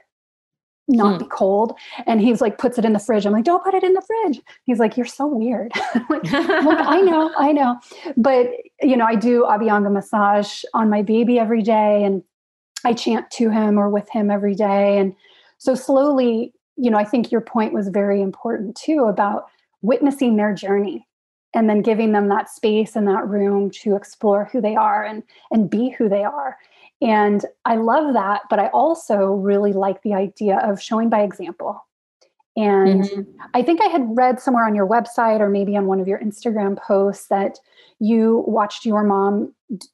not 0.87 1.13
hmm. 1.13 1.23
be 1.23 1.29
cold. 1.29 1.77
And 2.05 2.21
he's 2.21 2.41
like, 2.41 2.57
puts 2.57 2.77
it 2.77 2.85
in 2.85 2.93
the 2.93 2.99
fridge. 2.99 3.25
I'm 3.25 3.33
like, 3.33 3.43
don't 3.43 3.63
put 3.63 3.73
it 3.73 3.83
in 3.83 3.93
the 3.93 4.01
fridge. 4.01 4.41
He's 4.65 4.79
like, 4.79 4.97
you're 4.97 5.05
so 5.05 5.25
weird. 5.25 5.71
like, 6.09 6.31
I 6.31 7.01
know, 7.01 7.31
I 7.37 7.51
know. 7.51 7.79
But, 8.17 8.51
you 8.81 8.95
know, 8.95 9.05
I 9.05 9.15
do 9.15 9.43
Abhyanga 9.43 9.91
massage 9.91 10.63
on 10.73 10.89
my 10.89 11.01
baby 11.01 11.39
every 11.39 11.61
day 11.61 12.03
and 12.03 12.23
I 12.83 12.93
chant 12.93 13.31
to 13.31 13.49
him 13.49 13.79
or 13.79 13.89
with 13.89 14.09
him 14.09 14.29
every 14.29 14.53
day. 14.53 14.97
And 14.99 15.15
so 15.57 15.73
slowly, 15.73 16.53
you 16.77 16.91
know, 16.91 16.97
I 16.97 17.05
think 17.05 17.31
your 17.31 17.41
point 17.41 17.73
was 17.73 17.87
very 17.87 18.21
important 18.21 18.75
too 18.75 19.05
about 19.05 19.47
witnessing 19.81 20.35
their 20.35 20.53
journey 20.53 21.07
and 21.53 21.69
then 21.69 21.81
giving 21.81 22.11
them 22.11 22.27
that 22.27 22.49
space 22.49 22.95
and 22.95 23.07
that 23.07 23.27
room 23.27 23.71
to 23.71 23.95
explore 23.95 24.45
who 24.51 24.59
they 24.61 24.75
are 24.75 25.03
and 25.03 25.23
and 25.51 25.69
be 25.69 25.89
who 25.89 26.09
they 26.09 26.23
are 26.23 26.57
and 27.05 27.45
I 27.65 27.75
love 27.75 28.15
that, 28.15 28.41
but 28.49 28.57
I 28.57 28.67
also 28.69 29.27
really 29.27 29.73
like 29.73 30.01
the 30.01 30.15
idea 30.15 30.57
of 30.57 30.81
showing 30.81 31.07
by 31.07 31.21
example. 31.21 31.85
And 32.57 33.03
mm-hmm. 33.03 33.21
I 33.53 33.61
think 33.61 33.79
I 33.79 33.89
had 33.89 34.07
read 34.09 34.39
somewhere 34.39 34.65
on 34.65 34.73
your 34.73 34.87
website 34.87 35.39
or 35.39 35.47
maybe 35.47 35.77
on 35.77 35.85
one 35.85 35.99
of 35.99 36.07
your 36.07 36.17
Instagram 36.17 36.81
posts 36.81 37.27
that 37.27 37.59
you 37.99 38.43
watched 38.47 38.85
your 38.85 39.03
mom 39.03 39.53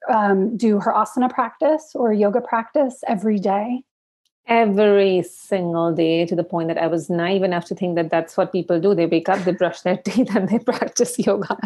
um, 0.09 0.55
do 0.55 0.79
her 0.79 0.93
asana 0.93 1.29
practice 1.29 1.91
or 1.95 2.13
yoga 2.13 2.39
practice 2.39 3.03
every 3.07 3.39
day. 3.39 3.83
Every 4.47 5.21
single 5.23 5.93
day, 5.93 6.25
to 6.25 6.35
the 6.35 6.45
point 6.45 6.69
that 6.69 6.77
I 6.77 6.87
was 6.87 7.09
naive 7.09 7.43
enough 7.43 7.65
to 7.65 7.75
think 7.75 7.95
that 7.95 8.09
that's 8.09 8.37
what 8.37 8.53
people 8.53 8.79
do. 8.79 8.95
They 8.95 9.05
wake 9.05 9.27
up, 9.27 9.43
they 9.43 9.51
brush 9.51 9.81
their 9.81 9.97
teeth, 10.05 10.33
and 10.35 10.47
they 10.47 10.59
practice 10.59 11.19
yoga. 11.19 11.57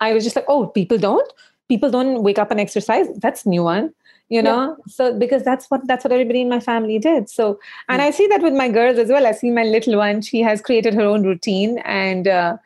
I 0.00 0.12
was 0.12 0.22
just 0.22 0.36
like, 0.36 0.46
oh, 0.48 0.68
people 0.68 0.98
don't? 0.98 1.30
People 1.68 1.90
don't 1.90 2.22
wake 2.22 2.38
up 2.38 2.50
and 2.50 2.60
exercise? 2.60 3.06
That's 3.18 3.46
new 3.46 3.62
one 3.62 3.92
you 4.28 4.42
know 4.42 4.68
yeah. 4.68 4.84
so 4.88 5.18
because 5.18 5.42
that's 5.42 5.70
what 5.70 5.86
that's 5.86 6.04
what 6.04 6.12
everybody 6.12 6.40
in 6.40 6.48
my 6.48 6.60
family 6.60 6.98
did 6.98 7.28
so 7.28 7.58
and 7.88 8.00
mm. 8.00 8.04
i 8.06 8.10
see 8.10 8.26
that 8.26 8.42
with 8.42 8.54
my 8.54 8.68
girls 8.68 8.98
as 8.98 9.08
well 9.08 9.26
i 9.26 9.32
see 9.32 9.50
my 9.50 9.64
little 9.64 9.96
one 9.98 10.22
she 10.22 10.40
has 10.40 10.62
created 10.62 10.94
her 10.94 11.02
own 11.02 11.22
routine 11.22 11.78
and 11.84 12.26
uh, 12.26 12.56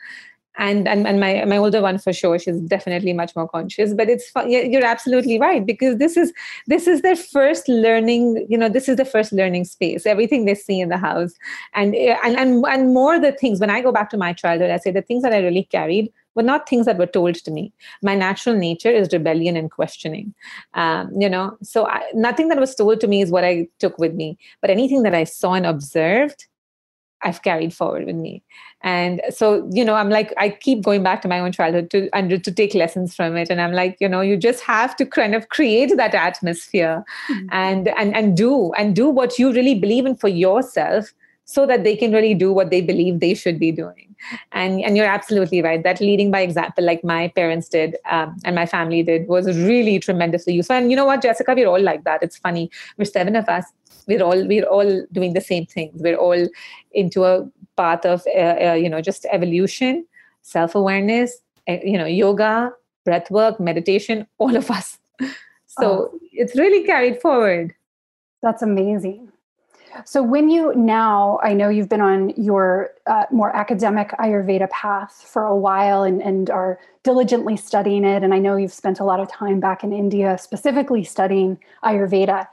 and, 0.61 0.89
and 0.89 1.07
and 1.07 1.21
my 1.21 1.45
my 1.45 1.57
older 1.57 1.81
one 1.81 1.99
for 1.99 2.13
sure 2.13 2.39
she's 2.39 2.61
definitely 2.63 3.13
much 3.13 3.35
more 3.37 3.49
conscious 3.49 3.95
but 3.95 4.09
it's 4.09 4.31
you're 4.47 4.85
absolutely 4.85 5.39
right 5.39 5.65
because 5.65 5.99
this 5.99 6.17
is 6.17 6.33
this 6.67 6.87
is 6.87 7.01
their 7.03 7.17
first 7.17 7.69
learning 7.69 8.45
you 8.49 8.59
know 8.59 8.69
this 8.69 8.89
is 8.89 8.97
the 8.97 9.05
first 9.05 9.33
learning 9.33 9.65
space 9.65 10.05
everything 10.05 10.45
they 10.45 10.57
see 10.57 10.81
in 10.81 10.89
the 10.89 10.99
house 10.99 11.35
and 11.75 11.95
and 11.95 12.37
and, 12.37 12.65
and 12.67 12.93
more 12.93 13.21
the 13.21 13.33
things 13.33 13.61
when 13.61 13.71
i 13.71 13.81
go 13.81 13.93
back 13.93 14.11
to 14.11 14.17
my 14.17 14.33
childhood 14.33 14.71
i 14.71 14.77
say 14.77 14.91
the 14.91 15.03
things 15.03 15.23
that 15.23 15.33
i 15.33 15.39
really 15.39 15.65
carried 15.65 16.13
were 16.39 16.45
not 16.45 16.69
things 16.69 16.87
that 16.87 16.99
were 16.99 17.07
told 17.07 17.35
to 17.35 17.51
me. 17.51 17.73
My 18.01 18.15
natural 18.15 18.55
nature 18.55 18.91
is 18.91 19.13
rebellion 19.13 19.57
and 19.57 19.71
questioning. 19.71 20.33
Um, 20.75 21.11
you 21.21 21.29
know, 21.29 21.59
so 21.63 21.87
I, 21.87 22.03
nothing 22.15 22.47
that 22.49 22.61
was 22.61 22.77
told 22.77 23.01
to 23.01 23.09
me 23.09 23.21
is 23.23 23.33
what 23.33 23.45
I 23.45 23.67
took 23.81 23.99
with 23.99 24.15
me. 24.15 24.39
But 24.61 24.71
anything 24.71 25.03
that 25.03 25.15
I 25.15 25.25
saw 25.25 25.55
and 25.55 25.67
observed, 25.67 26.47
I've 27.25 27.43
carried 27.43 27.75
forward 27.75 28.07
with 28.07 28.15
me. 28.15 28.45
And 28.83 29.21
so, 29.31 29.69
you 29.73 29.85
know, 29.85 29.95
I'm 29.95 30.11
like, 30.11 30.33
I 30.39 30.51
keep 30.51 30.85
going 30.85 31.03
back 31.03 31.23
to 31.23 31.29
my 31.29 31.41
own 31.41 31.51
childhood 31.51 31.91
to 31.91 32.09
and 32.13 32.45
to 32.45 32.53
take 32.53 32.75
lessons 32.75 33.17
from 33.17 33.37
it. 33.37 33.51
And 33.51 33.61
I'm 33.61 33.73
like, 33.73 33.97
you 33.99 34.09
know, 34.09 34.21
you 34.21 34.37
just 34.37 34.63
have 34.63 34.95
to 34.99 35.07
kind 35.07 35.35
of 35.35 35.49
create 35.49 35.97
that 35.97 36.15
atmosphere 36.15 37.05
mm-hmm. 37.29 37.49
and 37.51 37.89
and 37.89 38.15
and 38.15 38.37
do 38.37 38.73
and 38.75 38.95
do 38.95 39.09
what 39.09 39.41
you 39.41 39.53
really 39.53 39.75
believe 39.75 40.07
in 40.07 40.15
for 40.15 40.29
yourself 40.29 41.13
so 41.49 41.65
that 41.65 41.83
they 41.83 41.97
can 41.97 42.13
really 42.13 42.35
do 42.35 42.53
what 42.53 42.71
they 42.71 42.83
believe 42.83 43.21
they 43.21 43.33
should 43.33 43.59
be 43.59 43.73
doing. 43.73 44.15
And, 44.53 44.83
and 44.83 44.99
you're 44.99 45.07
absolutely 45.07 45.63
right. 45.63 45.83
That 45.83 45.99
leading 45.99 46.31
by 46.31 46.41
example, 46.41 46.85
like 46.85 47.03
my 47.03 47.29
parents 47.29 47.71
did 47.71 47.97
um, 48.11 48.37
and 48.45 48.55
my 48.55 48.67
family 48.67 49.03
did, 49.03 49.27
was 49.29 49.47
really 49.57 49.99
tremendously 49.99 50.53
useful. 50.53 50.77
And 50.77 50.91
you 50.91 50.97
know 50.97 51.07
what, 51.07 51.23
Jessica, 51.23 51.55
we're 51.55 51.67
all 51.67 51.81
like 51.81 52.05
that. 52.05 52.23
It's 52.23 52.37
funny. 52.37 52.71
We're 52.99 53.07
seven 53.07 53.35
of 53.35 53.49
us. 53.49 53.65
We're 54.07 54.23
all 54.23 54.47
we're 54.47 54.67
all 54.67 55.07
doing 55.11 55.33
the 55.33 55.41
same 55.41 55.65
things. 55.65 56.03
We're 56.03 56.17
all 56.17 56.49
into 56.93 57.25
a 57.25 57.49
path 57.79 58.05
of 58.05 58.23
uh, 58.27 58.73
uh, 58.73 58.75
you 58.75 58.91
know 58.91 59.01
just 59.01 59.27
evolution, 59.33 60.07
self 60.43 60.75
awareness, 60.75 61.39
uh, 61.67 61.79
you 61.83 61.97
know, 61.97 62.07
yoga, 62.07 62.73
breath 63.07 63.31
work, 63.31 63.59
meditation. 63.59 64.27
All 64.39 64.55
of 64.55 64.71
us. 64.71 64.99
So 65.81 66.11
oh. 66.13 66.19
it's 66.33 66.57
really 66.57 66.83
carried 66.83 67.21
forward. 67.21 67.73
That's 68.43 68.63
amazing. 68.63 69.31
So, 70.05 70.23
when 70.23 70.49
you 70.49 70.75
now, 70.75 71.39
I 71.43 71.53
know 71.53 71.69
you've 71.69 71.89
been 71.89 72.01
on 72.01 72.31
your 72.31 72.91
uh, 73.07 73.25
more 73.31 73.55
academic 73.55 74.11
Ayurveda 74.19 74.71
path 74.71 75.25
for 75.27 75.45
a 75.45 75.57
while 75.57 76.03
and, 76.03 76.23
and 76.23 76.51
are 76.51 76.79
diligently 77.03 77.57
studying 77.57 78.05
it. 78.05 78.23
And 78.23 78.35
I 78.35 78.39
know 78.39 78.57
you've 78.57 78.73
spent 78.73 79.01
a 79.01 79.05
lot 79.05 79.21
of 79.21 79.31
time 79.31 79.61
back 79.61 79.83
in 79.83 79.93
India 79.93 80.37
specifically 80.39 81.05
studying 81.05 81.59
Ayurveda. 81.85 82.47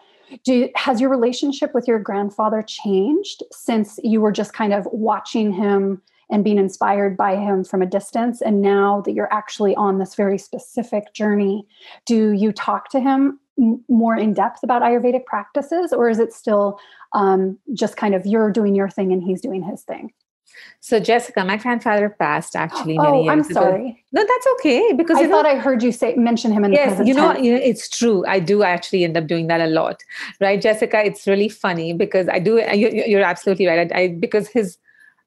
Do, 0.43 0.69
has 0.75 1.01
your 1.01 1.09
relationship 1.09 1.73
with 1.73 1.87
your 1.87 1.99
grandfather 1.99 2.61
changed 2.61 3.43
since 3.51 3.99
you 4.03 4.21
were 4.21 4.31
just 4.31 4.53
kind 4.53 4.73
of 4.73 4.87
watching 4.91 5.51
him 5.51 6.01
and 6.31 6.43
being 6.43 6.57
inspired 6.57 7.15
by 7.15 7.35
him 7.35 7.63
from 7.63 7.81
a 7.81 7.85
distance? 7.85 8.41
And 8.41 8.61
now 8.61 9.01
that 9.01 9.13
you're 9.13 9.31
actually 9.31 9.75
on 9.75 9.99
this 9.99 10.15
very 10.15 10.37
specific 10.37 11.13
journey, 11.13 11.67
do 12.05 12.31
you 12.31 12.51
talk 12.51 12.89
to 12.89 12.99
him 12.99 13.39
more 13.57 14.15
in 14.15 14.33
depth 14.33 14.63
about 14.63 14.81
Ayurvedic 14.81 15.25
practices, 15.25 15.93
or 15.93 16.09
is 16.09 16.19
it 16.19 16.33
still 16.33 16.79
um, 17.13 17.57
just 17.73 17.97
kind 17.97 18.13
of 18.13 18.25
you're 18.25 18.51
doing 18.51 18.75
your 18.75 18.89
thing 18.89 19.11
and 19.11 19.23
he's 19.23 19.41
doing 19.41 19.63
his 19.63 19.83
thing? 19.83 20.11
So, 20.79 20.99
Jessica, 20.99 21.43
my 21.43 21.57
grandfather 21.57 22.09
passed 22.09 22.55
actually 22.55 22.97
many 22.97 23.09
oh, 23.09 23.23
years 23.23 23.31
I'm 23.31 23.43
sorry. 23.43 24.03
No, 24.11 24.23
that's 24.25 24.47
okay 24.53 24.93
because 24.93 25.17
I 25.17 25.27
thought 25.27 25.43
know, 25.43 25.49
I 25.49 25.57
heard 25.57 25.83
you 25.83 25.91
say 25.91 26.15
mention 26.15 26.51
him 26.51 26.63
in 26.63 26.71
the 26.71 26.77
yes, 26.77 27.05
you 27.05 27.13
know, 27.13 27.35
you 27.35 27.53
know, 27.53 27.61
it's 27.61 27.89
true. 27.89 28.25
I 28.27 28.39
do 28.39 28.63
actually 28.63 29.03
end 29.03 29.17
up 29.17 29.27
doing 29.27 29.47
that 29.47 29.61
a 29.61 29.67
lot, 29.67 30.01
right, 30.39 30.61
Jessica? 30.61 31.03
It's 31.03 31.27
really 31.27 31.49
funny 31.49 31.93
because 31.93 32.29
I 32.29 32.39
do. 32.39 32.57
You, 32.73 33.17
are 33.17 33.23
absolutely 33.23 33.67
right. 33.67 33.91
I, 33.91 33.99
I 33.99 34.07
because 34.09 34.47
his 34.47 34.77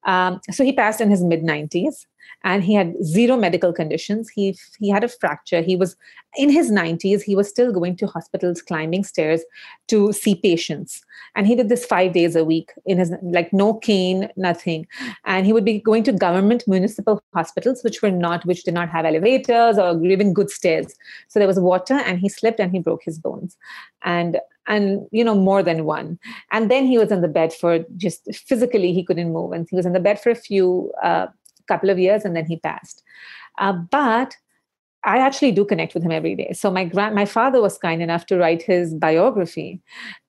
um, 0.04 0.40
so 0.50 0.64
he 0.64 0.72
passed 0.72 1.00
in 1.00 1.10
his 1.10 1.22
mid 1.22 1.42
90s 1.42 2.06
and 2.44 2.62
he 2.62 2.74
had 2.74 2.94
zero 3.04 3.36
medical 3.36 3.72
conditions. 3.72 4.28
He 4.28 4.56
he 4.78 4.88
had 4.88 5.04
a 5.04 5.08
fracture. 5.08 5.60
He 5.60 5.76
was 5.76 5.96
in 6.36 6.50
his 6.50 6.70
90s. 6.70 7.22
He 7.22 7.34
was 7.34 7.48
still 7.48 7.72
going 7.72 7.96
to 7.96 8.06
hospitals, 8.06 8.62
climbing 8.62 9.04
stairs 9.04 9.42
to 9.88 10.12
see 10.12 10.34
patients, 10.34 11.02
and 11.34 11.46
he 11.46 11.54
did 11.54 11.68
this 11.68 11.84
five 11.84 12.12
days 12.12 12.36
a 12.36 12.44
week 12.44 12.70
in 12.86 12.98
his 12.98 13.12
like 13.22 13.52
no 13.52 13.74
cane, 13.74 14.28
nothing. 14.36 14.86
And 15.24 15.46
he 15.46 15.52
would 15.52 15.64
be 15.64 15.80
going 15.80 16.04
to 16.04 16.12
government 16.12 16.64
municipal 16.66 17.22
hospitals, 17.34 17.82
which 17.82 18.02
were 18.02 18.10
not, 18.10 18.46
which 18.46 18.64
did 18.64 18.74
not 18.74 18.88
have 18.88 19.04
elevators 19.04 19.78
or 19.78 20.04
even 20.04 20.32
good 20.32 20.50
stairs. 20.50 20.94
So 21.28 21.38
there 21.38 21.48
was 21.48 21.60
water, 21.60 21.94
and 21.94 22.18
he 22.18 22.28
slipped 22.28 22.60
and 22.60 22.72
he 22.72 22.78
broke 22.78 23.02
his 23.02 23.18
bones, 23.18 23.56
and 24.02 24.38
and 24.68 25.06
you 25.10 25.24
know 25.24 25.34
more 25.34 25.62
than 25.62 25.84
one 25.86 26.18
and 26.52 26.70
then 26.70 26.86
he 26.86 26.98
was 26.98 27.10
in 27.10 27.22
the 27.22 27.28
bed 27.28 27.54
for 27.54 27.84
just 27.96 28.32
physically 28.34 28.92
he 28.92 29.02
couldn't 29.02 29.32
move 29.32 29.52
and 29.52 29.66
he 29.70 29.74
was 29.76 29.86
in 29.86 29.94
the 29.94 30.00
bed 30.00 30.20
for 30.20 30.28
a 30.28 30.34
few 30.34 30.92
uh, 31.02 31.26
couple 31.68 31.90
of 31.90 31.98
years 31.98 32.24
and 32.24 32.34
then 32.34 32.46
he 32.46 32.56
passed. 32.56 33.02
Uh, 33.58 33.72
but 33.72 34.36
I 35.04 35.18
actually 35.18 35.52
do 35.52 35.64
connect 35.64 35.94
with 35.94 36.02
him 36.02 36.10
every 36.10 36.34
day. 36.34 36.52
So 36.52 36.70
my 36.70 36.84
grand, 36.84 37.14
my 37.14 37.24
father 37.24 37.60
was 37.60 37.78
kind 37.78 38.02
enough 38.02 38.26
to 38.26 38.36
write 38.36 38.62
his 38.62 38.94
biography, 38.94 39.80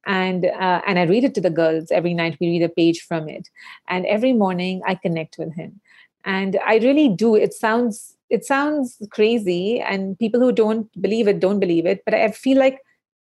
and 0.06 0.46
uh, 0.46 0.82
and 0.88 1.00
I 1.00 1.04
read 1.04 1.24
it 1.24 1.34
to 1.36 1.42
the 1.42 1.50
girls 1.50 1.92
every 1.92 2.14
night. 2.14 2.38
We 2.40 2.48
read 2.48 2.64
a 2.64 2.70
page 2.70 3.02
from 3.02 3.28
it, 3.28 3.50
and 3.88 4.06
every 4.06 4.34
morning 4.34 4.82
I 4.86 4.96
connect 4.96 5.38
with 5.40 5.54
him, 5.56 5.82
and 6.24 6.60
I 6.66 6.78
really 6.78 7.10
do. 7.10 7.36
It 7.36 7.54
sounds 7.54 8.16
it 8.30 8.46
sounds 8.46 9.02
crazy, 9.10 9.82
and 9.82 10.18
people 10.20 10.40
who 10.40 10.52
don't 10.52 10.90
believe 11.02 11.28
it 11.28 11.40
don't 11.40 11.60
believe 11.60 11.88
it, 11.88 12.04
but 12.06 12.14
I 12.14 12.30
feel 12.30 12.60
like 12.60 12.80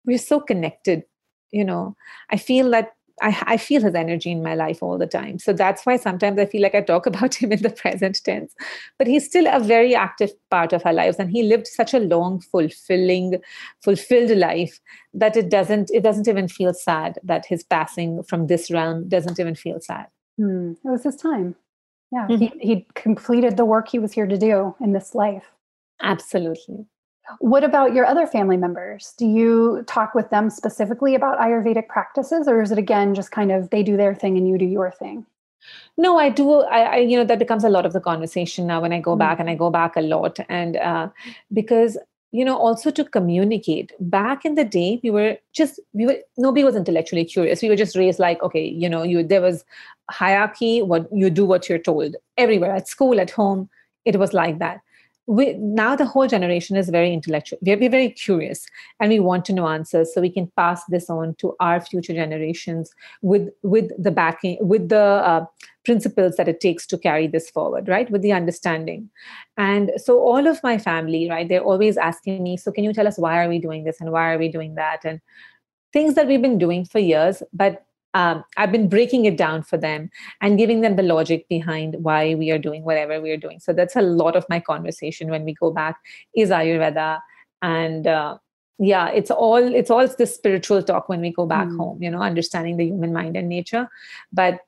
we're 0.06 0.20
so 0.20 0.40
connected. 0.40 1.04
You 1.50 1.66
know, 1.66 1.96
I 2.30 2.38
feel 2.38 2.70
that 2.70 2.94
I, 3.22 3.44
I 3.46 3.58
feel 3.58 3.82
his 3.82 3.96
energy 3.96 4.32
in 4.32 4.44
my 4.44 4.56
life 4.56 4.82
all 4.82 4.98
the 4.98 5.08
time. 5.08 5.40
So 5.40 5.54
that's 5.54 5.86
why 5.86 5.98
sometimes 5.98 6.40
I 6.40 6.46
feel 6.46 6.62
like 6.62 6.76
I 6.76 6.82
talk 6.82 7.06
about 7.12 7.36
him 7.36 7.52
in 7.52 7.62
the 7.62 7.70
present 7.70 8.22
tense. 8.24 8.54
But 8.98 9.08
he's 9.08 9.26
still 9.26 9.48
a 9.48 9.60
very 9.60 9.96
active 9.96 10.32
part 10.50 10.74
of 10.74 10.86
our 10.86 10.94
lives. 10.94 11.18
And 11.18 11.32
he 11.32 11.44
lived 11.44 11.68
such 11.68 11.94
a 11.94 12.00
long, 12.00 12.42
fulfilling, 12.42 13.42
fulfilled 13.82 14.38
life 14.38 14.80
that 15.14 15.38
it 15.38 15.50
doesn't, 15.50 15.92
it 15.94 16.04
doesn't 16.04 16.28
even 16.28 16.48
feel 16.48 16.74
sad 16.74 17.20
that 17.24 17.46
his 17.46 17.64
passing 17.64 18.24
from 18.24 18.48
this 18.48 18.72
realm 18.72 19.08
doesn't 19.08 19.40
even 19.40 19.56
feel 19.56 19.80
sad. 19.80 20.08
Hmm. 20.38 20.74
It 20.84 20.90
was 20.90 21.04
his 21.04 21.16
time. 21.16 21.56
Yeah. 22.12 22.28
Mm-hmm. 22.28 22.60
He, 22.60 22.68
he 22.68 22.88
completed 22.96 23.58
the 23.58 23.66
work 23.66 23.88
he 23.90 24.00
was 24.00 24.12
here 24.12 24.28
to 24.28 24.38
do 24.38 24.76
in 24.82 24.92
this 24.92 25.16
life. 25.16 25.46
Absolutely. 26.02 26.86
What 27.40 27.64
about 27.64 27.94
your 27.94 28.06
other 28.06 28.28
family 28.28 28.58
members? 28.58 29.14
Do 29.18 29.26
you 29.26 29.84
talk 29.88 30.16
with 30.16 30.30
them 30.30 30.50
specifically 30.50 31.16
about 31.16 31.40
Ayurvedic 31.40 31.88
practices, 31.88 32.48
or 32.48 32.62
is 32.62 32.72
it 32.72 32.78
again 32.78 33.16
just 33.16 33.32
kind 33.32 33.52
of 33.52 33.70
they 33.70 33.84
do 33.84 33.96
their 33.96 34.16
thing 34.16 34.38
and 34.38 34.48
you 34.48 34.58
do 34.58 34.66
your 34.66 34.92
thing? 34.92 35.26
No, 35.98 36.18
I 36.18 36.30
do. 36.30 36.62
I, 36.62 36.82
I 36.82 36.96
you 36.98 37.18
know, 37.18 37.24
that 37.24 37.40
becomes 37.40 37.64
a 37.64 37.70
lot 37.70 37.86
of 37.86 37.94
the 37.94 38.02
conversation 38.02 38.68
now 38.68 38.82
when 38.82 38.92
I 38.92 39.00
go 39.00 39.12
mm-hmm. 39.12 39.20
back, 39.20 39.40
and 39.40 39.50
I 39.50 39.56
go 39.56 39.70
back 39.70 39.96
a 39.96 40.02
lot, 40.02 40.40
and 40.50 40.78
uh, 40.78 41.10
because 41.54 41.98
you 42.32 42.46
know 42.46 42.58
also 42.58 42.90
to 42.92 43.04
communicate 43.04 43.92
back 44.00 44.46
in 44.46 44.56
the 44.56 44.64
day 44.64 45.00
we 45.04 45.12
were 45.12 45.38
just 45.54 45.80
we 45.94 46.06
were 46.06 46.18
nobody 46.38 46.64
was 46.64 46.76
intellectually 46.76 47.26
curious 47.26 47.62
we 47.62 47.68
were 47.68 47.76
just 47.76 47.96
raised 47.96 48.20
like 48.20 48.42
okay 48.42 48.66
you 48.66 48.88
know 48.88 49.04
you 49.04 49.22
there 49.22 49.42
was 49.42 49.66
hierarchy 50.10 50.82
what 50.82 51.08
you 51.14 51.30
do 51.30 51.46
what 51.46 51.68
you're 51.68 51.78
told 51.78 52.16
everywhere 52.38 52.74
at 52.74 52.88
school 52.88 53.20
at 53.20 53.30
home 53.30 53.70
it 54.06 54.18
was 54.18 54.34
like 54.34 54.60
that 54.60 54.80
we, 55.28 55.54
now 55.54 55.96
the 55.96 56.06
whole 56.06 56.28
generation 56.28 56.76
is 56.76 56.90
very 56.90 57.14
intellectual. 57.14 57.60
We're, 57.62 57.90
very 57.90 58.10
curious 58.10 58.66
and 59.00 59.12
we 59.12 59.20
want 59.20 59.46
to 59.46 59.54
know 59.54 59.68
answers 59.68 60.14
so 60.14 60.22
we 60.22 60.30
can 60.30 60.52
pass 60.56 60.84
this 60.86 61.10
on 61.10 61.36
to 61.36 61.56
our 61.60 61.80
future 61.80 62.14
generations 62.14 62.92
with 63.22 63.50
with 63.64 63.92
the 64.02 64.12
backing 64.12 64.58
with 64.62 64.90
the 64.90 65.00
uh, 65.00 65.46
principles 65.84 66.36
that 66.38 66.48
it 66.48 66.60
takes 66.60 66.86
to 66.88 66.98
carry 66.98 67.28
this 67.28 67.50
forward 67.50 67.88
right? 67.88 68.10
With 68.10 68.22
the 68.22 68.32
understanding. 68.32 69.10
And 69.58 69.92
so 69.98 70.20
all 70.20 70.48
of 70.48 70.62
my 70.64 70.78
family 70.78 71.30
right 71.30 71.48
they're 71.48 71.64
always 71.64 71.98
asking 71.98 72.44
me 72.44 72.58
so 72.58 72.72
can 72.72 72.84
you 72.84 72.94
tell 72.94 73.08
us 73.08 73.18
why 73.18 73.44
are 73.44 73.50
we 73.50 73.60
doing 73.60 73.84
this 73.84 74.00
and 74.00 74.12
why 74.12 74.34
are 74.34 74.38
we 74.38 74.48
doing 74.48 74.76
that? 74.76 75.02
And 75.04 75.22
things 75.92 76.16
that 76.16 76.28
we've 76.28 76.42
been 76.42 76.58
doing 76.58 76.86
for 76.86 77.00
years 77.00 77.44
but 77.54 77.86
um, 78.14 78.44
I've 78.58 78.72
been 78.72 78.90
breaking 78.90 79.26
it 79.26 79.38
down 79.38 79.64
for 79.64 79.78
them 79.78 80.10
and 80.42 80.58
giving 80.58 80.82
them 80.82 80.96
the 80.96 81.04
logic 81.04 81.48
behind 81.48 81.96
why 82.00 82.36
we 82.36 82.52
are 82.52 82.58
doing 82.58 82.84
whatever 82.84 83.22
we 83.22 83.32
are 83.32 83.38
doing. 83.38 83.60
So 83.60 83.74
that's 83.74 83.96
a 83.96 84.02
lot 84.02 84.36
of 84.36 84.46
my 84.50 84.60
conversation 84.60 85.30
when 85.30 85.46
we 85.46 85.54
go 85.54 85.72
back 85.72 85.98
is 86.36 86.50
Ayurveda, 86.50 87.20
and 87.62 88.08
uh, 88.08 88.38
yeah, 88.80 89.10
it's 89.10 89.32
all 89.32 89.76
it's 89.76 89.90
all 89.90 90.08
the 90.08 90.26
spiritual 90.26 90.84
talk 90.84 91.08
when 91.08 91.22
we 91.22 91.32
go 91.32 91.46
back 91.46 91.68
mm. 91.68 91.78
home. 91.78 92.02
You 92.02 92.12
know, 92.12 92.22
understanding 92.22 92.78
the 92.78 92.86
human 92.86 93.14
mind 93.14 93.38
and 93.38 93.48
nature, 93.48 93.90
but 94.34 94.60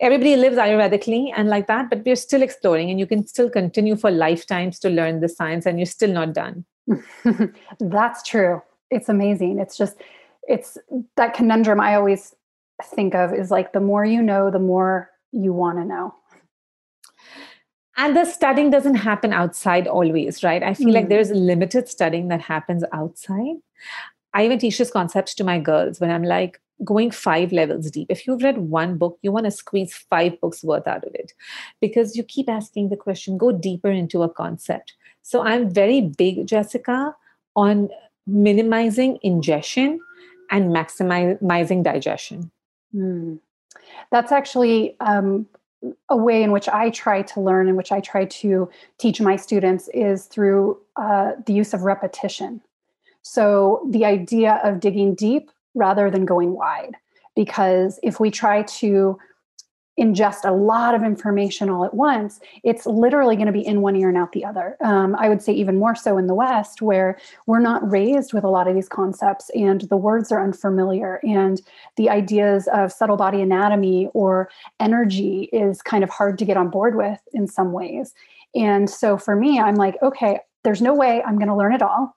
everybody 0.00 0.36
lives 0.36 0.56
ayurvedically 0.56 1.32
and 1.36 1.48
like 1.48 1.68
that 1.68 1.88
but 1.88 2.04
we're 2.04 2.16
still 2.16 2.42
exploring 2.42 2.90
and 2.90 2.98
you 2.98 3.06
can 3.06 3.24
still 3.24 3.48
continue 3.48 3.94
for 3.94 4.10
lifetimes 4.10 4.78
to 4.80 4.90
learn 4.90 5.20
the 5.20 5.28
science 5.28 5.64
and 5.64 5.78
you're 5.78 5.86
still 5.86 6.12
not 6.12 6.34
done 6.34 6.64
that's 7.78 8.22
true 8.24 8.60
it's 8.90 9.08
amazing 9.08 9.60
it's 9.60 9.76
just 9.76 9.96
it's 10.48 10.76
that 11.16 11.34
conundrum 11.34 11.78
i 11.78 11.94
always 11.94 12.34
think 12.82 13.14
of 13.14 13.32
is 13.32 13.50
like 13.50 13.72
the 13.72 13.80
more 13.80 14.04
you 14.04 14.22
know, 14.22 14.50
the 14.50 14.58
more 14.58 15.10
you 15.32 15.52
want 15.52 15.78
to 15.78 15.84
know. 15.84 16.14
And 17.96 18.16
the 18.16 18.24
studying 18.24 18.70
doesn't 18.70 18.94
happen 18.94 19.32
outside 19.32 19.86
always, 19.86 20.42
right? 20.42 20.62
I 20.62 20.74
feel 20.74 20.88
mm. 20.88 20.94
like 20.94 21.08
there's 21.08 21.30
limited 21.30 21.88
studying 21.88 22.28
that 22.28 22.40
happens 22.40 22.84
outside. 22.92 23.56
I 24.34 24.44
even 24.44 24.58
teach 24.58 24.78
this 24.78 24.90
concept 24.90 25.36
to 25.36 25.44
my 25.44 25.58
girls 25.58 26.00
when 26.00 26.10
I'm 26.10 26.22
like 26.22 26.60
going 26.84 27.10
five 27.10 27.52
levels 27.52 27.90
deep. 27.90 28.06
If 28.10 28.26
you've 28.26 28.42
read 28.42 28.58
one 28.58 28.96
book, 28.96 29.18
you 29.22 29.30
want 29.30 29.44
to 29.44 29.50
squeeze 29.50 29.94
five 29.94 30.40
books 30.40 30.64
worth 30.64 30.86
out 30.86 31.04
of 31.04 31.14
it 31.14 31.32
because 31.80 32.16
you 32.16 32.24
keep 32.24 32.48
asking 32.48 32.88
the 32.88 32.96
question, 32.96 33.36
go 33.36 33.52
deeper 33.52 33.90
into 33.90 34.22
a 34.22 34.28
concept. 34.28 34.94
So 35.22 35.42
I'm 35.42 35.70
very 35.70 36.00
big, 36.00 36.46
Jessica, 36.46 37.14
on 37.54 37.90
minimizing 38.26 39.18
ingestion 39.22 40.00
and 40.50 40.70
maximizing 40.70 41.82
digestion. 41.82 42.50
Mm. 42.94 43.38
That's 44.10 44.32
actually 44.32 44.96
um, 45.00 45.46
a 46.08 46.16
way 46.16 46.42
in 46.42 46.52
which 46.52 46.68
I 46.68 46.90
try 46.90 47.22
to 47.22 47.40
learn, 47.40 47.68
in 47.68 47.76
which 47.76 47.92
I 47.92 48.00
try 48.00 48.24
to 48.24 48.68
teach 48.98 49.20
my 49.20 49.36
students, 49.36 49.88
is 49.94 50.26
through 50.26 50.78
uh, 50.96 51.32
the 51.46 51.52
use 51.52 51.74
of 51.74 51.82
repetition. 51.82 52.60
So 53.22 53.86
the 53.90 54.04
idea 54.04 54.60
of 54.64 54.80
digging 54.80 55.14
deep 55.14 55.50
rather 55.74 56.10
than 56.10 56.24
going 56.24 56.52
wide. 56.52 56.96
Because 57.34 57.98
if 58.02 58.20
we 58.20 58.30
try 58.30 58.62
to 58.62 59.18
ingest 59.98 60.48
a 60.48 60.52
lot 60.52 60.94
of 60.94 61.02
information 61.02 61.68
all 61.68 61.84
at 61.84 61.94
once, 61.94 62.40
it's 62.64 62.86
literally 62.86 63.36
going 63.36 63.46
to 63.46 63.52
be 63.52 63.66
in 63.66 63.82
one 63.82 63.94
ear 63.96 64.08
and 64.08 64.16
out 64.16 64.32
the 64.32 64.44
other. 64.44 64.76
Um, 64.80 65.14
I 65.18 65.28
would 65.28 65.42
say 65.42 65.52
even 65.52 65.78
more 65.78 65.94
so 65.94 66.16
in 66.16 66.26
the 66.26 66.34
West, 66.34 66.80
where 66.80 67.18
we're 67.46 67.60
not 67.60 67.88
raised 67.90 68.32
with 68.32 68.44
a 68.44 68.48
lot 68.48 68.68
of 68.68 68.74
these 68.74 68.88
concepts 68.88 69.50
and 69.54 69.82
the 69.82 69.96
words 69.96 70.32
are 70.32 70.42
unfamiliar, 70.42 71.20
and 71.22 71.60
the 71.96 72.08
ideas 72.08 72.68
of 72.72 72.92
subtle 72.92 73.16
body 73.16 73.42
anatomy 73.42 74.08
or 74.14 74.48
energy 74.80 75.50
is 75.52 75.82
kind 75.82 76.02
of 76.02 76.10
hard 76.10 76.38
to 76.38 76.44
get 76.44 76.56
on 76.56 76.70
board 76.70 76.96
with 76.96 77.20
in 77.32 77.46
some 77.46 77.72
ways. 77.72 78.14
And 78.54 78.88
so 78.88 79.16
for 79.16 79.36
me, 79.36 79.60
I'm 79.60 79.76
like, 79.76 79.96
okay, 80.02 80.40
there's 80.64 80.82
no 80.82 80.94
way 80.94 81.22
I'm 81.22 81.36
going 81.36 81.48
to 81.48 81.56
learn 81.56 81.74
it 81.74 81.82
all. 81.82 82.16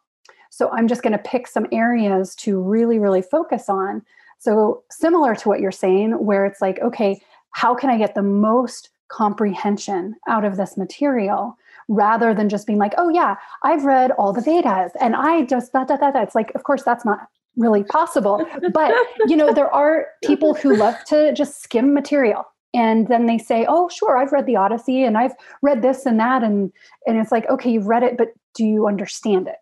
So 0.50 0.70
I'm 0.72 0.88
just 0.88 1.02
going 1.02 1.14
to 1.14 1.20
pick 1.20 1.48
some 1.48 1.68
areas 1.72 2.36
to 2.36 2.62
really, 2.62 3.00
really 3.00 3.22
focus 3.22 3.68
on. 3.68 4.02
So, 4.38 4.84
similar 4.92 5.34
to 5.36 5.50
what 5.50 5.60
you're 5.60 5.72
saying, 5.72 6.12
where 6.24 6.46
it's 6.46 6.62
like, 6.62 6.80
okay, 6.80 7.20
how 7.56 7.74
can 7.74 7.90
I 7.90 7.98
get 7.98 8.16
the 8.16 8.22
most 8.22 8.90
comprehension 9.08 10.14
out 10.28 10.44
of 10.44 10.58
this 10.58 10.76
material 10.76 11.58
rather 11.88 12.34
than 12.34 12.50
just 12.50 12.68
being 12.68 12.80
like, 12.80 12.94
oh, 12.98 13.08
yeah, 13.08 13.38
I've 13.64 13.86
read 13.86 14.12
all 14.12 14.34
the 14.34 14.42
Vedas 14.42 14.92
and 15.00 15.16
I 15.16 15.44
just 15.44 15.72
that, 15.72 15.88
that, 15.88 16.02
that. 16.02 16.16
It's 16.18 16.36
like, 16.36 16.52
of 16.54 16.64
course, 16.64 16.84
that's 16.84 17.06
not 17.06 17.30
really 17.56 17.84
possible. 17.84 18.46
But, 18.74 18.94
you 19.28 19.38
know, 19.38 19.54
there 19.54 19.74
are 19.74 20.08
people 20.22 20.54
who 20.54 20.76
love 20.76 20.96
to 21.06 21.34
just 21.34 21.64
skim 21.64 21.94
material 21.94 22.44
and 22.74 23.08
then 23.08 23.26
they 23.26 23.38
say 23.38 23.66
oh 23.70 23.88
sure 23.88 24.18
i've 24.18 24.34
read 24.34 24.46
the 24.48 24.58
odyssey 24.58 25.06
and 25.06 25.18
i've 25.18 25.32
read 25.62 25.82
this 25.82 26.06
and 26.06 26.20
that 26.20 26.44
and 26.44 26.74
and 27.08 27.18
it's 27.18 27.32
like 27.32 27.50
okay 27.50 27.72
you've 27.72 27.88
read 27.88 28.04
it 28.04 28.18
but 28.18 28.34
do 28.54 28.66
you 28.66 28.86
understand 28.86 29.48
it 29.48 29.60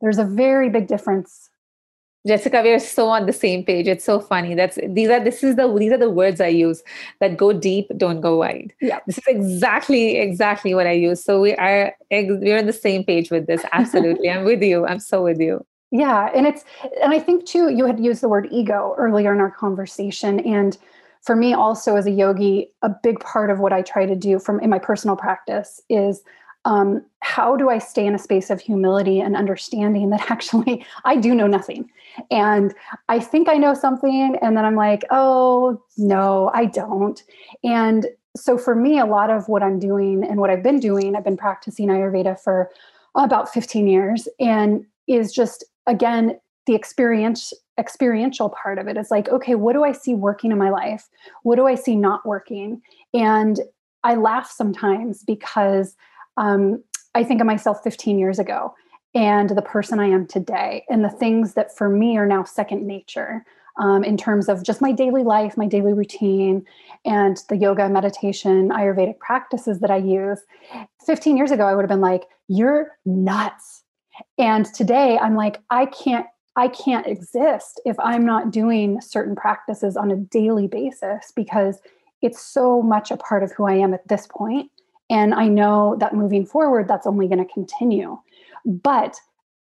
there's 0.00 0.16
a 0.16 0.24
very 0.24 0.70
big 0.70 0.86
difference 0.86 1.50
Jessica, 2.26 2.60
we 2.62 2.70
are 2.70 2.80
so 2.80 3.06
on 3.08 3.26
the 3.26 3.32
same 3.32 3.64
page. 3.64 3.86
It's 3.86 4.04
so 4.04 4.18
funny. 4.18 4.54
That's 4.54 4.78
these 4.88 5.08
are 5.08 5.22
this 5.22 5.44
is 5.44 5.56
the 5.56 5.72
these 5.78 5.92
are 5.92 5.98
the 5.98 6.10
words 6.10 6.40
I 6.40 6.48
use 6.48 6.82
that 7.20 7.36
go 7.36 7.52
deep, 7.52 7.90
don't 7.96 8.20
go 8.20 8.38
wide. 8.38 8.74
Yeah, 8.80 8.98
this 9.06 9.18
is 9.18 9.24
exactly 9.26 10.16
exactly 10.18 10.74
what 10.74 10.86
I 10.86 10.92
use. 10.92 11.22
So 11.22 11.40
we 11.40 11.54
are 11.54 11.94
we're 12.10 12.58
on 12.58 12.66
the 12.66 12.72
same 12.72 13.04
page 13.04 13.30
with 13.30 13.46
this. 13.46 13.64
Absolutely, 13.72 14.28
I'm 14.28 14.44
with 14.44 14.62
you. 14.62 14.86
I'm 14.86 14.98
so 14.98 15.22
with 15.22 15.40
you. 15.40 15.64
Yeah, 15.92 16.30
and 16.34 16.46
it's 16.46 16.64
and 17.02 17.12
I 17.12 17.20
think 17.20 17.46
too 17.46 17.68
you 17.68 17.86
had 17.86 18.00
used 18.00 18.22
the 18.22 18.28
word 18.28 18.48
ego 18.50 18.94
earlier 18.98 19.32
in 19.32 19.40
our 19.40 19.50
conversation, 19.50 20.40
and 20.40 20.76
for 21.22 21.36
me 21.36 21.54
also 21.54 21.94
as 21.94 22.06
a 22.06 22.10
yogi, 22.10 22.70
a 22.82 22.90
big 23.02 23.20
part 23.20 23.50
of 23.50 23.60
what 23.60 23.72
I 23.72 23.82
try 23.82 24.04
to 24.04 24.16
do 24.16 24.40
from 24.40 24.58
in 24.60 24.70
my 24.70 24.80
personal 24.80 25.16
practice 25.16 25.80
is 25.88 26.22
um, 26.66 27.00
how 27.20 27.56
do 27.56 27.70
I 27.70 27.78
stay 27.78 28.04
in 28.04 28.14
a 28.14 28.18
space 28.18 28.50
of 28.50 28.60
humility 28.60 29.20
and 29.20 29.36
understanding 29.36 30.10
that 30.10 30.30
actually 30.30 30.84
I 31.04 31.16
do 31.16 31.34
know 31.34 31.46
nothing? 31.46 31.88
And 32.30 32.74
I 33.08 33.20
think 33.20 33.48
I 33.48 33.54
know 33.54 33.72
something, 33.72 34.36
and 34.42 34.56
then 34.56 34.64
I'm 34.64 34.76
like, 34.76 35.04
oh, 35.10 35.80
no, 35.96 36.50
I 36.54 36.66
don't. 36.66 37.22
And 37.62 38.06
so 38.36 38.58
for 38.58 38.74
me, 38.74 38.98
a 38.98 39.06
lot 39.06 39.30
of 39.30 39.48
what 39.48 39.62
I'm 39.62 39.78
doing 39.78 40.24
and 40.24 40.40
what 40.40 40.50
I've 40.50 40.62
been 40.62 40.80
doing, 40.80 41.14
I've 41.14 41.24
been 41.24 41.36
practicing 41.36 41.88
Ayurveda 41.88 42.38
for 42.38 42.70
about 43.14 43.52
15 43.52 43.86
years, 43.86 44.28
and 44.40 44.84
is 45.06 45.32
just, 45.32 45.64
again, 45.86 46.38
the 46.66 46.74
experience 46.74 47.52
experiential 47.78 48.48
part 48.48 48.78
of 48.78 48.88
it 48.88 48.96
is 48.96 49.10
like 49.10 49.28
okay 49.28 49.54
what 49.54 49.74
do 49.74 49.84
i 49.84 49.92
see 49.92 50.14
working 50.14 50.50
in 50.50 50.56
my 50.56 50.70
life 50.70 51.10
what 51.42 51.56
do 51.56 51.66
i 51.66 51.74
see 51.74 51.94
not 51.94 52.24
working 52.24 52.80
and 53.12 53.60
i 54.02 54.14
laugh 54.14 54.50
sometimes 54.50 55.22
because 55.24 55.94
um, 56.36 56.82
I 57.14 57.24
think 57.24 57.40
of 57.40 57.46
myself 57.46 57.82
15 57.82 58.18
years 58.18 58.38
ago 58.38 58.74
and 59.16 59.48
the 59.48 59.62
person 59.62 59.98
I 59.98 60.08
am 60.08 60.26
today, 60.26 60.84
and 60.90 61.02
the 61.02 61.08
things 61.08 61.54
that 61.54 61.74
for 61.74 61.88
me 61.88 62.18
are 62.18 62.26
now 62.26 62.44
second 62.44 62.86
nature 62.86 63.46
um, 63.78 64.04
in 64.04 64.18
terms 64.18 64.46
of 64.46 64.62
just 64.62 64.82
my 64.82 64.92
daily 64.92 65.22
life, 65.22 65.56
my 65.56 65.66
daily 65.66 65.94
routine, 65.94 66.66
and 67.06 67.42
the 67.48 67.56
yoga, 67.56 67.88
meditation, 67.88 68.68
Ayurvedic 68.68 69.18
practices 69.18 69.80
that 69.80 69.90
I 69.90 69.96
use. 69.96 70.40
15 71.06 71.36
years 71.38 71.50
ago, 71.50 71.66
I 71.66 71.74
would 71.74 71.82
have 71.82 71.88
been 71.88 72.02
like, 72.02 72.24
You're 72.48 72.98
nuts. 73.06 73.84
And 74.38 74.66
today, 74.66 75.18
I'm 75.18 75.34
like, 75.34 75.60
I 75.70 75.86
can't. 75.86 76.26
I 76.58 76.68
can't 76.68 77.06
exist 77.06 77.82
if 77.84 78.00
I'm 78.00 78.24
not 78.24 78.50
doing 78.50 78.98
certain 79.02 79.36
practices 79.36 79.94
on 79.94 80.10
a 80.10 80.16
daily 80.16 80.66
basis 80.66 81.30
because 81.36 81.80
it's 82.22 82.40
so 82.40 82.80
much 82.80 83.10
a 83.10 83.18
part 83.18 83.42
of 83.42 83.52
who 83.52 83.66
I 83.66 83.74
am 83.74 83.92
at 83.92 84.08
this 84.08 84.26
point 84.26 84.70
and 85.08 85.34
I 85.34 85.48
know 85.48 85.96
that 86.00 86.14
moving 86.14 86.44
forward, 86.44 86.88
that's 86.88 87.06
only 87.06 87.28
going 87.28 87.44
to 87.44 87.52
continue. 87.52 88.18
But 88.64 89.16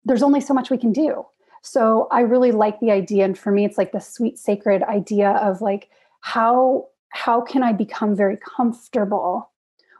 there's 0.05 0.23
only 0.23 0.41
so 0.41 0.53
much 0.53 0.69
we 0.69 0.77
can 0.77 0.93
do. 0.93 1.25
So 1.61 2.07
I 2.11 2.21
really 2.21 2.51
like 2.51 2.79
the 2.79 2.91
idea. 2.91 3.25
And 3.25 3.37
for 3.37 3.51
me, 3.51 3.65
it's 3.65 3.77
like 3.77 3.91
the 3.91 3.99
sweet, 3.99 4.37
sacred 4.37 4.83
idea 4.83 5.31
of 5.31 5.61
like, 5.61 5.89
how 6.21 6.87
how 7.09 7.41
can 7.41 7.61
I 7.61 7.73
become 7.73 8.15
very 8.15 8.37
comfortable 8.37 9.51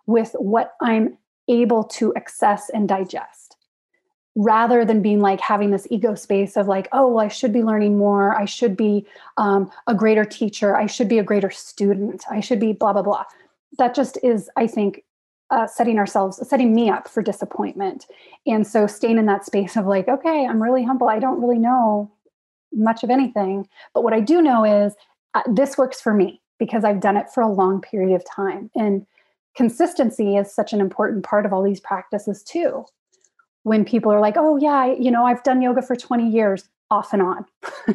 with 0.08 0.34
what 0.40 0.74
I'm 0.82 1.18
able 1.48 1.84
to 1.84 2.14
access 2.16 2.70
and 2.70 2.88
digest 2.88 3.56
rather 4.36 4.84
than 4.84 5.02
being 5.02 5.20
like 5.20 5.40
having 5.40 5.70
this 5.70 5.86
ego 5.92 6.16
space 6.16 6.58
of 6.58 6.68
like 6.68 6.88
oh 6.92 7.08
well 7.08 7.24
i 7.24 7.28
should 7.28 7.54
be 7.54 7.62
learning 7.62 7.98
more 7.98 8.36
i 8.36 8.46
should 8.46 8.76
be 8.76 9.06
um, 9.38 9.70
a 9.86 9.94
greater 9.94 10.26
teacher 10.26 10.76
i 10.76 10.88
should 10.88 11.08
be 11.08 11.20
a 11.20 11.24
greater 11.24 11.52
student 11.52 12.24
i 12.32 12.40
should 12.40 12.60
be 12.60 12.74
blah 12.74 12.94
blah 12.94 13.04
blah 13.04 13.24
that 13.78 13.94
just 13.94 14.18
is 14.24 14.50
i 14.56 14.66
think 14.66 15.04
uh, 15.54 15.68
setting 15.68 16.00
ourselves 16.00 16.46
setting 16.50 16.74
me 16.74 16.90
up 16.90 17.08
for 17.08 17.22
disappointment. 17.22 18.08
And 18.48 18.66
so 18.66 18.88
staying 18.88 19.20
in 19.20 19.28
that 19.28 19.46
space 19.46 19.78
of 19.78 19.86
like 19.86 20.08
okay 20.08 20.48
i'm 20.48 20.62
really 20.62 20.84
humble. 20.84 21.08
I 21.08 21.20
don't 21.20 21.40
really 21.40 21.60
know 21.60 22.12
much 22.74 23.04
of 23.04 23.12
anything. 23.12 23.68
But 23.94 24.04
what 24.04 24.14
i 24.14 24.20
do 24.20 24.42
know 24.42 24.66
is 24.66 24.96
uh, 25.36 25.44
this 25.48 25.78
works 25.78 26.02
for 26.02 26.14
me 26.14 26.42
because 26.58 26.84
i've 26.84 27.00
done 27.00 27.18
it 27.18 27.30
for 27.30 27.42
a 27.42 27.52
long 27.52 27.82
period 27.82 28.16
of 28.16 28.26
time. 28.26 28.72
And 28.76 29.06
consistency 29.56 30.38
is 30.38 30.52
such 30.52 30.74
an 30.74 30.82
important 30.82 31.24
part 31.24 31.46
of 31.46 31.54
all 31.54 31.62
these 31.62 31.80
practices 31.80 32.42
too. 32.42 32.86
When 33.62 33.86
people 33.86 34.12
are 34.12 34.20
like 34.20 34.36
oh 34.38 34.58
yeah 34.58 34.92
you 34.92 35.12
know 35.12 35.26
i've 35.26 35.44
done 35.44 35.62
yoga 35.62 35.84
for 35.84 35.96
20 35.96 36.28
years 36.28 36.68
off 36.90 37.14
and 37.14 37.22
on. 37.22 37.46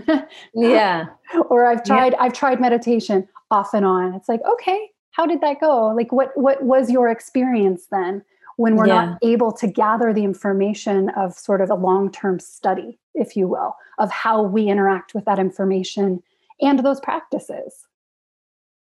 Yeah. 0.55 1.07
Or 1.51 1.67
i've 1.67 1.83
tried 1.83 2.13
yeah. 2.13 2.23
i've 2.23 2.35
tried 2.35 2.61
meditation 2.61 3.27
off 3.51 3.75
and 3.75 3.85
on. 3.85 4.15
It's 4.15 4.29
like 4.29 4.43
okay 4.49 4.91
how 5.19 5.27
did 5.27 5.41
that 5.41 5.61
go? 5.61 5.89
Like 5.89 6.13
what 6.13 6.31
what 6.37 6.63
was 6.63 6.91
your 6.91 7.09
experience 7.09 7.87
then 7.91 8.25
when 8.57 8.77
we're 8.77 8.87
yeah. 8.87 9.05
not 9.05 9.19
able 9.23 9.53
to 9.53 9.67
gather 9.67 10.15
the 10.15 10.25
information 10.25 11.11
of 11.11 11.35
sort 11.35 11.61
of 11.61 11.71
a 11.71 11.75
long-term 11.75 12.39
study 12.39 12.99
if 13.15 13.37
you 13.37 13.49
will 13.49 13.77
of 13.99 14.11
how 14.13 14.43
we 14.43 14.69
interact 14.69 15.15
with 15.15 15.25
that 15.25 15.41
information 15.41 16.23
and 16.61 16.79
those 16.79 17.01
practices? 17.01 17.87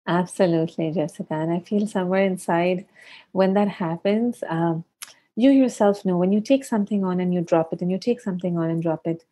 Absolutely 0.09 0.93
jessica 0.93 1.35
and 1.35 1.51
i 1.53 1.59
feel 1.59 1.85
somewhere 1.85 2.25
inside 2.25 2.87
when 3.33 3.55
that 3.55 3.67
happens 3.67 4.45
um, 4.49 4.85
you 5.35 5.51
yourself 5.51 6.05
know 6.05 6.17
when 6.17 6.31
you 6.31 6.41
take 6.41 6.65
something 6.65 7.05
on 7.05 7.19
and 7.19 7.35
you 7.35 7.41
drop 7.41 7.73
it 7.73 7.83
and 7.83 7.91
you 7.91 7.99
take 7.99 8.21
something 8.21 8.57
on 8.57 8.71
and 8.71 8.85
drop 8.85 9.05
it 9.05 9.25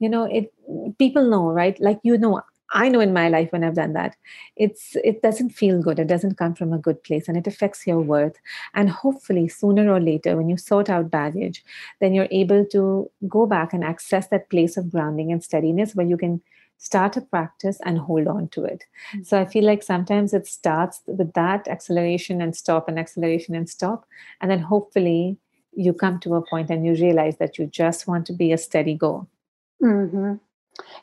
you 0.00 0.08
know 0.08 0.24
it 0.24 0.52
people 0.98 1.24
know 1.30 1.46
right? 1.50 1.80
Like 1.80 2.00
you 2.02 2.18
know 2.18 2.42
i 2.72 2.88
know 2.88 3.00
in 3.00 3.12
my 3.12 3.28
life 3.28 3.50
when 3.52 3.64
i've 3.64 3.74
done 3.74 3.92
that 3.92 4.16
it's 4.56 4.96
it 4.96 5.22
doesn't 5.22 5.50
feel 5.50 5.82
good 5.82 5.98
it 5.98 6.06
doesn't 6.06 6.36
come 6.36 6.54
from 6.54 6.72
a 6.72 6.78
good 6.78 7.02
place 7.02 7.28
and 7.28 7.36
it 7.36 7.46
affects 7.46 7.86
your 7.86 8.00
worth 8.00 8.36
and 8.74 8.90
hopefully 8.90 9.48
sooner 9.48 9.90
or 9.90 10.00
later 10.00 10.36
when 10.36 10.48
you 10.48 10.56
sort 10.56 10.90
out 10.90 11.10
baggage 11.10 11.64
then 12.00 12.14
you're 12.14 12.28
able 12.30 12.64
to 12.64 13.10
go 13.28 13.46
back 13.46 13.72
and 13.72 13.84
access 13.84 14.28
that 14.28 14.48
place 14.50 14.76
of 14.76 14.90
grounding 14.90 15.32
and 15.32 15.42
steadiness 15.42 15.94
where 15.94 16.06
you 16.06 16.16
can 16.16 16.40
start 16.78 17.16
a 17.16 17.20
practice 17.20 17.78
and 17.84 17.98
hold 17.98 18.26
on 18.26 18.48
to 18.48 18.64
it. 18.64 18.84
Mm-hmm. 19.12 19.24
So 19.24 19.40
I 19.40 19.44
feel 19.44 19.64
like 19.64 19.82
sometimes 19.82 20.32
it 20.32 20.46
starts 20.46 21.02
with 21.06 21.32
that 21.34 21.68
acceleration 21.68 22.40
and 22.40 22.56
stop 22.56 22.88
and 22.88 22.98
acceleration 22.98 23.54
and 23.54 23.68
stop. 23.68 24.06
And 24.40 24.50
then 24.50 24.60
hopefully 24.60 25.36
you 25.72 25.92
come 25.92 26.18
to 26.20 26.36
a 26.36 26.46
point 26.46 26.70
and 26.70 26.86
you 26.86 26.92
realize 26.92 27.36
that 27.38 27.58
you 27.58 27.66
just 27.66 28.06
want 28.06 28.26
to 28.26 28.32
be 28.32 28.52
a 28.52 28.58
steady 28.58 28.94
go. 28.94 29.26
Mm-hmm. 29.82 30.34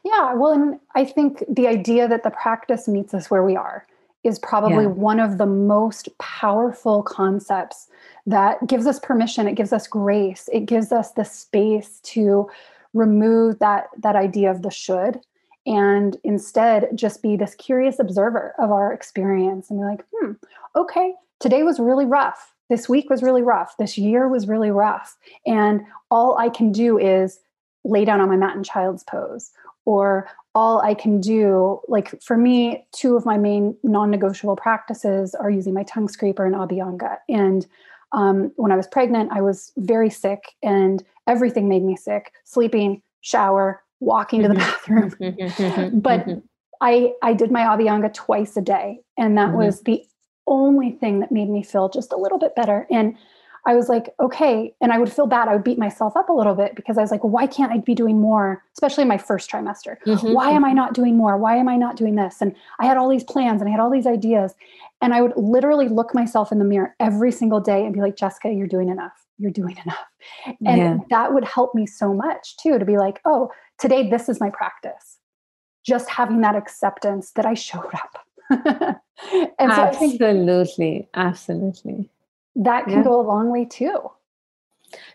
Yeah, 0.03 0.33
well, 0.33 0.51
and 0.51 0.79
I 0.95 1.05
think 1.05 1.43
the 1.49 1.67
idea 1.67 2.07
that 2.07 2.23
the 2.23 2.29
practice 2.29 2.87
meets 2.87 3.13
us 3.13 3.29
where 3.29 3.43
we 3.43 3.55
are 3.55 3.85
is 4.23 4.39
probably 4.39 4.83
yeah. 4.83 4.89
one 4.89 5.19
of 5.19 5.37
the 5.37 5.45
most 5.45 6.09
powerful 6.17 7.03
concepts 7.03 7.87
that 8.25 8.65
gives 8.67 8.87
us 8.87 8.99
permission, 8.99 9.47
it 9.47 9.55
gives 9.55 9.71
us 9.71 9.87
grace, 9.87 10.49
it 10.51 10.61
gives 10.61 10.91
us 10.91 11.11
the 11.11 11.23
space 11.23 11.99
to 12.01 12.49
remove 12.93 13.59
that 13.59 13.89
that 13.99 14.15
idea 14.15 14.49
of 14.49 14.61
the 14.61 14.71
should 14.71 15.19
and 15.67 16.17
instead 16.23 16.89
just 16.95 17.21
be 17.21 17.35
this 17.35 17.55
curious 17.55 17.99
observer 17.99 18.53
of 18.57 18.71
our 18.71 18.93
experience 18.93 19.69
and 19.69 19.79
be 19.79 19.85
like, 19.85 20.05
hmm, 20.13 20.31
okay, 20.75 21.13
today 21.39 21.63
was 21.63 21.79
really 21.79 22.05
rough 22.05 22.55
this 22.69 22.89
week 22.89 23.09
was 23.09 23.21
really 23.21 23.41
rough. 23.41 23.77
This 23.77 23.97
year 23.97 24.27
was 24.27 24.47
really 24.47 24.71
rough. 24.71 25.17
And 25.45 25.81
all 26.09 26.37
I 26.37 26.49
can 26.49 26.71
do 26.71 26.97
is 26.97 27.39
lay 27.83 28.05
down 28.05 28.21
on 28.21 28.29
my 28.29 28.37
mat 28.37 28.55
in 28.55 28.63
child's 28.63 29.03
pose. 29.03 29.51
Or 29.85 30.27
all 30.55 30.81
I 30.81 30.93
can 30.93 31.21
do, 31.21 31.81
like 31.87 32.21
for 32.21 32.37
me, 32.37 32.87
two 32.91 33.15
of 33.15 33.25
my 33.25 33.37
main 33.37 33.77
non 33.83 34.09
negotiable 34.09 34.55
practices 34.55 35.35
are 35.35 35.49
using 35.49 35.73
my 35.73 35.83
tongue 35.83 36.07
scraper 36.07 36.45
and 36.45 36.55
Abhyanga. 36.55 37.17
And 37.29 37.67
um, 38.13 38.51
when 38.55 38.71
I 38.71 38.77
was 38.77 38.87
pregnant, 38.87 39.31
I 39.31 39.41
was 39.41 39.71
very 39.77 40.09
sick 40.09 40.55
and 40.63 41.03
everything 41.27 41.67
made 41.67 41.83
me 41.83 41.95
sick 41.95 42.31
sleeping, 42.45 43.01
shower, 43.21 43.83
walking 43.99 44.43
to 44.43 44.47
the 44.47 44.55
mm-hmm. 44.55 45.09
bathroom. 45.19 46.01
but 46.01 46.21
mm-hmm. 46.21 46.39
I, 46.81 47.13
I 47.21 47.33
did 47.33 47.51
my 47.51 47.61
Abhyanga 47.61 48.13
twice 48.13 48.55
a 48.55 48.61
day. 48.61 49.01
And 49.17 49.37
that 49.37 49.49
mm-hmm. 49.49 49.57
was 49.57 49.81
the 49.81 50.03
only 50.47 50.91
thing 50.91 51.19
that 51.19 51.31
made 51.31 51.49
me 51.49 51.63
feel 51.63 51.89
just 51.89 52.13
a 52.13 52.17
little 52.17 52.37
bit 52.37 52.55
better. 52.55 52.87
And 52.89 53.17
I 53.67 53.73
was 53.73 53.89
like, 53.89 54.13
okay. 54.19 54.73
And 54.79 54.91
I 54.91 54.99
would 54.99 55.11
feel 55.11 55.25
bad. 55.25 55.47
I 55.47 55.53
would 55.53 55.63
beat 55.63 55.79
myself 55.79 56.15
up 56.15 56.29
a 56.29 56.33
little 56.33 56.53
bit 56.53 56.75
because 56.75 56.97
I 56.97 57.01
was 57.01 57.09
like, 57.09 57.23
why 57.23 57.47
can't 57.47 57.71
I 57.71 57.79
be 57.79 57.95
doing 57.95 58.21
more, 58.21 58.63
especially 58.73 59.01
in 59.01 59.07
my 59.07 59.17
first 59.17 59.49
trimester? 59.49 59.97
Mm-hmm. 60.05 60.33
Why 60.33 60.51
am 60.51 60.63
I 60.63 60.71
not 60.71 60.93
doing 60.93 61.17
more? 61.17 61.37
Why 61.37 61.55
am 61.55 61.67
I 61.67 61.75
not 61.75 61.95
doing 61.95 62.15
this? 62.15 62.41
And 62.41 62.55
I 62.79 62.85
had 62.85 62.97
all 62.97 63.09
these 63.09 63.23
plans 63.23 63.61
and 63.61 63.67
I 63.67 63.71
had 63.71 63.79
all 63.79 63.89
these 63.89 64.05
ideas. 64.05 64.53
And 65.01 65.13
I 65.13 65.21
would 65.21 65.33
literally 65.35 65.87
look 65.87 66.13
myself 66.13 66.51
in 66.51 66.59
the 66.59 66.65
mirror 66.65 66.95
every 66.99 67.31
single 67.31 67.59
day 67.59 67.85
and 67.85 67.93
be 67.93 68.01
like, 68.01 68.15
Jessica, 68.15 68.51
you're 68.51 68.67
doing 68.67 68.89
enough. 68.89 69.25
You're 69.39 69.51
doing 69.51 69.77
enough. 69.83 70.05
And 70.65 70.77
yeah. 70.77 70.97
that 71.09 71.33
would 71.33 71.43
help 71.43 71.73
me 71.73 71.87
so 71.87 72.13
much 72.13 72.57
too 72.57 72.77
to 72.77 72.85
be 72.85 72.97
like, 72.97 73.19
oh, 73.25 73.51
today 73.79 74.09
this 74.09 74.29
is 74.29 74.39
my 74.39 74.51
practice. 74.51 75.17
Just 75.83 76.09
having 76.09 76.41
that 76.41 76.55
acceptance 76.55 77.31
that 77.31 77.45
I 77.45 77.55
showed 77.55 77.93
up. 77.93 78.25
and 79.59 79.71
absolutely, 79.71 81.09
absolutely. 81.15 82.09
That 82.55 82.85
can 82.85 82.97
yeah. 82.97 83.03
go 83.03 83.19
a 83.19 83.23
long 83.23 83.51
way 83.51 83.65
too. 83.65 84.11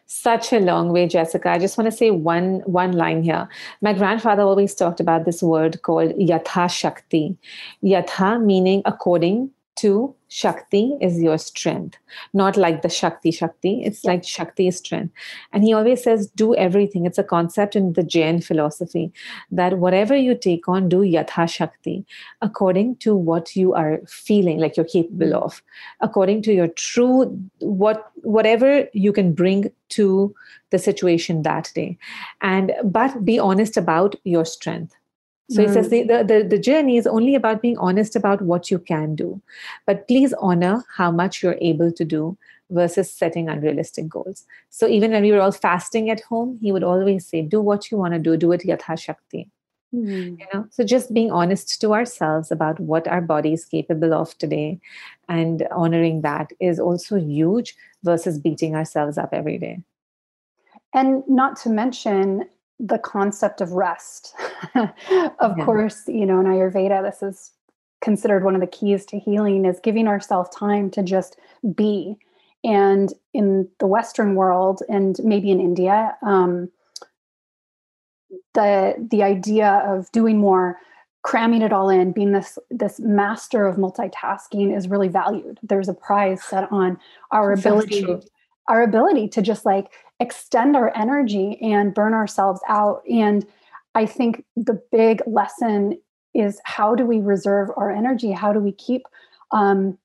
Such 0.07 0.53
a 0.53 0.59
long 0.59 0.93
way, 0.93 1.07
Jessica. 1.07 1.51
I 1.51 1.59
just 1.59 1.79
want 1.79 1.91
to 1.91 1.97
say 1.97 2.11
one 2.11 2.61
one 2.67 2.93
line 2.93 3.23
here. 3.23 3.49
My 3.81 3.93
grandfather 3.93 4.43
always 4.43 4.75
talked 4.75 5.01
about 5.01 5.25
this 5.25 5.43
word 5.43 5.81
called 5.83 6.11
yatha 6.19 6.69
shakti. 6.69 7.39
Yatha 7.83 8.45
meaning 8.45 8.83
according 8.85 9.51
to 9.77 10.15
Shakti 10.33 10.97
is 11.01 11.21
your 11.21 11.39
strength, 11.39 11.99
not 12.33 12.57
like 12.57 12.83
the 12.83 12.89
Shakti 12.89 13.33
Shakti. 13.33 13.83
It's 13.85 14.05
yeah. 14.05 14.13
like 14.13 14.25
Shakti 14.25 14.69
is 14.69 14.77
strength. 14.77 15.13
And 15.53 15.65
he 15.65 15.73
always 15.73 16.05
says, 16.05 16.29
do 16.37 16.55
everything. 16.55 17.05
It's 17.05 17.19
a 17.19 17.25
concept 17.25 17.75
in 17.75 17.95
the 17.95 18.05
Jain 18.05 18.41
philosophy 18.41 19.13
that 19.51 19.79
whatever 19.79 20.15
you 20.15 20.37
take 20.37 20.69
on, 20.69 20.89
do 20.89 21.01
Yatha 21.01 21.51
Shakti 21.51 22.07
according 22.43 22.97
to 22.99 23.17
what 23.17 23.57
you 23.57 23.75
are 23.75 23.99
feeling 24.07 24.59
like 24.59 24.77
you're 24.77 24.87
capable 24.87 25.35
of, 25.35 25.61
according 26.01 26.43
to 26.43 26.53
your 26.53 26.69
true, 26.69 27.37
what 27.59 28.13
whatever 28.23 28.89
you 28.93 29.13
can 29.13 29.33
bring 29.33 29.73
to 29.89 30.33
the 30.71 30.79
situation 30.79 31.43
that 31.43 31.73
day. 31.75 31.99
And 32.41 32.73
but 32.85 33.25
be 33.25 33.41
honest 33.41 33.77
about 33.77 34.15
your 34.23 34.45
strength 34.45 34.95
so 35.51 35.63
mm. 35.63 35.67
he 35.67 35.73
says 35.75 35.89
the, 35.89 36.05
the, 36.05 36.47
the 36.49 36.59
journey 36.59 36.97
is 36.97 37.09
only 37.09 37.35
about 37.35 37.61
being 37.61 37.77
honest 37.79 38.15
about 38.15 38.41
what 38.41 38.71
you 38.71 38.79
can 38.79 39.17
do. 39.17 39.43
But 39.85 40.07
please 40.07 40.33
honor 40.35 40.85
how 40.97 41.11
much 41.11 41.43
you're 41.43 41.59
able 41.61 41.91
to 41.93 42.05
do 42.05 42.39
versus 42.71 43.13
setting 43.13 43.49
unrealistic 43.49 44.09
goals. 44.09 44.47
So 44.69 44.87
even 44.87 45.11
when 45.11 45.23
we 45.23 45.33
were 45.33 45.41
all 45.41 45.51
fasting 45.51 46.09
at 46.09 46.21
home, 46.21 46.57
he 46.63 46.71
would 46.71 46.85
always 46.85 47.27
say, 47.27 47.43
do 47.43 47.61
what 47.61 47.91
you 47.91 47.99
want 47.99 48.15
to 48.15 48.21
do, 48.21 48.37
do 48.37 48.53
it 48.53 48.63
yatha 48.63 48.97
shakti. 48.97 49.49
Mm. 49.93 50.39
You 50.39 50.47
know, 50.55 50.67
so 50.71 50.85
just 50.85 51.13
being 51.13 51.33
honest 51.33 51.81
to 51.81 51.95
ourselves 51.95 52.53
about 52.53 52.79
what 52.79 53.09
our 53.09 53.21
body 53.21 53.53
is 53.53 53.65
capable 53.65 54.15
of 54.15 54.39
today 54.39 54.79
and 55.29 55.67
honoring 55.73 56.21
that 56.21 56.53
is 56.61 56.79
also 56.79 57.17
huge 57.17 57.75
versus 58.05 58.39
beating 58.39 58.77
ourselves 58.77 59.19
up 59.19 59.31
every 59.33 59.59
day. 59.59 59.83
And 60.95 61.25
not 61.27 61.57
to 61.63 61.71
mention 61.71 62.45
the 62.81 62.99
concept 62.99 63.61
of 63.61 63.73
rest. 63.73 64.35
of 64.75 64.91
yeah. 65.59 65.65
course, 65.65 66.05
you 66.09 66.25
know, 66.25 66.41
in 66.41 66.47
Ayurveda, 66.47 67.03
this 67.03 67.23
is 67.23 67.53
considered 68.01 68.45
one 68.45 68.55
of 68.55 68.63
the 68.63 68.67
keys 68.67 69.05
to 69.07 69.19
healing 69.19 69.67
is 69.67 69.79
giving 69.83 70.09
ourselves 70.09 70.49
time 70.57 70.91
to 70.91 71.03
just 71.03 71.39
be. 71.75 72.17
And 72.65 73.13
in 73.35 73.69
the 73.79 73.87
Western 73.87 74.35
world, 74.35 74.83
and 74.89 75.19
maybe 75.23 75.51
in 75.51 75.61
India, 75.61 76.17
um, 76.23 76.71
the 78.55 78.95
the 79.11 79.23
idea 79.23 79.83
of 79.87 80.11
doing 80.13 80.39
more, 80.39 80.79
cramming 81.23 81.63
it 81.63 81.73
all 81.73 81.89
in, 81.89 82.13
being 82.13 82.33
this 82.33 82.59
this 82.71 83.01
master 83.01 83.67
of 83.67 83.77
multitasking 83.77 84.77
is 84.77 84.89
really 84.89 85.09
valued. 85.09 85.59
There's 85.63 85.89
a 85.89 85.95
prize 85.95 86.43
set 86.43 86.71
on 86.71 86.99
our 87.31 87.53
ability, 87.53 88.05
our 88.71 88.83
ability 88.83 89.29
to 89.29 89.43
just 89.43 89.67
like 89.67 89.93
extend 90.21 90.77
our 90.77 90.97
energy 90.97 91.59
and 91.61 91.93
burn 91.93 92.15
ourselves 92.15 92.61
out. 92.69 93.03
And 93.11 93.45
I 93.97 94.07
think 94.07 94.45
the 94.57 94.81
big 94.93 95.23
lesson 95.27 95.99
is 96.35 96.61
how 96.65 96.95
do 96.95 97.05
we 97.05 97.19
reserve 97.19 97.71
our 97.77 97.91
energy? 97.91 98.31
How 98.31 98.53
do 98.53 98.61
we 98.61 98.71
keep 98.71 99.03
um, 99.51 99.99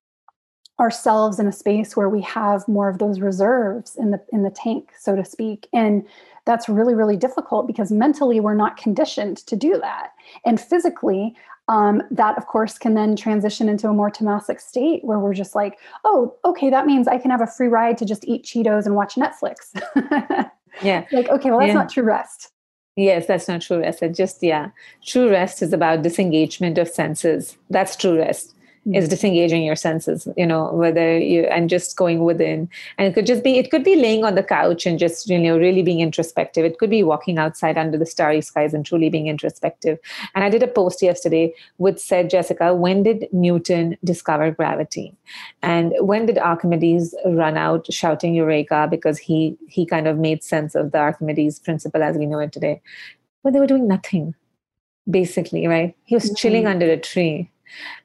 ourselves 0.79 1.39
in 1.39 1.47
a 1.47 1.51
space 1.51 1.95
where 1.95 2.09
we 2.09 2.21
have 2.21 2.67
more 2.67 2.89
of 2.89 2.97
those 2.97 3.19
reserves 3.19 3.95
in 3.95 4.09
the 4.09 4.19
in 4.33 4.41
the 4.41 4.49
tank, 4.49 4.91
so 4.99 5.15
to 5.15 5.23
speak? 5.23 5.67
And 5.71 6.03
that's 6.45 6.67
really, 6.67 6.95
really 6.95 7.17
difficult 7.17 7.67
because 7.67 7.91
mentally 7.91 8.39
we're 8.39 8.55
not 8.55 8.77
conditioned 8.77 9.37
to 9.45 9.55
do 9.55 9.79
that. 9.79 10.11
And 10.43 10.59
physically, 10.59 11.35
um, 11.67 12.01
that 12.11 12.37
of 12.37 12.47
course 12.47 12.77
can 12.77 12.93
then 12.93 13.15
transition 13.15 13.69
into 13.69 13.87
a 13.89 13.93
more 13.93 14.11
tamasic 14.11 14.61
state 14.61 15.03
where 15.03 15.19
we're 15.19 15.33
just 15.33 15.55
like, 15.55 15.79
oh, 16.03 16.35
okay, 16.45 16.69
that 16.69 16.85
means 16.85 17.07
I 17.07 17.17
can 17.17 17.31
have 17.31 17.41
a 17.41 17.47
free 17.47 17.67
ride 17.67 17.97
to 17.99 18.05
just 18.05 18.25
eat 18.25 18.43
Cheetos 18.43 18.85
and 18.85 18.95
watch 18.95 19.15
Netflix. 19.15 19.73
yeah. 20.81 21.05
Like, 21.11 21.29
okay, 21.29 21.49
well, 21.49 21.59
that's 21.59 21.69
yeah. 21.69 21.73
not 21.73 21.89
true 21.89 22.03
rest. 22.03 22.51
Yes, 22.95 23.25
that's 23.25 23.47
not 23.47 23.61
true 23.61 23.79
rest. 23.79 24.01
It 24.01 24.15
just, 24.15 24.41
yeah. 24.41 24.69
True 25.05 25.29
rest 25.29 25.61
is 25.61 25.73
about 25.73 26.01
disengagement 26.01 26.77
of 26.77 26.87
senses. 26.87 27.57
That's 27.69 27.95
true 27.95 28.17
rest 28.17 28.54
is 28.93 29.09
disengaging 29.09 29.63
your 29.63 29.75
senses 29.75 30.27
you 30.37 30.45
know 30.45 30.71
whether 30.71 31.17
you 31.17 31.43
and 31.43 31.69
just 31.69 31.95
going 31.95 32.23
within. 32.23 32.69
And 32.97 33.07
it 33.07 33.13
could 33.13 33.25
just 33.25 33.43
be 33.43 33.57
it 33.57 33.71
could 33.71 33.83
be 33.83 33.95
laying 33.95 34.23
on 34.23 34.35
the 34.35 34.43
couch 34.43 34.85
and 34.85 34.99
just 34.99 35.29
you 35.29 35.39
know 35.39 35.57
really 35.57 35.81
being 35.81 36.01
introspective. 36.01 36.65
It 36.65 36.77
could 36.77 36.89
be 36.89 37.03
walking 37.03 37.37
outside 37.37 37.77
under 37.77 37.97
the 37.97 38.05
starry 38.05 38.41
skies 38.41 38.73
and 38.73 38.85
truly 38.85 39.09
being 39.09 39.27
introspective. 39.27 39.97
And 40.33 40.43
i 40.43 40.49
did 40.49 40.63
a 40.63 40.67
post 40.67 41.01
yesterday 41.01 41.53
which 41.77 41.99
said 41.99 42.29
jessica 42.29 42.73
when 42.73 43.03
did 43.03 43.27
newton 43.31 43.97
discover 44.03 44.51
gravity? 44.51 45.15
And 45.61 45.93
when 45.99 46.25
did 46.25 46.37
archimedes 46.37 47.15
run 47.25 47.57
out 47.57 47.91
shouting 47.91 48.35
eureka 48.35 48.87
because 48.89 49.17
he 49.17 49.57
he 49.67 49.85
kind 49.85 50.07
of 50.07 50.17
made 50.17 50.43
sense 50.43 50.75
of 50.75 50.91
the 50.91 50.99
archimedes 50.99 51.59
principle 51.59 52.03
as 52.03 52.17
we 52.17 52.25
know 52.25 52.39
it 52.39 52.51
today? 52.51 52.81
But 53.43 53.53
they 53.53 53.59
were 53.59 53.67
doing 53.67 53.87
nothing 53.87 54.35
basically 55.09 55.67
right? 55.67 55.95
He 56.03 56.15
was 56.15 56.25
mm-hmm. 56.25 56.35
chilling 56.35 56.67
under 56.67 56.89
a 56.89 56.97
tree 56.97 57.51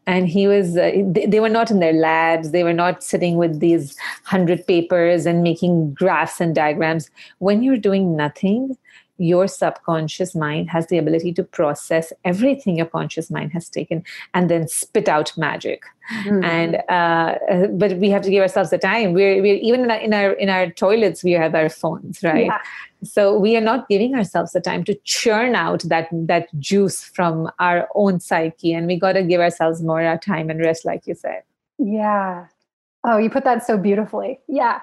and 0.07 0.29
he 0.29 0.47
was 0.47 0.77
uh, 0.77 0.91
they, 1.05 1.27
they, 1.27 1.41
were 1.41 1.49
not 1.49 1.71
in 1.71 1.81
their 1.81 1.93
labs. 1.93 2.51
They 2.51 2.65
were 2.65 2.73
not 2.73 3.03
sitting 3.03 3.37
with 3.37 3.61
these 3.61 3.97
100 4.29 4.67
papers 4.67 5.27
and 5.27 5.43
making 5.43 5.95
graphs 5.95 6.41
and 6.41 6.55
diagrams. 6.55 7.11
When 7.39 7.63
you're 7.63 7.77
doing 7.77 8.17
nothing 8.17 8.77
your 9.21 9.47
subconscious 9.47 10.35
mind 10.35 10.71
has 10.71 10.87
the 10.87 10.97
ability 10.97 11.31
to 11.31 11.45
process 11.45 12.11
everything 12.25 12.79
your 12.79 12.87
conscious 12.87 13.31
mind 13.31 13.53
has 13.53 13.69
taken 13.69 14.03
and 14.33 14.49
then 14.49 14.67
spit 14.67 15.09
out 15.09 15.37
magic. 15.37 15.85
Mm-hmm. 16.25 16.43
and 16.43 16.77
uh, 16.89 17.39
uh, 17.49 17.67
but 17.69 17.97
we 17.99 18.11
have 18.11 18.23
to 18.23 18.31
give 18.31 18.43
ourselves 18.43 18.71
the 18.71 18.79
time. 18.79 19.13
We're, 19.13 19.41
we're 19.41 19.57
even 19.57 19.85
in 19.85 19.91
our, 19.91 19.99
in 19.99 20.13
our 20.13 20.33
in 20.33 20.49
our 20.49 20.71
toilets 20.71 21.23
we 21.23 21.33
have 21.33 21.55
our 21.55 21.69
phones 21.69 22.21
right? 22.25 22.47
Yeah. 22.47 22.59
So 23.03 23.39
we 23.39 23.57
are 23.57 23.61
not 23.61 23.89
giving 23.89 24.15
ourselves 24.15 24.53
the 24.53 24.61
time 24.61 24.85
to 24.85 24.95
churn 25.05 25.55
out 25.55 25.83
that 25.85 26.09
that 26.13 26.49
juice 26.59 27.03
from 27.03 27.51
our 27.59 27.89
own 27.95 28.21
psyche 28.21 28.73
and 28.73 28.87
we 28.87 28.99
got 28.99 29.13
to 29.13 29.23
give 29.23 29.41
ourselves 29.41 29.83
more 29.83 30.03
uh, 30.03 30.17
time 30.19 30.51
and 30.51 30.61
rest 30.61 30.85
like 30.85 31.07
you 31.07 31.15
said. 31.15 31.43
Yeah. 31.79 32.47
Oh 33.05 33.19
you 33.19 33.31
put 33.31 33.45
that 33.45 33.67
so 33.67 33.79
beautifully. 33.79 34.41
Yeah. 34.49 34.81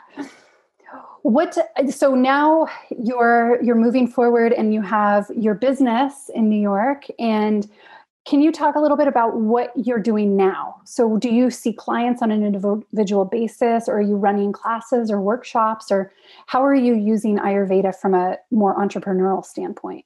What 1.21 1.57
so 1.89 2.15
now 2.15 2.67
you're 2.89 3.61
you're 3.61 3.75
moving 3.75 4.07
forward 4.07 4.53
and 4.53 4.73
you 4.73 4.81
have 4.81 5.29
your 5.35 5.55
business 5.55 6.29
in 6.33 6.47
new 6.49 6.61
york 6.61 7.05
and 7.19 7.69
can 8.27 8.41
you 8.41 8.51
talk 8.51 8.75
a 8.75 8.79
little 8.79 8.97
bit 8.97 9.07
about 9.07 9.37
what 9.37 9.71
you're 9.75 9.99
doing 9.99 10.35
now 10.35 10.75
so 10.83 11.17
do 11.17 11.29
you 11.29 11.49
see 11.49 11.71
clients 11.71 12.21
on 12.21 12.31
an 12.31 12.43
individual 12.43 13.25
basis 13.25 13.87
or 13.87 13.97
are 13.97 14.01
you 14.01 14.15
running 14.15 14.51
classes 14.51 15.09
or 15.09 15.21
workshops 15.21 15.91
or 15.91 16.11
how 16.47 16.63
are 16.63 16.75
you 16.75 16.93
using 16.93 17.37
ayurveda 17.37 17.95
from 17.95 18.13
a 18.13 18.37
more 18.51 18.77
entrepreneurial 18.77 19.43
standpoint 19.45 20.05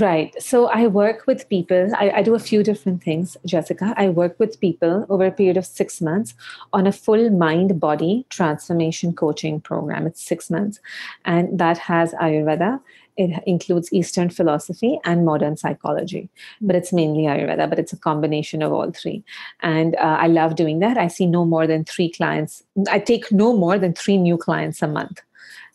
Right. 0.00 0.34
So 0.42 0.68
I 0.68 0.86
work 0.86 1.26
with 1.26 1.46
people. 1.50 1.90
I, 1.94 2.10
I, 2.10 2.22
do 2.22 2.34
a 2.34 2.38
few 2.38 2.62
different 2.62 3.02
things, 3.02 3.36
Jessica. 3.44 3.92
I 3.98 4.08
work 4.08 4.40
with 4.40 4.58
people 4.58 5.04
over 5.10 5.26
a 5.26 5.30
period 5.30 5.58
of 5.58 5.66
six 5.66 6.00
months 6.00 6.34
on 6.72 6.86
a 6.86 6.92
full 6.92 7.28
mind 7.28 7.78
body 7.78 8.24
transformation 8.30 9.12
coaching 9.12 9.60
program. 9.60 10.06
It's 10.06 10.22
six 10.22 10.48
months. 10.48 10.80
And 11.26 11.58
that 11.58 11.76
has 11.76 12.14
Ayurveda. 12.14 12.80
It 13.16 13.42
includes 13.46 13.92
Eastern 13.92 14.30
philosophy 14.30 14.98
and 15.04 15.24
modern 15.24 15.56
psychology, 15.56 16.30
but 16.60 16.76
it's 16.76 16.92
mainly 16.92 17.24
Ayurveda, 17.24 17.68
but 17.68 17.78
it's 17.78 17.92
a 17.92 17.98
combination 17.98 18.62
of 18.62 18.72
all 18.72 18.90
three. 18.90 19.22
And 19.60 19.94
uh, 19.96 20.18
I 20.20 20.28
love 20.28 20.56
doing 20.56 20.78
that. 20.80 20.96
I 20.96 21.08
see 21.08 21.26
no 21.26 21.44
more 21.44 21.66
than 21.66 21.84
three 21.84 22.10
clients. 22.10 22.62
I 22.90 22.98
take 22.98 23.30
no 23.30 23.56
more 23.56 23.78
than 23.78 23.92
three 23.92 24.16
new 24.16 24.36
clients 24.36 24.82
a 24.82 24.88
month 24.88 25.20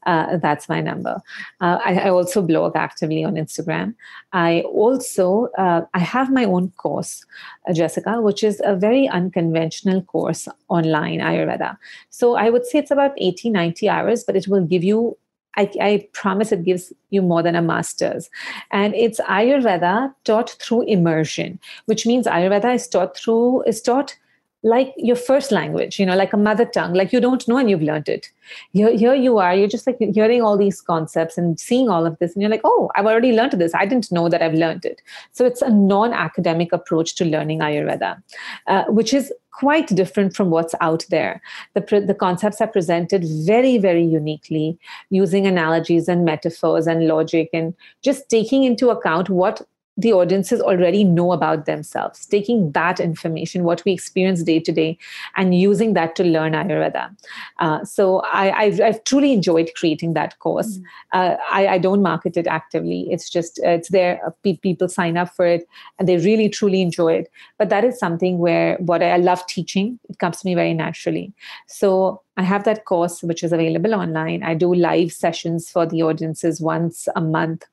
uh, 0.08 0.38
that's 0.38 0.70
my 0.70 0.82
number. 0.82 1.22
Uh, 1.60 1.78
I, 1.86 2.00
I, 2.00 2.10
also 2.10 2.42
blog 2.42 2.76
actively 2.76 3.24
on 3.26 3.36
Instagram. 3.36 3.94
I 4.32 4.62
also 4.62 5.50
uh, 5.58 5.82
I 5.94 6.00
have 6.00 6.32
my 6.32 6.46
own 6.46 6.72
course, 6.78 7.26
uh, 7.70 7.74
Jessica, 7.74 8.22
which 8.22 8.44
is 8.44 8.62
a 8.64 8.76
very 8.76 9.08
unconventional 9.10 10.02
course 10.02 10.48
online 10.70 11.20
Ayurveda. 11.20 11.78
So 12.10 12.36
I 12.36 12.50
would 12.50 12.66
say 12.66 12.80
it's 12.80 12.92
about 12.92 13.12
80, 13.18 13.50
90 13.50 13.90
hours, 13.90 14.24
but 14.24 14.38
it 14.38 14.48
will 14.48 14.66
give 14.66 14.84
you 14.84 15.18
I, 15.56 15.72
I, 15.82 16.08
promise 16.14 16.52
it 16.52 16.64
gives 16.64 16.94
you 17.10 17.22
more 17.22 17.42
than 17.42 17.56
a 17.56 17.62
master's. 17.62 18.30
And 18.72 18.94
it's 18.94 19.20
Ayurveda 19.22 20.14
taught 20.24 20.52
through 20.62 20.84
immersion, 20.84 21.60
which 21.86 22.06
means 22.06 22.28
Ayurveda 22.28 22.76
is 22.76 22.88
taught 22.88 23.18
through 23.18 23.64
is 23.64 23.82
taught 23.82 24.16
like 24.64 24.94
your 24.98 25.16
first 25.16 25.52
language, 25.52 26.00
you 26.00 26.06
know, 26.06 26.16
like 26.16 26.34
a 26.34 26.38
mother 26.38 26.66
tongue, 26.66 26.94
like 26.94 27.14
you 27.14 27.20
don't 27.20 27.48
know 27.48 27.58
and 27.58 27.70
you've 27.70 27.82
learned 27.82 28.10
it. 28.10 28.30
Here, 28.72 28.96
here 28.96 29.14
you 29.14 29.38
are, 29.38 29.56
you're 29.56 29.68
just 29.68 29.86
like 29.86 29.98
hearing 30.00 30.42
all 30.42 30.58
these 30.58 30.82
concepts 30.82 31.38
and 31.38 31.60
seeing 31.60 31.90
all 31.90 32.06
of 32.06 32.18
this, 32.20 32.34
and 32.34 32.42
you're 32.42 32.52
like, 32.52 32.62
oh, 32.64 32.90
I've 32.96 33.06
already 33.06 33.34
learned 33.34 33.54
this. 33.54 33.74
I 33.76 33.86
didn't 33.86 34.12
know 34.12 34.30
that 34.30 34.42
I've 34.42 34.56
learned 34.56 34.84
it. 34.84 35.02
So 35.32 35.46
it's 35.46 35.62
a 35.62 35.70
non 35.70 36.12
academic 36.12 36.74
approach 36.74 37.16
to 37.16 37.26
learning 37.26 37.60
Ayurveda, 37.60 38.22
uh, 38.68 38.86
which 38.86 39.14
is 39.14 39.32
quite 39.58 39.88
different 39.88 40.36
from 40.36 40.52
what's 40.52 40.76
out 40.82 41.04
there. 41.10 41.42
The, 41.74 42.04
the 42.06 42.14
concepts 42.14 42.62
are 42.62 42.68
presented 42.68 43.26
very, 43.46 43.80
very 43.80 44.04
uniquely 44.04 44.78
using 45.10 45.48
analogies 45.48 46.08
and 46.08 46.24
metaphors 46.24 46.86
and 46.86 47.08
logic 47.08 47.50
and 47.54 47.74
just 48.04 48.30
taking 48.30 48.64
into 48.64 48.90
account 48.90 49.30
what 49.30 49.68
the 49.98 50.14
audiences 50.14 50.62
already 50.62 51.04
know 51.04 51.32
about 51.32 51.66
themselves, 51.66 52.26
taking 52.28 52.72
that 52.74 53.00
information, 53.00 53.64
what 53.64 53.84
we 53.84 53.92
experience 53.92 54.44
day 54.44 54.60
to 54.60 54.72
day, 54.72 54.98
and 55.36 55.56
using 55.56 55.94
that 55.94 56.16
to 56.16 56.24
learn 56.24 56.54
Ayurveda. 56.54 57.16
Uh, 57.58 57.84
so 57.84 58.22
I, 58.32 58.66
have 58.66 58.80
I've 58.80 59.04
truly 59.06 59.34
enjoyed 59.34 59.72
creating 59.76 60.14
that 60.14 60.38
course. 60.38 60.78
Mm. 60.78 60.84
Uh, 61.14 61.38
I, 61.52 61.68
I, 61.68 61.78
don't 61.80 62.04
market 62.04 62.38
it 62.38 62.46
actively. 62.46 63.08
It's 63.10 63.30
just, 63.30 63.60
uh, 63.66 63.70
it's 63.70 63.90
there. 63.90 64.22
Uh, 64.26 64.52
people 64.62 64.88
sign 64.88 65.18
up 65.18 65.34
for 65.36 65.48
it 65.48 65.68
and 65.98 66.08
they 66.08 66.18
really, 66.18 66.50
truly 66.50 66.82
enjoy 66.82 67.14
it. 67.14 67.32
But 67.58 67.70
that 67.70 67.84
is 67.84 67.98
something 67.98 68.38
where 68.38 68.78
what 68.78 69.02
I, 69.02 69.12
I 69.12 69.18
love 69.18 69.46
teaching, 69.48 70.00
it 70.10 70.20
comes 70.20 70.42
to 70.42 70.46
me 70.46 70.54
very 70.54 70.74
naturally. 70.74 71.34
So 71.68 72.22
I 72.38 72.44
have 72.44 72.66
that 72.66 72.86
course 72.86 73.24
which 73.24 73.44
is 73.44 73.52
available 73.52 73.96
online. 73.96 74.44
I 74.44 74.54
do 74.54 74.74
live 74.74 75.12
sessions 75.12 75.72
for 75.72 75.88
the 75.88 76.04
audiences 76.04 76.62
once 76.62 77.08
a 77.16 77.22
month 77.22 77.66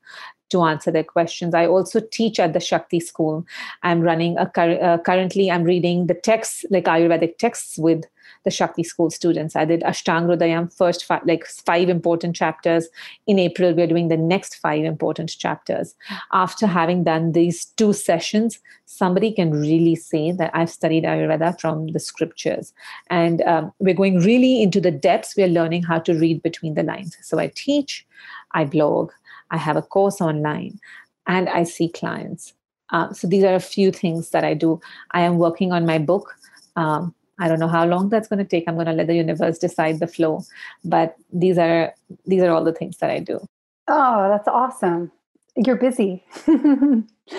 to 0.49 0.63
answer 0.63 0.91
their 0.91 1.03
questions. 1.03 1.53
I 1.53 1.67
also 1.67 1.99
teach 2.11 2.39
at 2.39 2.53
the 2.53 2.59
Shakti 2.59 2.99
School. 2.99 3.45
I'm 3.83 4.01
running 4.01 4.37
a 4.37 4.43
uh, 4.43 4.97
currently 4.99 5.51
I'm 5.51 5.63
reading 5.63 6.07
the 6.07 6.13
texts 6.13 6.65
like 6.69 6.85
Ayurvedic 6.85 7.37
texts 7.37 7.77
with 7.77 8.05
the 8.43 8.51
Shakti 8.51 8.83
School 8.83 9.09
students. 9.09 9.55
I 9.55 9.65
did 9.65 9.81
Ashtanga 9.81 10.73
first 10.73 11.03
five, 11.05 11.23
like 11.25 11.45
five 11.45 11.89
important 11.89 12.35
chapters. 12.35 12.87
In 13.27 13.39
April, 13.39 13.73
we're 13.73 13.87
doing 13.87 14.07
the 14.07 14.17
next 14.17 14.55
five 14.55 14.85
important 14.85 15.29
chapters. 15.37 15.95
After 16.31 16.67
having 16.67 17.03
done 17.03 17.33
these 17.33 17.65
two 17.65 17.91
sessions, 17.91 18.59
somebody 18.85 19.31
can 19.31 19.51
really 19.51 19.95
say 19.95 20.31
that 20.31 20.51
I've 20.53 20.69
studied 20.69 21.03
Ayurveda 21.03 21.59
from 21.59 21.87
the 21.87 21.99
scriptures. 21.99 22.73
And 23.09 23.41
um, 23.41 23.73
we're 23.79 23.95
going 23.95 24.19
really 24.19 24.61
into 24.61 24.79
the 24.79 24.91
depths. 24.91 25.35
We're 25.35 25.47
learning 25.47 25.83
how 25.83 25.99
to 25.99 26.13
read 26.13 26.43
between 26.43 26.75
the 26.75 26.83
lines. 26.83 27.17
So 27.21 27.39
I 27.39 27.51
teach, 27.55 28.05
I 28.51 28.65
blog, 28.65 29.11
I 29.51 29.57
have 29.57 29.77
a 29.77 29.81
course 29.81 30.21
online, 30.21 30.79
and 31.27 31.49
I 31.49 31.63
see 31.63 31.89
clients. 31.89 32.53
Uh, 32.91 33.11
so 33.13 33.27
these 33.27 33.43
are 33.43 33.55
a 33.55 33.59
few 33.59 33.91
things 33.91 34.29
that 34.29 34.43
I 34.43 34.53
do. 34.53 34.79
I 35.11 35.21
am 35.21 35.37
working 35.37 35.71
on 35.71 35.85
my 35.85 35.97
book. 35.97 36.35
Um, 36.75 37.13
I 37.39 37.47
don't 37.47 37.59
know 37.59 37.67
how 37.67 37.85
long 37.85 38.09
that's 38.09 38.27
going 38.27 38.39
to 38.39 38.45
take. 38.45 38.65
I'm 38.67 38.75
going 38.75 38.85
to 38.85 38.93
let 38.93 39.07
the 39.07 39.15
universe 39.15 39.57
decide 39.57 39.99
the 39.99 40.07
flow. 40.07 40.43
But 40.83 41.15
these 41.33 41.57
are 41.57 41.93
these 42.25 42.41
are 42.43 42.51
all 42.51 42.63
the 42.63 42.73
things 42.73 42.97
that 42.97 43.09
I 43.09 43.19
do. 43.19 43.45
Oh, 43.87 44.29
that's 44.29 44.47
awesome. 44.47 45.11
You're 45.57 45.75
busy. 45.77 46.23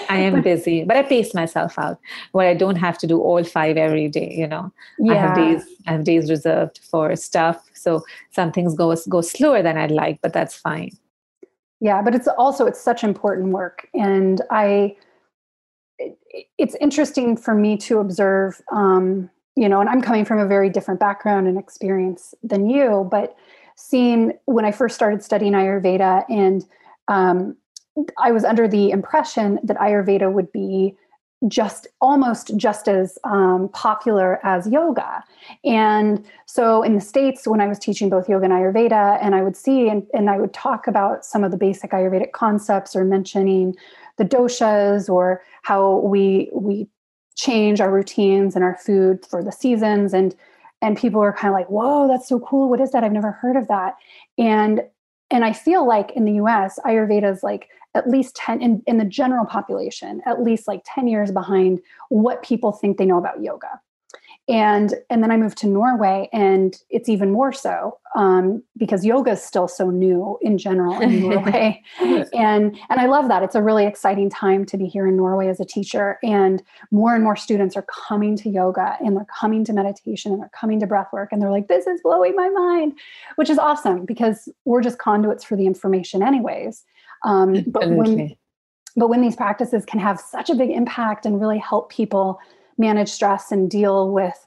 I 0.08 0.16
am 0.16 0.42
busy, 0.42 0.84
but 0.84 0.96
I 0.96 1.02
pace 1.02 1.34
myself 1.34 1.78
out 1.78 1.98
where 2.32 2.48
I 2.48 2.54
don't 2.54 2.76
have 2.76 2.98
to 2.98 3.06
do 3.06 3.20
all 3.20 3.44
five 3.44 3.76
every 3.76 4.08
day. 4.08 4.34
You 4.36 4.48
know, 4.48 4.72
yeah. 4.98 5.12
I 5.12 5.16
have 5.16 5.36
days 5.36 5.64
I 5.86 5.92
have 5.92 6.04
days 6.04 6.30
reserved 6.30 6.80
for 6.82 7.14
stuff. 7.16 7.62
So 7.74 8.04
some 8.32 8.52
things 8.52 8.74
go 8.74 8.94
go 9.08 9.20
slower 9.20 9.62
than 9.62 9.78
I'd 9.78 9.90
like, 9.90 10.20
but 10.22 10.32
that's 10.32 10.54
fine 10.54 10.90
yeah 11.80 12.02
but 12.02 12.14
it's 12.14 12.28
also 12.28 12.66
it's 12.66 12.80
such 12.80 13.04
important 13.04 13.48
work 13.48 13.88
and 13.94 14.42
i 14.50 14.94
it's 16.58 16.74
interesting 16.76 17.36
for 17.36 17.54
me 17.54 17.76
to 17.76 17.98
observe 17.98 18.60
um, 18.72 19.30
you 19.56 19.68
know 19.68 19.80
and 19.80 19.88
i'm 19.88 20.02
coming 20.02 20.24
from 20.24 20.38
a 20.38 20.46
very 20.46 20.70
different 20.70 21.00
background 21.00 21.46
and 21.46 21.58
experience 21.58 22.34
than 22.42 22.68
you 22.68 23.06
but 23.10 23.36
seeing 23.76 24.32
when 24.46 24.64
i 24.64 24.72
first 24.72 24.94
started 24.94 25.22
studying 25.22 25.52
ayurveda 25.52 26.24
and 26.28 26.64
um, 27.08 27.56
i 28.18 28.30
was 28.30 28.44
under 28.44 28.66
the 28.68 28.90
impression 28.90 29.58
that 29.62 29.76
ayurveda 29.78 30.30
would 30.30 30.50
be 30.52 30.96
just 31.48 31.86
almost 32.00 32.56
just 32.56 32.88
as 32.88 33.18
um, 33.24 33.68
popular 33.72 34.40
as 34.44 34.66
yoga. 34.68 35.22
And 35.64 36.24
so 36.46 36.82
in 36.82 36.94
the 36.94 37.00
States, 37.00 37.46
when 37.46 37.60
I 37.60 37.66
was 37.66 37.78
teaching 37.78 38.08
both 38.08 38.28
yoga 38.28 38.44
and 38.44 38.54
Ayurveda, 38.54 39.18
and 39.20 39.34
I 39.34 39.42
would 39.42 39.56
see 39.56 39.88
and, 39.88 40.06
and 40.14 40.30
I 40.30 40.38
would 40.38 40.54
talk 40.54 40.86
about 40.86 41.24
some 41.24 41.44
of 41.44 41.50
the 41.50 41.56
basic 41.56 41.90
Ayurvedic 41.90 42.32
concepts 42.32 42.96
or 42.96 43.04
mentioning 43.04 43.74
the 44.16 44.24
doshas 44.24 45.10
or 45.10 45.42
how 45.62 45.98
we 45.98 46.50
we 46.54 46.88
change 47.36 47.80
our 47.82 47.92
routines 47.92 48.54
and 48.54 48.64
our 48.64 48.78
food 48.78 49.24
for 49.26 49.44
the 49.44 49.52
seasons. 49.52 50.14
And 50.14 50.34
and 50.80 50.96
people 50.96 51.20
are 51.20 51.32
kind 51.32 51.48
of 51.48 51.54
like 51.54 51.68
whoa 51.68 52.08
that's 52.08 52.28
so 52.28 52.40
cool. 52.40 52.70
What 52.70 52.80
is 52.80 52.92
that? 52.92 53.04
I've 53.04 53.12
never 53.12 53.32
heard 53.32 53.56
of 53.56 53.68
that. 53.68 53.96
And 54.38 54.82
and 55.30 55.44
i 55.44 55.52
feel 55.52 55.86
like 55.86 56.12
in 56.12 56.24
the 56.24 56.34
us 56.34 56.78
ayurveda 56.84 57.32
is 57.32 57.42
like 57.42 57.68
at 57.96 58.08
least 58.08 58.36
10 58.36 58.62
in, 58.62 58.82
in 58.86 58.98
the 58.98 59.04
general 59.04 59.46
population 59.46 60.20
at 60.26 60.42
least 60.42 60.68
like 60.68 60.82
10 60.84 61.08
years 61.08 61.32
behind 61.32 61.80
what 62.10 62.42
people 62.42 62.72
think 62.72 62.98
they 62.98 63.06
know 63.06 63.18
about 63.18 63.42
yoga. 63.42 63.80
And 64.48 64.94
and 65.10 65.24
then 65.24 65.32
i 65.32 65.36
moved 65.36 65.58
to 65.58 65.66
norway 65.66 66.28
and 66.32 66.76
it's 66.88 67.08
even 67.08 67.32
more 67.32 67.52
so 67.52 67.98
um, 68.14 68.62
because 68.76 69.04
yoga 69.04 69.32
is 69.32 69.42
still 69.42 69.66
so 69.66 69.90
new 69.90 70.38
in 70.40 70.56
general 70.56 71.00
in 71.00 71.20
norway. 71.28 71.82
And 72.00 72.78
and 72.88 73.00
i 73.00 73.06
love 73.06 73.26
that. 73.26 73.42
It's 73.42 73.56
a 73.56 73.62
really 73.62 73.86
exciting 73.86 74.30
time 74.30 74.64
to 74.66 74.76
be 74.76 74.86
here 74.86 75.08
in 75.08 75.16
norway 75.16 75.48
as 75.48 75.58
a 75.58 75.64
teacher 75.64 76.18
and 76.22 76.62
more 76.92 77.12
and 77.12 77.24
more 77.24 77.34
students 77.34 77.76
are 77.76 77.86
coming 78.08 78.36
to 78.36 78.48
yoga 78.48 78.96
and 79.00 79.16
they're 79.16 79.26
coming 79.40 79.64
to 79.64 79.72
meditation 79.72 80.30
and 80.30 80.40
they're 80.40 80.50
coming 80.50 80.78
to 80.78 80.86
breath 80.86 81.08
work 81.12 81.30
and 81.32 81.42
they're 81.42 81.50
like 81.50 81.66
this 81.66 81.88
is 81.88 82.00
blowing 82.02 82.36
my 82.36 82.48
mind 82.48 82.92
which 83.34 83.50
is 83.50 83.58
awesome 83.58 84.04
because 84.04 84.48
we're 84.64 84.80
just 84.80 84.98
conduits 84.98 85.42
for 85.42 85.56
the 85.56 85.66
information 85.66 86.22
anyways 86.22 86.84
um, 87.24 87.64
but 87.66 87.90
when 87.90 88.36
but 88.96 89.08
when 89.08 89.20
these 89.20 89.36
practices 89.36 89.84
can 89.84 90.00
have 90.00 90.18
such 90.18 90.48
a 90.48 90.54
big 90.54 90.70
impact 90.70 91.26
and 91.26 91.40
really 91.40 91.58
help 91.58 91.90
people 91.90 92.40
manage 92.78 93.10
stress 93.10 93.52
and 93.52 93.70
deal 93.70 94.10
with 94.10 94.46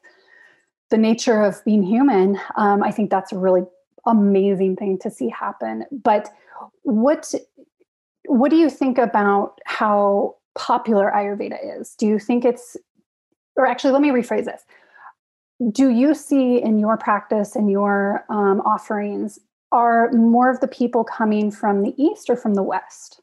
the 0.90 0.98
nature 0.98 1.42
of 1.44 1.64
being 1.66 1.84
human, 1.84 2.40
um, 2.56 2.82
I 2.82 2.92
think 2.92 3.12
that's 3.12 3.32
a 3.32 3.38
really 3.38 3.64
amazing 4.06 4.76
thing 4.76 4.98
to 5.00 5.12
see 5.12 5.30
happen. 5.30 5.86
But 5.92 6.30
what 6.82 7.34
what 8.26 8.50
do 8.50 8.58
you 8.58 8.70
think 8.70 8.98
about 8.98 9.60
how 9.66 10.36
popular 10.56 11.12
Ayurveda 11.16 11.80
is? 11.80 11.96
Do 11.96 12.06
you 12.06 12.20
think 12.20 12.46
it's, 12.46 12.78
or 13.56 13.66
actually, 13.66 13.92
let 13.92 14.02
me 14.02 14.10
rephrase 14.10 14.46
this. 14.46 14.62
Do 15.72 15.90
you 15.90 16.14
see 16.14 16.62
in 16.62 16.80
your 16.80 16.96
practice 16.98 17.56
and 17.56 17.72
your 17.72 18.24
um, 18.30 18.62
offerings, 18.62 19.40
are 19.72 20.12
more 20.12 20.50
of 20.50 20.60
the 20.60 20.68
people 20.68 21.04
coming 21.04 21.52
from 21.52 21.84
the 21.84 21.94
East 22.02 22.30
or 22.30 22.36
from 22.36 22.56
the 22.56 22.64
West? 22.64 23.22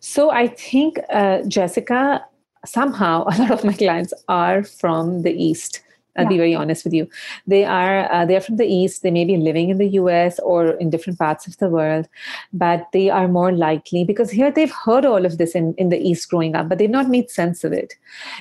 So 0.00 0.30
I 0.30 0.48
think, 0.48 0.98
uh, 1.10 1.42
Jessica, 1.42 2.24
somehow 2.64 3.24
a 3.26 3.34
lot 3.38 3.50
of 3.50 3.64
my 3.64 3.72
clients 3.72 4.12
are 4.28 4.64
from 4.64 5.22
the 5.22 5.32
east 5.32 5.82
I'll 6.16 6.24
yeah. 6.24 6.28
be 6.28 6.36
very 6.36 6.54
honest 6.54 6.84
with 6.84 6.92
you. 6.92 7.08
They 7.46 7.64
are 7.64 8.12
uh, 8.12 8.26
they're 8.26 8.40
from 8.40 8.56
the 8.56 8.66
east. 8.66 9.02
They 9.02 9.10
may 9.10 9.24
be 9.24 9.36
living 9.36 9.70
in 9.70 9.78
the 9.78 9.88
U.S. 9.88 10.38
or 10.40 10.72
in 10.72 10.90
different 10.90 11.18
parts 11.18 11.46
of 11.46 11.56
the 11.56 11.70
world, 11.70 12.08
but 12.52 12.86
they 12.92 13.08
are 13.08 13.28
more 13.28 13.52
likely 13.52 14.04
because 14.04 14.30
here 14.30 14.50
they've 14.50 14.72
heard 14.84 15.06
all 15.06 15.24
of 15.24 15.38
this 15.38 15.54
in, 15.54 15.74
in 15.78 15.88
the 15.88 15.98
east 15.98 16.28
growing 16.28 16.54
up, 16.54 16.68
but 16.68 16.78
they've 16.78 16.90
not 16.90 17.08
made 17.08 17.30
sense 17.30 17.64
of 17.64 17.72
it. 17.72 17.94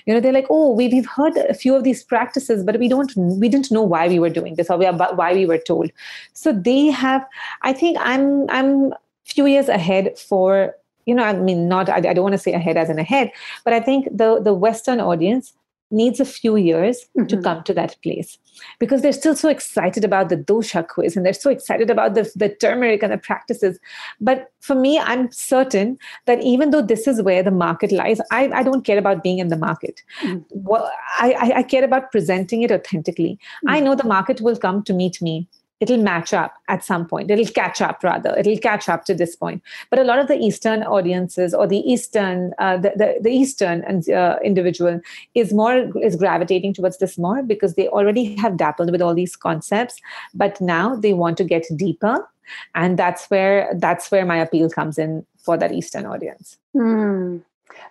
You 0.06 0.14
know, 0.14 0.20
they're 0.20 0.34
like, 0.34 0.48
oh, 0.50 0.74
we, 0.74 0.90
we've 0.90 1.08
heard 1.08 1.38
a 1.38 1.54
few 1.54 1.76
of 1.76 1.84
these 1.84 2.04
practices, 2.04 2.64
but 2.64 2.78
we 2.78 2.90
don't 2.90 3.12
we 3.16 3.48
didn't 3.48 3.72
know 3.72 3.84
why 3.84 4.08
we 4.08 4.20
were 4.20 4.30
doing 4.30 4.56
this 4.56 4.70
or 4.70 4.78
we 4.78 4.86
are, 4.86 5.16
why 5.16 5.34
we 5.34 5.46
were 5.46 5.58
told. 5.58 5.92
So 6.34 6.52
they 6.52 6.88
have. 6.88 7.26
I 7.62 7.74
think 7.74 7.98
I'm 8.02 8.50
I'm 8.50 8.94
few 9.24 9.46
years 9.46 9.70
ahead 9.70 10.18
for 10.20 10.76
you 11.06 11.16
know, 11.16 11.24
I 11.24 11.34
mean, 11.34 11.68
not, 11.68 11.90
I, 11.90 11.96
I 11.96 12.14
don't 12.14 12.22
want 12.22 12.34
to 12.34 12.38
say 12.38 12.54
ahead 12.54 12.78
as 12.78 12.90
in 12.90 13.00
ahead, 13.00 13.32
but 13.64 13.74
I 13.74 13.80
think 13.80 14.06
the, 14.16 14.40
the 14.40 14.54
Western 14.54 15.00
audience 15.00 15.54
needs 15.92 16.20
a 16.20 16.26
few 16.26 16.56
years 16.56 17.06
mm-hmm. 17.18 17.28
to 17.28 17.42
come 17.42 17.64
to 17.64 17.74
that 17.74 17.96
place 18.04 18.38
because 18.80 19.02
they're 19.02 19.14
still 19.14 19.36
so 19.36 19.50
excited 19.50 20.04
about 20.04 20.30
the 20.30 20.38
dosha 20.38 20.88
quiz 20.88 21.16
and 21.16 21.26
they're 21.26 21.34
so 21.34 21.50
excited 21.50 21.90
about 21.90 22.16
the, 22.16 22.32
the 22.36 22.50
turmeric 22.50 23.04
and 23.04 23.12
the 23.12 23.18
practices. 23.18 23.80
But 24.20 24.52
for 24.60 24.76
me, 24.76 25.00
I'm 25.00 25.32
certain 25.32 25.98
that 26.26 26.42
even 26.42 26.72
though 26.72 26.82
this 26.82 27.08
is 27.08 27.22
where 27.22 27.44
the 27.44 27.52
market 27.52 27.92
lies, 27.92 28.20
I, 28.32 28.50
I 28.50 28.64
don't 28.64 28.86
care 28.86 28.98
about 28.98 29.24
being 29.24 29.40
in 29.40 29.50
the 29.50 29.58
market. 29.58 30.02
Mm-hmm. 30.22 30.40
Well, 30.52 30.92
I, 31.20 31.54
I, 31.58 31.64
care 31.64 31.84
about 31.84 32.12
presenting 32.12 32.62
it 32.64 32.72
authentically. 32.72 33.40
Mm-hmm. 33.66 33.70
I 33.70 33.80
know 33.80 33.96
the 33.96 34.04
market 34.04 34.42
will 34.42 34.58
come 34.58 34.84
to 34.84 34.94
meet 34.94 35.22
me 35.22 35.48
it'll 35.82 35.98
match 35.98 36.34
up 36.34 36.54
at 36.70 36.86
some 36.86 37.06
point. 37.06 37.30
It'll 37.30 37.54
catch 37.54 37.82
up 37.82 38.04
rather. 38.04 38.34
It'll 38.38 38.58
catch 38.58 38.88
up 38.88 39.04
to 39.06 39.16
this 39.16 39.36
point. 39.36 39.62
But 39.90 40.00
a 40.00 40.04
lot 40.04 40.20
of 40.20 40.28
the 40.28 40.38
eastern 40.38 40.84
audiences 40.84 41.54
or 41.54 41.68
the 41.68 41.80
eastern 41.80 42.54
uh, 42.60 42.78
the, 42.78 42.94
the, 42.96 43.18
the, 43.22 43.30
eastern 43.30 43.84
uh, 44.14 44.38
individual 44.44 45.02
is 45.34 45.52
more 45.52 45.90
is 46.02 46.16
gravitating 46.16 46.74
towards 46.74 47.00
this 47.00 47.18
more 47.18 47.44
because 47.44 47.74
they 47.74 47.88
already 47.90 48.36
have 48.36 48.56
dappled 48.56 48.92
with 48.92 49.02
all 49.02 49.16
these 49.16 49.36
concepts 49.36 50.00
but 50.34 50.62
now 50.62 50.96
they 50.96 51.14
want 51.14 51.38
to 51.38 51.44
get 51.44 51.66
deeper 51.76 52.28
and 52.76 52.98
that's 52.98 53.26
where 53.28 53.74
that's 53.78 54.12
where 54.12 54.26
my 54.26 54.38
appeal 54.38 54.70
comes 54.70 54.98
in 54.98 55.26
for 55.38 55.58
that 55.58 55.72
eastern 55.72 56.06
audience. 56.06 56.58
Mm, 56.76 57.42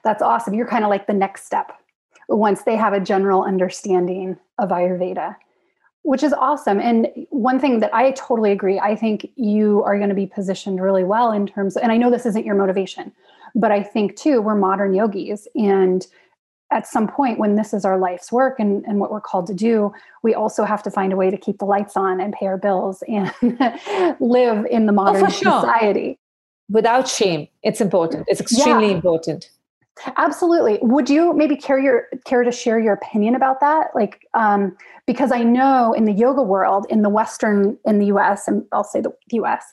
that's 0.05 0.23
awesome. 0.23 0.55
You're 0.55 0.69
kind 0.69 0.85
of 0.85 0.91
like 0.91 1.07
the 1.07 1.15
next 1.15 1.45
step. 1.45 1.73
Once 2.29 2.63
they 2.63 2.77
have 2.77 2.93
a 2.93 3.01
general 3.01 3.43
understanding 3.43 4.39
of 4.59 4.69
ayurveda 4.69 5.35
which 6.03 6.23
is 6.23 6.33
awesome 6.33 6.81
and 6.81 7.09
one 7.31 7.59
thing 7.59 7.81
that 7.81 7.93
i 7.95 8.11
totally 8.13 8.53
agree 8.53 8.79
i 8.79 8.95
think 8.95 9.31
you 9.37 9.83
are 9.85 9.97
going 9.97 10.09
to 10.09 10.15
be 10.15 10.27
positioned 10.27 10.81
really 10.81 11.05
well 11.05 11.33
in 11.33 11.47
terms 11.47 11.77
of, 11.77 11.83
and 11.83 11.93
i 11.93 11.97
know 11.97 12.11
this 12.11 12.27
isn't 12.27 12.47
your 12.47 12.55
motivation 12.55 13.13
but 13.55 13.71
i 13.71 13.83
think 13.83 14.17
too 14.17 14.41
we're 14.41 14.55
modern 14.55 14.95
yogis 14.95 15.47
and 15.55 16.07
at 16.73 16.87
some 16.87 17.09
point 17.09 17.39
when 17.39 17.57
this 17.57 17.75
is 17.75 17.85
our 17.85 17.99
life's 17.99 18.31
work 18.31 18.61
and, 18.61 18.85
and 18.87 19.01
what 19.01 19.11
we're 19.11 19.21
called 19.21 19.47
to 19.47 19.55
do 19.55 19.93
we 20.23 20.35
also 20.35 20.65
have 20.65 20.83
to 20.83 20.91
find 20.91 21.13
a 21.13 21.17
way 21.17 21.31
to 21.31 21.37
keep 21.37 21.59
the 21.59 21.65
lights 21.65 21.97
on 21.97 22.21
and 22.21 22.33
pay 22.33 22.47
our 22.47 22.59
bills 22.59 23.03
and 23.09 23.33
live 24.21 24.67
in 24.67 24.87
the 24.87 24.93
oh, 24.93 24.95
modern 24.95 25.27
oh, 25.27 25.29
sure. 25.29 25.61
society 25.61 26.19
without 26.69 27.09
shame 27.09 27.47
it's 27.63 27.81
important 27.81 28.25
it's 28.29 28.41
extremely 28.41 28.89
yeah. 28.89 28.95
important 28.95 29.51
Absolutely. 30.17 30.79
Would 30.83 31.11
you 31.11 31.33
maybe 31.35 31.57
care 31.57 31.79
your 31.79 32.09
care 32.25 32.43
to 32.43 32.53
share 32.53 32.79
your 32.79 32.95
opinion 32.95 33.35
about 33.35 33.61
that? 33.61 33.89
Like, 33.95 34.27
um, 34.35 34.77
because 35.07 35.33
I 35.33 35.43
know 35.43 35.93
in 35.93 36.05
the 36.05 36.13
yoga 36.13 36.43
world, 36.43 36.87
in 36.89 37.03
the 37.03 37.09
Western, 37.09 37.79
in 37.85 37.99
the 37.99 38.07
U.S., 38.07 38.49
and 38.49 38.65
I'll 38.73 38.85
say 38.85 39.01
the, 39.01 39.13
U.S., 39.33 39.65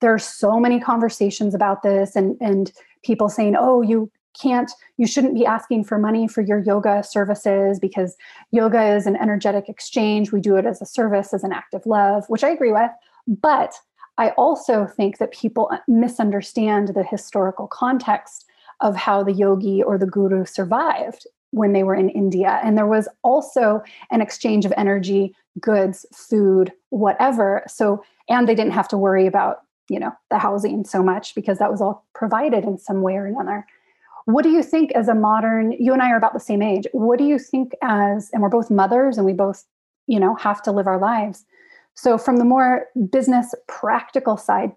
there 0.00 0.12
are 0.12 0.18
so 0.18 0.58
many 0.58 0.80
conversations 0.80 1.54
about 1.54 1.82
this, 1.82 2.16
and 2.16 2.36
and 2.40 2.72
people 3.02 3.28
saying, 3.28 3.56
"Oh, 3.58 3.82
you 3.82 4.10
can't, 4.40 4.70
you 4.96 5.06
shouldn't 5.06 5.34
be 5.34 5.44
asking 5.44 5.84
for 5.84 5.98
money 5.98 6.26
for 6.26 6.40
your 6.40 6.58
yoga 6.58 7.02
services 7.02 7.78
because 7.78 8.16
yoga 8.50 8.94
is 8.94 9.06
an 9.06 9.16
energetic 9.16 9.68
exchange. 9.68 10.32
We 10.32 10.40
do 10.40 10.56
it 10.56 10.64
as 10.64 10.80
a 10.80 10.86
service, 10.86 11.34
as 11.34 11.44
an 11.44 11.52
act 11.52 11.74
of 11.74 11.86
love," 11.86 12.24
which 12.28 12.44
I 12.44 12.50
agree 12.50 12.72
with, 12.72 12.90
but 13.26 13.74
I 14.18 14.30
also 14.30 14.86
think 14.86 15.18
that 15.18 15.32
people 15.32 15.70
misunderstand 15.88 16.88
the 16.88 17.02
historical 17.02 17.66
context 17.66 18.46
of 18.82 18.96
how 18.96 19.22
the 19.22 19.32
yogi 19.32 19.82
or 19.82 19.96
the 19.96 20.06
guru 20.06 20.44
survived 20.44 21.26
when 21.52 21.72
they 21.72 21.82
were 21.82 21.94
in 21.94 22.08
India. 22.08 22.60
And 22.62 22.76
there 22.76 22.86
was 22.86 23.08
also 23.22 23.82
an 24.10 24.20
exchange 24.20 24.64
of 24.64 24.72
energy, 24.76 25.34
goods, 25.60 26.04
food, 26.12 26.72
whatever. 26.90 27.62
So, 27.68 28.02
and 28.28 28.48
they 28.48 28.54
didn't 28.54 28.72
have 28.72 28.88
to 28.88 28.98
worry 28.98 29.26
about, 29.26 29.58
you 29.88 30.00
know, 30.00 30.12
the 30.30 30.38
housing 30.38 30.84
so 30.84 31.02
much 31.02 31.34
because 31.34 31.58
that 31.58 31.70
was 31.70 31.80
all 31.80 32.06
provided 32.14 32.64
in 32.64 32.78
some 32.78 33.02
way 33.02 33.14
or 33.14 33.26
another. 33.26 33.66
What 34.24 34.42
do 34.42 34.50
you 34.50 34.62
think 34.62 34.92
as 34.92 35.08
a 35.08 35.14
modern, 35.14 35.72
you 35.72 35.92
and 35.92 36.00
I 36.00 36.10
are 36.10 36.16
about 36.16 36.32
the 36.32 36.40
same 36.40 36.62
age. 36.62 36.86
What 36.92 37.18
do 37.18 37.24
you 37.24 37.38
think 37.38 37.72
as, 37.82 38.30
and 38.32 38.42
we're 38.42 38.48
both 38.48 38.70
mothers 38.70 39.16
and 39.16 39.26
we 39.26 39.32
both, 39.32 39.64
you 40.06 40.18
know, 40.18 40.34
have 40.36 40.62
to 40.62 40.72
live 40.72 40.86
our 40.86 40.98
lives. 40.98 41.44
So, 41.94 42.16
from 42.16 42.36
the 42.36 42.44
more 42.44 42.86
business 43.10 43.54
practical 43.68 44.36
side, 44.36 44.72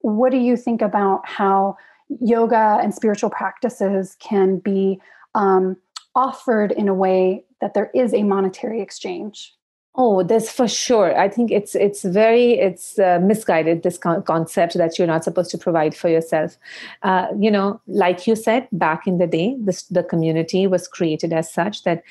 what 0.00 0.30
do 0.30 0.36
you 0.36 0.56
think 0.56 0.82
about 0.82 1.26
how 1.26 1.76
yoga 2.20 2.78
and 2.82 2.94
spiritual 2.94 3.30
practices 3.30 4.16
can 4.20 4.58
be 4.58 5.00
um, 5.34 5.76
offered 6.14 6.72
in 6.72 6.88
a 6.88 6.94
way 6.94 7.44
that 7.60 7.74
there 7.74 7.90
is 7.94 8.14
a 8.14 8.22
monetary 8.22 8.80
exchange 8.80 9.54
Oh, 10.00 10.22
that's 10.22 10.48
for 10.48 10.68
sure. 10.68 11.18
I 11.18 11.28
think 11.28 11.50
it's 11.50 11.74
it's 11.74 12.04
very 12.04 12.52
it's 12.52 13.00
uh, 13.00 13.18
misguided 13.20 13.82
this 13.82 13.98
con- 13.98 14.22
concept 14.22 14.74
that 14.74 14.96
you're 14.96 15.08
not 15.08 15.24
supposed 15.24 15.50
to 15.50 15.58
provide 15.58 15.92
for 15.92 16.08
yourself. 16.08 16.56
Uh, 17.02 17.26
you 17.36 17.50
know, 17.50 17.80
like 17.88 18.24
you 18.24 18.36
said, 18.36 18.68
back 18.70 19.08
in 19.08 19.18
the 19.18 19.26
day, 19.26 19.56
this, 19.58 19.82
the 19.84 20.04
community 20.04 20.68
was 20.68 20.86
created 20.86 21.32
as 21.32 21.52
such 21.52 21.82
that 21.82 22.04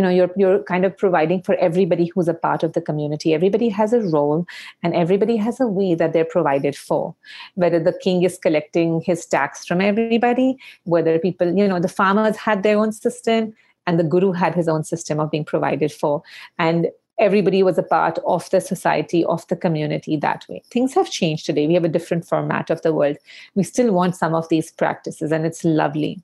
you 0.00 0.04
know 0.04 0.08
you're 0.08 0.30
you're 0.34 0.62
kind 0.62 0.86
of 0.86 0.96
providing 0.96 1.42
for 1.42 1.54
everybody 1.56 2.06
who's 2.06 2.26
a 2.26 2.32
part 2.32 2.62
of 2.62 2.72
the 2.72 2.80
community. 2.80 3.34
Everybody 3.34 3.68
has 3.68 3.92
a 3.92 4.00
role 4.00 4.46
and 4.82 4.94
everybody 4.94 5.36
has 5.36 5.60
a 5.60 5.66
way 5.66 5.94
that 5.94 6.14
they're 6.14 6.30
provided 6.36 6.74
for. 6.74 7.14
Whether 7.54 7.80
the 7.88 7.92
king 7.92 8.22
is 8.22 8.38
collecting 8.38 9.02
his 9.02 9.26
tax 9.26 9.66
from 9.66 9.82
everybody 9.82 10.56
whether 10.84 11.18
people 11.18 11.52
you 11.58 11.68
know 11.68 11.80
the 11.80 11.92
farmers 11.96 12.36
had 12.36 12.62
their 12.62 12.78
own 12.78 12.92
system 12.92 13.52
and 13.86 14.00
the 14.00 14.08
guru 14.14 14.32
had 14.32 14.54
his 14.54 14.68
own 14.68 14.84
system 14.84 15.20
of 15.20 15.30
being 15.30 15.44
provided 15.44 15.92
for. 15.92 16.22
And 16.58 16.88
everybody 17.18 17.62
was 17.62 17.76
a 17.76 17.82
part 17.82 18.18
of 18.26 18.48
the 18.48 18.60
society 18.60 19.22
of 19.26 19.46
the 19.48 19.56
community 19.56 20.16
that 20.16 20.46
way. 20.48 20.62
Things 20.70 20.94
have 20.94 21.10
changed 21.10 21.44
today. 21.44 21.66
We 21.66 21.74
have 21.74 21.84
a 21.84 21.94
different 21.98 22.26
format 22.26 22.70
of 22.70 22.80
the 22.80 22.94
world. 22.94 23.18
We 23.54 23.64
still 23.64 23.92
want 23.92 24.16
some 24.16 24.34
of 24.34 24.48
these 24.48 24.72
practices 24.72 25.30
and 25.30 25.44
it's 25.44 25.62
lovely. 25.62 26.22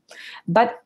But 0.49 0.83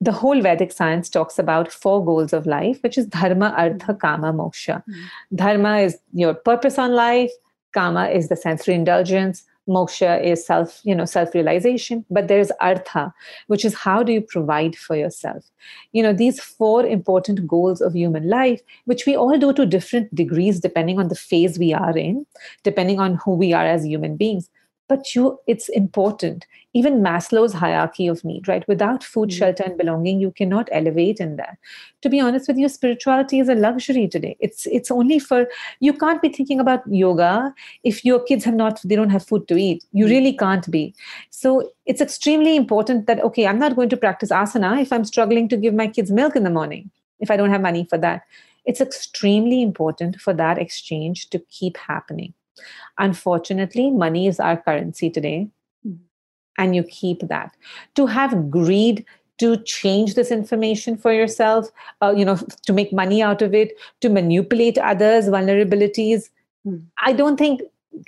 the 0.00 0.12
whole 0.12 0.40
Vedic 0.40 0.72
science 0.72 1.08
talks 1.08 1.38
about 1.38 1.70
four 1.70 2.04
goals 2.04 2.32
of 2.32 2.46
life, 2.46 2.82
which 2.82 2.96
is 2.96 3.06
dharma, 3.06 3.54
artha, 3.56 3.94
kama, 3.94 4.32
moksha. 4.32 4.82
Mm-hmm. 4.82 5.36
Dharma 5.36 5.78
is 5.78 5.98
your 6.12 6.34
purpose 6.34 6.78
on 6.78 6.92
life, 6.92 7.30
kama 7.72 8.08
is 8.08 8.28
the 8.28 8.36
sensory 8.36 8.74
indulgence, 8.74 9.44
moksha 9.70 10.22
is 10.22 10.44
self 10.44 10.80
you 10.84 10.94
know 10.94 11.04
self 11.04 11.34
realization 11.34 12.04
but 12.10 12.28
there's 12.28 12.50
artha 12.60 13.12
which 13.46 13.64
is 13.64 13.74
how 13.74 14.02
do 14.02 14.12
you 14.12 14.20
provide 14.20 14.76
for 14.76 14.96
yourself 14.96 15.50
you 15.92 16.02
know 16.02 16.12
these 16.12 16.40
four 16.40 16.84
important 16.84 17.46
goals 17.46 17.80
of 17.80 17.94
human 17.94 18.28
life 18.28 18.60
which 18.86 19.06
we 19.06 19.16
all 19.16 19.38
do 19.38 19.52
to 19.52 19.66
different 19.66 20.14
degrees 20.14 20.60
depending 20.60 20.98
on 20.98 21.08
the 21.08 21.14
phase 21.14 21.58
we 21.58 21.72
are 21.72 21.96
in 21.96 22.24
depending 22.64 22.98
on 22.98 23.18
who 23.24 23.34
we 23.34 23.52
are 23.52 23.66
as 23.66 23.84
human 23.84 24.16
beings 24.16 24.50
but 24.90 25.14
you 25.14 25.38
it's 25.46 25.68
important. 25.80 26.46
Even 26.78 27.00
maslow's 27.04 27.52
hierarchy 27.60 28.06
of 28.12 28.24
need 28.24 28.48
right? 28.48 28.66
Without 28.72 29.04
food 29.04 29.28
mm-hmm. 29.28 29.38
shelter 29.38 29.64
and 29.68 29.78
belonging 29.78 30.20
you 30.24 30.32
cannot 30.40 30.68
elevate 30.80 31.20
in 31.26 31.36
that. 31.36 31.56
To 32.02 32.10
be 32.14 32.20
honest 32.20 32.48
with 32.48 32.58
you 32.62 32.68
spirituality 32.68 33.38
is 33.44 33.52
a 33.54 33.54
luxury 33.66 34.08
today. 34.16 34.36
It's 34.40 34.66
it's 34.78 34.90
only 34.96 35.20
for 35.20 35.46
you 35.88 35.94
can't 36.02 36.20
be 36.26 36.32
thinking 36.38 36.64
about 36.66 36.90
yoga 37.02 37.54
if 37.92 38.04
your 38.10 38.20
kids 38.32 38.44
have 38.50 38.58
not 38.62 38.82
they 38.82 38.96
don't 38.96 39.16
have 39.18 39.28
food 39.32 39.46
to 39.52 39.60
eat. 39.68 39.84
You 39.92 40.04
mm-hmm. 40.04 40.14
really 40.14 40.36
can't 40.44 40.70
be. 40.70 40.84
So 41.30 41.70
it's 41.86 42.00
extremely 42.08 42.56
important 42.56 43.06
that 43.06 43.24
okay 43.30 43.46
i'm 43.46 43.58
not 43.58 43.74
going 43.76 43.88
to 43.92 43.96
practice 44.02 44.30
asana 44.40 44.74
if 44.82 44.92
i'm 44.92 45.04
struggling 45.04 45.48
to 45.52 45.56
give 45.56 45.74
my 45.74 45.86
kids 45.96 46.10
milk 46.18 46.36
in 46.40 46.44
the 46.48 46.56
morning 46.58 46.90
if 47.18 47.30
i 47.30 47.36
don't 47.36 47.50
have 47.50 47.66
money 47.70 47.86
for 47.94 47.98
that. 47.98 48.22
It's 48.66 48.80
extremely 48.80 49.62
important 49.62 50.20
for 50.20 50.34
that 50.34 50.58
exchange 50.58 51.30
to 51.30 51.38
keep 51.58 51.78
happening 51.78 52.34
Unfortunately, 52.98 53.90
money 53.90 54.26
is 54.26 54.40
our 54.40 54.56
currency 54.56 55.10
today, 55.10 55.48
mm-hmm. 55.86 56.02
and 56.58 56.76
you 56.76 56.82
keep 56.82 57.20
that. 57.28 57.56
To 57.96 58.06
have 58.06 58.50
greed 58.50 59.04
to 59.38 59.56
change 59.64 60.14
this 60.14 60.30
information 60.30 60.98
for 60.98 61.12
yourself, 61.12 61.70
uh, 62.02 62.12
you 62.14 62.26
know, 62.26 62.36
to 62.66 62.72
make 62.74 62.92
money 62.92 63.22
out 63.22 63.40
of 63.40 63.54
it, 63.54 63.72
to 64.02 64.10
manipulate 64.10 64.76
others' 64.76 65.26
vulnerabilities, 65.26 66.28
mm-hmm. 66.66 66.84
I 66.98 67.12
don't 67.12 67.36
think. 67.36 67.62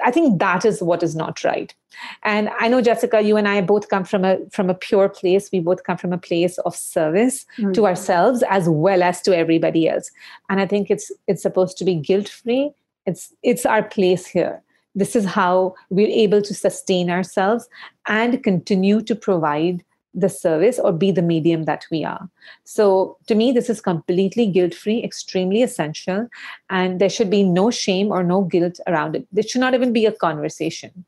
I 0.05 0.12
think 0.12 0.38
that 0.38 0.64
is 0.64 0.80
what 0.80 1.03
is 1.03 1.16
not 1.16 1.43
right. 1.43 1.74
And 2.22 2.51
I 2.61 2.68
know 2.68 2.80
Jessica, 2.80 3.20
you 3.20 3.36
and 3.36 3.49
I 3.49 3.61
both 3.61 3.88
come 3.88 4.05
from 4.05 4.24
a 4.24 4.38
from 4.51 4.70
a 4.70 4.74
pure 4.74 5.09
place. 5.09 5.51
We 5.53 5.59
both 5.61 5.82
come 5.84 5.97
from 5.97 6.12
a 6.12 6.18
place 6.18 6.57
of 6.59 6.76
service 6.76 7.45
mm-hmm. 7.59 7.72
to 7.72 7.86
ourselves 7.86 8.45
as 8.49 8.68
well 8.68 9.03
as 9.03 9.20
to 9.22 9.36
everybody 9.36 9.88
else. 9.88 10.11
And 10.49 10.61
I 10.61 10.66
think 10.66 10.90
it's 10.90 11.11
it's 11.26 11.43
supposed 11.43 11.78
to 11.78 11.84
be 11.84 11.97
guilt 11.97 12.28
free 12.28 12.72
it's 13.07 13.32
it's 13.42 13.66
our 13.66 13.82
place 13.82 14.26
here 14.26 14.62
this 14.94 15.16
is 15.16 15.24
how 15.24 15.74
we're 15.90 16.09
able 16.09 16.42
to 16.42 16.55
sustain 16.55 17.11
ourselves 17.11 17.68
and 18.07 18.42
continue 18.42 19.00
to 19.03 19.14
provide 19.14 19.84
the 20.14 20.28
service 20.28 20.78
or 20.78 20.92
be 20.92 21.11
the 21.11 21.22
medium 21.22 21.64
that 21.64 21.86
we 21.90 22.05
are. 22.05 22.28
So, 22.64 23.16
to 23.28 23.34
me, 23.34 23.53
this 23.53 23.70
is 23.70 23.80
completely 23.80 24.46
guilt 24.46 24.74
free, 24.74 25.03
extremely 25.03 25.62
essential, 25.62 26.28
and 26.68 27.00
there 27.00 27.09
should 27.09 27.30
be 27.30 27.42
no 27.42 27.70
shame 27.70 28.12
or 28.12 28.22
no 28.22 28.42
guilt 28.42 28.78
around 28.86 29.16
it. 29.16 29.26
There 29.32 29.42
should 29.42 29.61
not 29.61 29.72
even 29.74 29.92
be 29.92 30.05
a 30.05 30.12
conversation. 30.12 31.05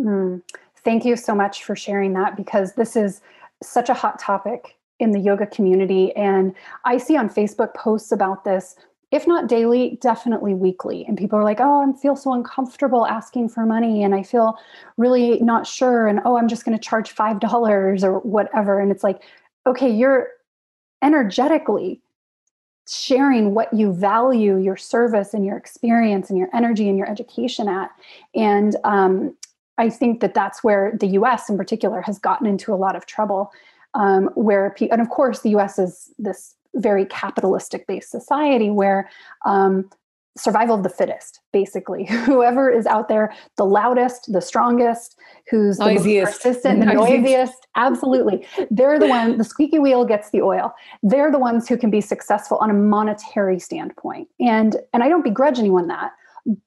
Mm. 0.00 0.42
Thank 0.84 1.04
you 1.04 1.16
so 1.16 1.34
much 1.34 1.64
for 1.64 1.74
sharing 1.74 2.12
that 2.12 2.36
because 2.36 2.74
this 2.74 2.94
is 2.94 3.22
such 3.62 3.88
a 3.88 3.94
hot 3.94 4.20
topic 4.20 4.76
in 5.00 5.10
the 5.10 5.18
yoga 5.18 5.46
community. 5.46 6.14
And 6.14 6.54
I 6.84 6.98
see 6.98 7.16
on 7.16 7.28
Facebook 7.28 7.74
posts 7.74 8.12
about 8.12 8.44
this 8.44 8.76
if 9.14 9.28
not 9.28 9.46
daily, 9.46 9.96
definitely 10.00 10.54
weekly. 10.54 11.04
And 11.06 11.16
people 11.16 11.38
are 11.38 11.44
like, 11.44 11.60
oh, 11.60 11.88
I 11.88 11.96
feel 12.00 12.16
so 12.16 12.32
uncomfortable 12.32 13.06
asking 13.06 13.48
for 13.48 13.64
money 13.64 14.02
and 14.02 14.12
I 14.12 14.24
feel 14.24 14.58
really 14.96 15.38
not 15.38 15.68
sure. 15.68 16.08
And 16.08 16.18
oh, 16.24 16.36
I'm 16.36 16.48
just 16.48 16.64
going 16.64 16.76
to 16.76 16.82
charge 16.82 17.14
$5 17.14 18.02
or 18.02 18.18
whatever. 18.18 18.80
And 18.80 18.90
it's 18.90 19.04
like, 19.04 19.22
okay, 19.68 19.88
you're 19.88 20.30
energetically 21.00 22.02
sharing 22.88 23.54
what 23.54 23.72
you 23.72 23.92
value 23.92 24.58
your 24.58 24.76
service 24.76 25.32
and 25.32 25.46
your 25.46 25.56
experience 25.56 26.28
and 26.28 26.36
your 26.36 26.48
energy 26.52 26.88
and 26.88 26.98
your 26.98 27.08
education 27.08 27.68
at. 27.68 27.90
And 28.34 28.74
um, 28.82 29.36
I 29.78 29.90
think 29.90 30.22
that 30.22 30.34
that's 30.34 30.64
where 30.64 30.92
the 30.98 31.06
US 31.18 31.48
in 31.48 31.56
particular 31.56 32.02
has 32.02 32.18
gotten 32.18 32.48
into 32.48 32.74
a 32.74 32.76
lot 32.76 32.96
of 32.96 33.06
trouble. 33.06 33.52
Um, 33.94 34.24
where, 34.34 34.74
and 34.90 35.00
of 35.00 35.08
course, 35.08 35.42
the 35.42 35.50
US 35.50 35.78
is 35.78 36.12
this 36.18 36.56
very 36.74 37.06
capitalistic 37.06 37.86
based 37.86 38.10
society 38.10 38.70
where 38.70 39.08
um, 39.44 39.88
survival 40.36 40.74
of 40.76 40.82
the 40.82 40.88
fittest 40.88 41.40
basically. 41.52 42.04
Whoever 42.26 42.70
is 42.70 42.86
out 42.86 43.08
there 43.08 43.32
the 43.56 43.64
loudest 43.64 44.32
the 44.32 44.40
strongest 44.40 45.16
who's 45.50 45.78
the 45.78 45.86
noisiest. 45.86 46.26
most 46.26 46.42
persistent 46.42 46.80
the 46.80 46.86
noisiest 46.86 47.66
absolutely. 47.76 48.46
They're 48.70 48.98
the 48.98 49.06
one 49.06 49.38
the 49.38 49.44
squeaky 49.44 49.78
wheel 49.78 50.04
gets 50.04 50.30
the 50.30 50.42
oil. 50.42 50.74
They're 51.02 51.30
the 51.30 51.38
ones 51.38 51.68
who 51.68 51.76
can 51.76 51.90
be 51.90 52.00
successful 52.00 52.58
on 52.58 52.70
a 52.70 52.74
monetary 52.74 53.58
standpoint. 53.58 54.28
And 54.40 54.76
and 54.92 55.02
i 55.02 55.08
don't 55.08 55.24
begrudge 55.24 55.58
anyone 55.58 55.86
that 55.88 56.12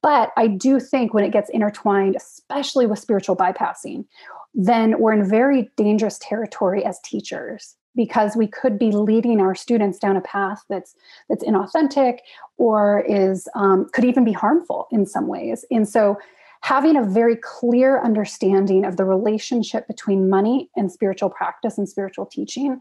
but 0.01 0.31
i 0.37 0.47
do 0.47 0.79
think 0.79 1.13
when 1.13 1.23
it 1.23 1.31
gets 1.31 1.49
intertwined 1.49 2.15
especially 2.15 2.85
with 2.85 2.99
spiritual 2.99 3.35
bypassing 3.35 4.05
then 4.53 4.99
we're 4.99 5.13
in 5.13 5.27
very 5.27 5.69
dangerous 5.77 6.17
territory 6.19 6.83
as 6.83 6.99
teachers 7.01 7.75
because 7.97 8.37
we 8.37 8.47
could 8.47 8.79
be 8.79 8.91
leading 8.91 9.41
our 9.41 9.55
students 9.55 9.99
down 9.99 10.15
a 10.15 10.21
path 10.21 10.63
that's 10.69 10.95
that's 11.27 11.43
inauthentic 11.43 12.19
or 12.57 13.01
is 13.01 13.49
um, 13.55 13.89
could 13.91 14.05
even 14.05 14.23
be 14.23 14.31
harmful 14.31 14.87
in 14.91 15.05
some 15.05 15.27
ways. 15.27 15.65
And 15.69 15.89
so 15.89 16.17
having 16.61 16.95
a 16.95 17.03
very 17.03 17.35
clear 17.35 18.01
understanding 18.01 18.85
of 18.85 18.95
the 18.95 19.03
relationship 19.03 19.87
between 19.87 20.29
money 20.29 20.69
and 20.77 20.91
spiritual 20.91 21.29
practice 21.29 21.77
and 21.77 21.89
spiritual 21.89 22.25
teaching 22.25 22.79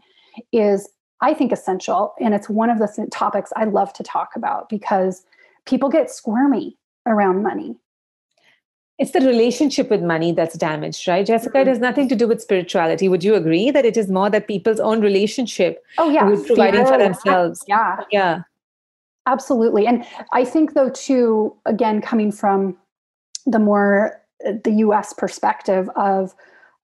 is 0.53 0.89
i 1.21 1.33
think 1.33 1.51
essential. 1.51 2.13
And 2.21 2.33
it's 2.33 2.47
one 2.47 2.69
of 2.69 2.79
the 2.79 2.87
th- 2.87 3.09
topics 3.11 3.51
i 3.57 3.65
love 3.65 3.91
to 3.93 4.03
talk 4.03 4.29
about 4.35 4.69
because 4.69 5.23
people 5.65 5.89
get 5.89 6.09
squirmy 6.09 6.77
around 7.05 7.43
money 7.43 7.75
it's 8.97 9.11
the 9.11 9.21
relationship 9.21 9.89
with 9.89 10.01
money 10.01 10.31
that's 10.31 10.57
damaged, 10.57 11.07
right? 11.07 11.25
Jessica, 11.25 11.59
it 11.59 11.67
has 11.67 11.79
nothing 11.79 12.09
to 12.09 12.15
do 12.15 12.27
with 12.27 12.41
spirituality. 12.41 13.07
Would 13.07 13.23
you 13.23 13.35
agree 13.35 13.69
that 13.69 13.85
it 13.85 13.95
is 13.95 14.09
more 14.09 14.29
that 14.31 14.47
people's 14.47 14.79
own 14.79 15.01
relationship 15.01 15.83
oh, 15.99 16.09
yeah. 16.09 16.27
with 16.27 16.47
providing 16.47 16.85
for 16.85 16.97
themselves? 16.97 17.63
Yeah. 17.67 18.03
Yeah. 18.11 18.41
Absolutely. 19.27 19.85
And 19.85 20.03
I 20.31 20.43
think 20.45 20.73
though 20.73 20.89
too, 20.89 21.55
again, 21.65 22.01
coming 22.01 22.31
from 22.31 22.75
the 23.45 23.59
more 23.59 24.19
uh, 24.45 24.53
the 24.63 24.71
US 24.71 25.13
perspective 25.13 25.89
of 25.95 26.33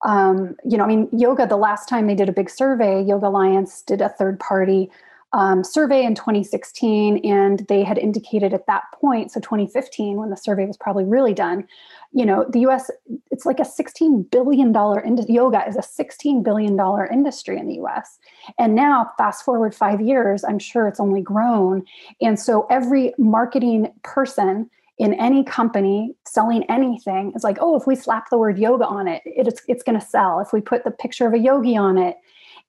um, 0.06 0.58
you 0.66 0.78
know, 0.78 0.84
I 0.84 0.88
mean, 0.88 1.08
yoga, 1.14 1.48
the 1.48 1.56
last 1.56 1.88
time 1.88 2.08
they 2.08 2.16
did 2.16 2.28
a 2.28 2.34
big 2.34 2.50
survey, 2.50 3.02
Yoga 3.02 3.28
Alliance 3.28 3.82
did 3.82 4.02
a 4.02 4.10
third 4.10 4.38
party 4.38 4.92
um, 5.34 5.64
survey 5.64 6.04
in 6.04 6.14
2016, 6.14 7.18
and 7.26 7.66
they 7.68 7.84
had 7.84 7.98
indicated 7.98 8.54
at 8.54 8.68
that 8.68 8.84
point, 8.94 9.32
so 9.32 9.40
2015, 9.40 10.18
when 10.18 10.30
the 10.30 10.38
survey 10.38 10.66
was 10.66 10.78
probably 10.78 11.04
really 11.04 11.34
done, 11.34 11.68
you 12.12 12.24
know, 12.24 12.46
the 12.50 12.60
US, 12.68 12.92
it's 13.32 13.46
like 13.46 13.60
a 13.60 13.64
$16 13.64 14.30
billion, 14.30 14.76
ind- 15.04 15.28
yoga 15.28 15.68
is 15.68 15.76
a 15.76 15.80
$16 15.80 16.44
billion 16.44 16.80
industry 17.12 17.58
in 17.58 17.68
the 17.68 17.82
US. 17.82 18.20
And 18.60 18.76
now, 18.76 19.12
fast 19.18 19.44
forward 19.44 19.74
five 19.74 20.00
years, 20.00 20.44
I'm 20.44 20.60
sure 20.60 20.88
it's 20.88 21.00
only 21.00 21.22
grown. 21.22 21.84
And 22.22 22.40
so 22.40 22.68
every 22.70 23.14
marketing 23.18 23.92
person, 24.04 24.70
in 25.00 25.16
any 25.16 25.44
company 25.44 26.16
selling 26.24 26.64
anything 26.70 27.34
is 27.36 27.44
like, 27.44 27.58
oh, 27.60 27.76
if 27.76 27.88
we 27.88 27.96
slap 27.96 28.30
the 28.30 28.38
word 28.38 28.60
yoga 28.60 28.86
on 28.86 29.08
it, 29.08 29.24
it 29.26 29.48
it's, 29.48 29.64
it's 29.68 29.82
going 29.82 30.00
to 30.00 30.06
sell. 30.06 30.40
If 30.40 30.54
we 30.54 30.62
put 30.62 30.84
the 30.84 30.92
picture 30.92 31.26
of 31.26 31.34
a 31.34 31.40
yogi 31.40 31.76
on 31.76 31.98
it, 31.98 32.18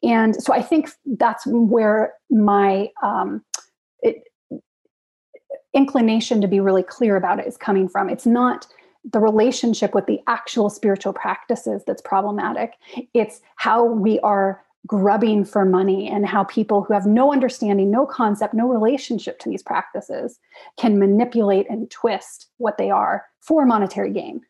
and 0.05 0.41
so 0.43 0.53
I 0.53 0.63
think 0.63 0.91
that's 1.19 1.47
where 1.47 2.13
my 2.31 2.91
um, 3.03 3.43
it, 4.01 4.25
inclination 5.73 6.41
to 6.41 6.49
be 6.49 6.61
really 6.61 6.83
clear 6.83 7.17
about 7.17 7.39
it 7.39 7.47
is 7.47 7.57
coming 7.57 7.89
from. 7.89 8.09
It's 8.09 8.27
not 8.27 8.67
the 9.11 9.21
relationship 9.21 9.95
with 9.95 10.07
the 10.07 10.21
actual 10.27 10.71
spiritual 10.71 11.13
practices 11.13 11.83
that's 11.87 12.03
problematic. 12.03 12.75
It's 13.13 13.41
how 13.57 13.85
we 13.85 14.19
are 14.21 14.63
grubbing 14.87 15.45
for 15.45 15.65
money 15.65 16.09
and 16.09 16.27
how 16.27 16.45
people 16.45 16.83
who 16.83 16.93
have 16.93 17.07
no 17.07 17.33
understanding, 17.33 17.91
no 17.91 18.05
concept, 18.05 18.53
no 18.53 18.69
relationship 18.69 19.39
to 19.39 19.49
these 19.49 19.63
practices 19.63 20.39
can 20.79 20.99
manipulate 20.99 21.69
and 21.71 21.91
twist 21.91 22.49
what 22.59 22.77
they 22.77 22.91
are 22.91 23.25
for 23.41 23.65
monetary 23.65 24.13
gain. 24.13 24.43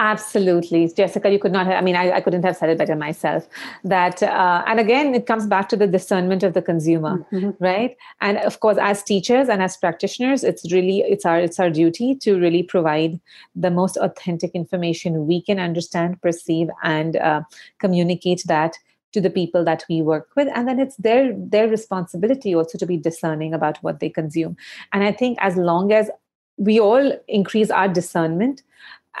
Absolutely, 0.00 0.86
Jessica. 0.86 1.28
You 1.28 1.40
could 1.40 1.50
not. 1.50 1.66
Have, 1.66 1.74
I 1.74 1.80
mean, 1.80 1.96
I, 1.96 2.12
I 2.12 2.20
couldn't 2.20 2.44
have 2.44 2.56
said 2.56 2.70
it 2.70 2.78
better 2.78 2.94
myself. 2.94 3.48
That, 3.82 4.22
uh, 4.22 4.62
and 4.64 4.78
again, 4.78 5.12
it 5.12 5.26
comes 5.26 5.44
back 5.48 5.68
to 5.70 5.76
the 5.76 5.88
discernment 5.88 6.44
of 6.44 6.54
the 6.54 6.62
consumer, 6.62 7.26
mm-hmm. 7.32 7.50
right? 7.58 7.96
And 8.20 8.38
of 8.38 8.60
course, 8.60 8.78
as 8.80 9.02
teachers 9.02 9.48
and 9.48 9.60
as 9.60 9.76
practitioners, 9.76 10.44
it's 10.44 10.72
really 10.72 11.00
it's 11.00 11.26
our 11.26 11.40
it's 11.40 11.58
our 11.58 11.68
duty 11.68 12.14
to 12.14 12.38
really 12.38 12.62
provide 12.62 13.18
the 13.56 13.72
most 13.72 13.96
authentic 13.96 14.52
information 14.54 15.26
we 15.26 15.42
can 15.42 15.58
understand, 15.58 16.22
perceive, 16.22 16.70
and 16.84 17.16
uh, 17.16 17.42
communicate 17.80 18.44
that 18.46 18.78
to 19.10 19.20
the 19.20 19.30
people 19.30 19.64
that 19.64 19.84
we 19.88 20.00
work 20.02 20.28
with 20.36 20.48
and 20.54 20.68
then 20.68 20.78
it's 20.78 20.94
their 20.96 21.32
their 21.34 21.66
responsibility 21.66 22.54
also 22.54 22.76
to 22.76 22.84
be 22.84 22.98
discerning 22.98 23.54
about 23.54 23.78
what 23.78 24.00
they 24.00 24.10
consume 24.10 24.54
and 24.92 25.02
i 25.02 25.10
think 25.10 25.38
as 25.40 25.56
long 25.56 25.92
as 25.92 26.10
we 26.58 26.78
all 26.78 27.10
increase 27.26 27.70
our 27.70 27.88
discernment 27.88 28.62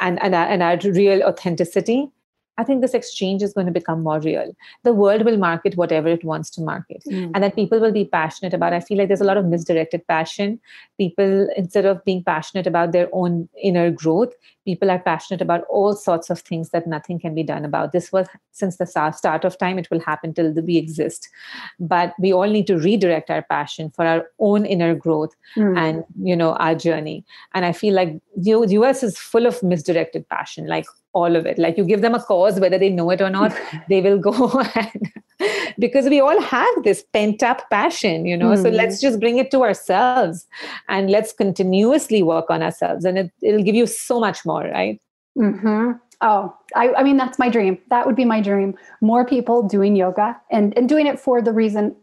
and, 0.00 0.22
and, 0.22 0.34
and 0.34 0.62
our 0.62 0.78
real 0.92 1.22
authenticity 1.22 2.08
I 2.58 2.64
think 2.64 2.82
this 2.82 2.94
exchange 2.94 3.42
is 3.42 3.52
going 3.52 3.66
to 3.66 3.72
become 3.72 4.02
more 4.02 4.20
real. 4.20 4.54
The 4.82 4.92
world 4.92 5.24
will 5.24 5.36
market 5.36 5.76
whatever 5.76 6.08
it 6.08 6.24
wants 6.24 6.50
to 6.50 6.60
market, 6.60 7.02
mm. 7.06 7.30
and 7.32 7.42
that 7.42 7.54
people 7.54 7.78
will 7.78 7.92
be 7.92 8.04
passionate 8.04 8.52
about. 8.52 8.72
I 8.72 8.80
feel 8.80 8.98
like 8.98 9.08
there's 9.08 9.20
a 9.20 9.24
lot 9.24 9.36
of 9.36 9.46
misdirected 9.46 10.06
passion. 10.08 10.60
People, 10.98 11.48
instead 11.56 11.86
of 11.86 12.04
being 12.04 12.24
passionate 12.24 12.66
about 12.66 12.90
their 12.90 13.08
own 13.12 13.48
inner 13.62 13.90
growth, 13.92 14.34
people 14.64 14.90
are 14.90 14.98
passionate 14.98 15.40
about 15.40 15.62
all 15.70 15.94
sorts 15.94 16.30
of 16.30 16.40
things 16.40 16.70
that 16.70 16.86
nothing 16.86 17.18
can 17.18 17.34
be 17.34 17.44
done 17.44 17.64
about. 17.64 17.92
This 17.92 18.12
was 18.12 18.26
since 18.50 18.76
the 18.76 18.86
start 18.86 19.44
of 19.44 19.56
time. 19.56 19.78
It 19.78 19.88
will 19.90 20.00
happen 20.00 20.34
till 20.34 20.52
we 20.52 20.76
exist, 20.76 21.28
but 21.78 22.12
we 22.18 22.32
all 22.32 22.48
need 22.48 22.66
to 22.66 22.76
redirect 22.76 23.30
our 23.30 23.42
passion 23.42 23.90
for 23.90 24.04
our 24.04 24.28
own 24.40 24.66
inner 24.66 24.94
growth 24.96 25.34
mm. 25.56 25.78
and 25.78 26.04
you 26.20 26.36
know 26.36 26.54
our 26.54 26.74
journey. 26.74 27.24
And 27.54 27.64
I 27.64 27.72
feel 27.72 27.94
like 27.94 28.20
the 28.36 28.50
US 28.80 29.02
is 29.02 29.16
full 29.16 29.46
of 29.46 29.62
misdirected 29.62 30.28
passion, 30.28 30.66
like 30.66 30.86
all 31.18 31.36
of 31.36 31.46
it. 31.46 31.58
Like 31.58 31.76
you 31.78 31.84
give 31.84 32.00
them 32.00 32.14
a 32.14 32.22
cause, 32.22 32.60
whether 32.60 32.78
they 32.78 32.90
know 32.90 33.10
it 33.10 33.20
or 33.20 33.30
not, 33.30 33.56
they 33.88 34.00
will 34.00 34.18
go 34.18 34.62
and 34.74 35.12
because 35.78 36.06
we 36.06 36.20
all 36.20 36.40
have 36.40 36.82
this 36.84 37.04
pent 37.12 37.42
up 37.42 37.68
passion, 37.70 38.26
you 38.26 38.36
know. 38.36 38.50
Mm. 38.50 38.62
So 38.62 38.68
let's 38.70 39.00
just 39.00 39.20
bring 39.20 39.38
it 39.38 39.50
to 39.52 39.62
ourselves 39.62 40.46
and 40.88 41.10
let's 41.10 41.32
continuously 41.32 42.22
work 42.22 42.50
on 42.50 42.62
ourselves, 42.62 43.04
and 43.04 43.18
it, 43.18 43.32
it'll 43.42 43.62
give 43.62 43.74
you 43.74 43.86
so 43.86 44.20
much 44.20 44.44
more, 44.44 44.64
right? 44.64 45.00
Mm-hmm. 45.36 45.92
Oh, 46.20 46.56
I, 46.74 46.92
I 46.94 47.02
mean, 47.04 47.16
that's 47.16 47.38
my 47.38 47.48
dream. 47.48 47.78
That 47.90 48.04
would 48.06 48.16
be 48.16 48.24
my 48.24 48.40
dream. 48.40 48.76
More 49.00 49.24
people 49.24 49.62
doing 49.62 49.94
yoga 49.94 50.36
and, 50.50 50.76
and 50.76 50.88
doing 50.88 51.06
it 51.06 51.20
for 51.20 51.40
the 51.40 51.52
reason 51.52 51.94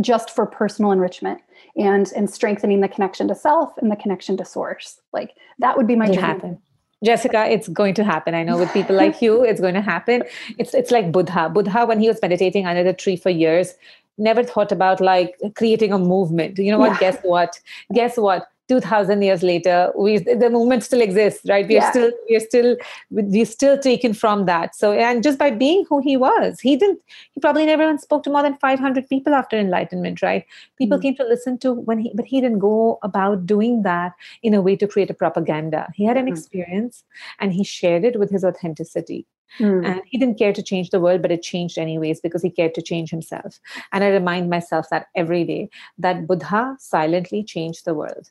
just 0.00 0.30
for 0.30 0.44
personal 0.44 0.90
enrichment 0.90 1.40
and 1.76 2.12
and 2.16 2.28
strengthening 2.28 2.80
the 2.80 2.88
connection 2.88 3.28
to 3.28 3.34
self 3.34 3.78
and 3.78 3.90
the 3.90 3.96
connection 3.96 4.36
to 4.36 4.44
source. 4.44 5.00
Like 5.12 5.34
that 5.60 5.76
would 5.76 5.86
be 5.86 5.96
my 5.96 6.06
It'll 6.06 6.16
dream. 6.16 6.26
Happen. 6.26 6.62
Jessica, 7.04 7.46
it's 7.46 7.68
going 7.68 7.94
to 7.94 8.04
happen. 8.04 8.34
I 8.34 8.42
know 8.42 8.58
with 8.58 8.72
people 8.72 8.96
like 8.96 9.20
you, 9.20 9.44
it's 9.44 9.60
going 9.60 9.74
to 9.74 9.82
happen. 9.82 10.22
It's 10.58 10.74
it's 10.74 10.90
like 10.90 11.12
Buddha. 11.12 11.48
Buddha, 11.48 11.84
when 11.86 12.00
he 12.00 12.08
was 12.08 12.20
meditating 12.22 12.66
under 12.66 12.82
the 12.82 12.92
tree 12.92 13.16
for 13.16 13.30
years, 13.30 13.74
never 14.18 14.42
thought 14.42 14.72
about 14.72 15.00
like 15.00 15.36
creating 15.54 15.92
a 15.92 15.98
movement. 15.98 16.58
You 16.58 16.72
know 16.72 16.78
what? 16.78 16.92
Yeah. 16.92 17.10
Guess 17.10 17.18
what? 17.22 17.60
Guess 17.92 18.16
what? 18.16 18.48
2000 18.68 19.20
years 19.20 19.42
later 19.42 19.92
we 19.96 20.18
the 20.18 20.48
movement 20.50 20.82
still 20.82 21.02
exists 21.02 21.42
right 21.48 21.66
we're 21.68 21.74
yeah. 21.74 21.90
still 21.90 22.10
we're 22.30 22.40
still 22.40 22.76
we're 23.10 23.44
still 23.44 23.78
taken 23.78 24.14
from 24.14 24.46
that 24.46 24.74
so 24.74 24.92
and 24.92 25.22
just 25.22 25.38
by 25.38 25.50
being 25.50 25.84
who 25.88 26.00
he 26.00 26.16
was 26.16 26.60
he 26.60 26.76
didn't 26.76 26.98
he 27.32 27.40
probably 27.40 27.66
never 27.66 27.82
even 27.82 27.98
spoke 27.98 28.22
to 28.22 28.30
more 28.30 28.42
than 28.42 28.56
500 28.56 29.08
people 29.08 29.34
after 29.34 29.58
enlightenment 29.58 30.22
right 30.22 30.44
people 30.78 30.98
mm 30.98 31.04
came 31.04 31.16
to 31.16 31.24
listen 31.24 31.58
to 31.58 31.74
when 31.74 31.98
he 31.98 32.10
but 32.14 32.24
he 32.24 32.40
didn't 32.40 32.60
go 32.60 32.98
about 33.02 33.44
doing 33.44 33.82
that 33.82 34.12
in 34.42 34.54
a 34.54 34.62
way 34.62 34.74
to 34.74 34.86
create 34.86 35.10
a 35.10 35.14
propaganda 35.22 35.86
he 35.94 36.04
had 36.04 36.16
an 36.16 36.26
mm 36.26 36.34
experience 36.34 37.04
and 37.40 37.52
he 37.52 37.62
shared 37.62 38.04
it 38.04 38.18
with 38.18 38.30
his 38.30 38.44
authenticity 38.44 39.26
Mm. 39.60 39.86
And 39.86 40.02
he 40.06 40.18
didn't 40.18 40.38
care 40.38 40.52
to 40.52 40.62
change 40.62 40.90
the 40.90 41.00
world, 41.00 41.22
but 41.22 41.30
it 41.30 41.42
changed 41.42 41.78
anyways 41.78 42.20
because 42.20 42.42
he 42.42 42.50
cared 42.50 42.74
to 42.74 42.82
change 42.82 43.10
himself. 43.10 43.60
And 43.92 44.02
I 44.02 44.08
remind 44.08 44.50
myself 44.50 44.88
that 44.90 45.06
every 45.14 45.44
day 45.44 45.68
that 45.98 46.26
Buddha 46.26 46.76
silently 46.78 47.44
changed 47.44 47.84
the 47.84 47.94
world. 47.94 48.30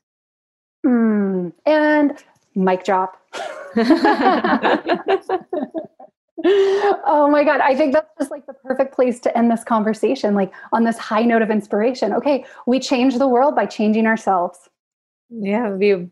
Mm, 0.86 1.54
and 1.66 2.24
mic 2.56 2.84
drop. 2.84 3.20
oh 6.46 7.28
my 7.32 7.44
god 7.44 7.62
i 7.62 7.74
think 7.74 7.94
that's 7.94 8.10
just 8.20 8.30
like 8.30 8.46
the 8.46 8.54
perfect 8.54 8.94
place 8.94 9.20
to 9.20 9.36
end 9.38 9.50
this 9.50 9.64
conversation 9.64 10.36
like 10.36 10.52
on 10.74 10.84
this 10.84 10.98
high 10.98 11.24
note 11.24 11.42
of 11.42 11.50
inspiration 11.50 12.12
okay 12.14 12.44
we 12.68 12.80
change 12.80 13.18
the 13.18 13.28
world 13.28 13.56
by 13.56 13.66
changing 13.66 14.06
ourselves 14.06 14.70
yeah 15.30 15.70
we 15.70 16.08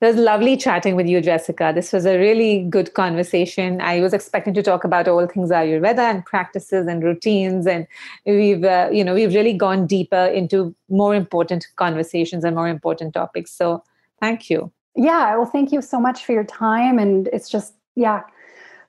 it 0.00 0.06
was 0.06 0.16
lovely 0.16 0.56
chatting 0.56 0.96
with 0.96 1.06
you 1.06 1.20
jessica. 1.20 1.72
This 1.74 1.92
was 1.92 2.06
a 2.06 2.18
really 2.18 2.62
good 2.62 2.94
conversation. 2.94 3.80
I 3.80 4.00
was 4.00 4.14
expecting 4.14 4.54
to 4.54 4.62
talk 4.62 4.82
about 4.82 5.08
all 5.08 5.26
things 5.26 5.50
ayurveda 5.50 5.98
and 5.98 6.24
practices 6.24 6.86
and 6.86 7.02
routines 7.02 7.66
and 7.66 7.86
we've 8.24 8.64
uh, 8.64 8.88
you 8.90 9.04
know 9.04 9.14
we've 9.14 9.34
really 9.34 9.52
gone 9.52 9.86
deeper 9.86 10.26
into 10.26 10.74
more 10.88 11.14
important 11.14 11.66
conversations 11.76 12.44
and 12.44 12.56
more 12.56 12.68
important 12.68 13.12
topics. 13.12 13.52
So 13.52 13.82
thank 14.20 14.48
you. 14.48 14.72
Yeah 14.96 15.36
well 15.36 15.46
thank 15.46 15.70
you 15.70 15.82
so 15.82 16.00
much 16.00 16.24
for 16.24 16.32
your 16.32 16.44
time 16.44 16.98
and 16.98 17.28
it's 17.32 17.50
just 17.50 17.74
yeah 17.94 18.22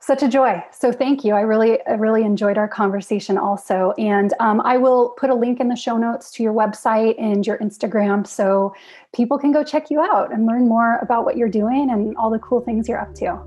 such 0.02 0.24
a 0.24 0.28
joy. 0.28 0.62
So 0.72 0.92
thank 0.92 1.24
you. 1.24 1.36
I 1.36 1.42
really, 1.42 1.80
I 1.86 1.92
really 1.94 2.24
enjoyed 2.24 2.58
our 2.58 2.68
conversation 2.68 3.38
also. 3.38 3.94
And 4.00 4.34
um, 4.40 4.60
I 4.62 4.78
will 4.78 5.10
put 5.10 5.30
a 5.30 5.36
link 5.36 5.60
in 5.60 5.70
the 5.70 5.76
show 5.76 5.96
notes 5.96 6.32
to 6.32 6.44
your 6.44 6.54
website 6.54 7.16
and 7.22 7.46
your 7.46 7.60
Instagram 7.60 8.26
so 8.26 8.74
people 9.14 9.38
can 9.38 9.52
go 9.52 9.64
check 9.64 9.92
you 9.92 10.02
out 10.02 10.34
and 10.34 10.48
learn 10.48 10.68
more 10.68 10.98
about 11.04 11.24
what 11.24 11.38
you're 11.38 11.50
doing 11.50 11.92
and 11.92 12.18
all 12.18 12.32
the 12.32 12.40
cool 12.40 12.62
things 12.62 12.90
you're 12.90 13.00
up 13.00 13.14
to. 13.16 13.40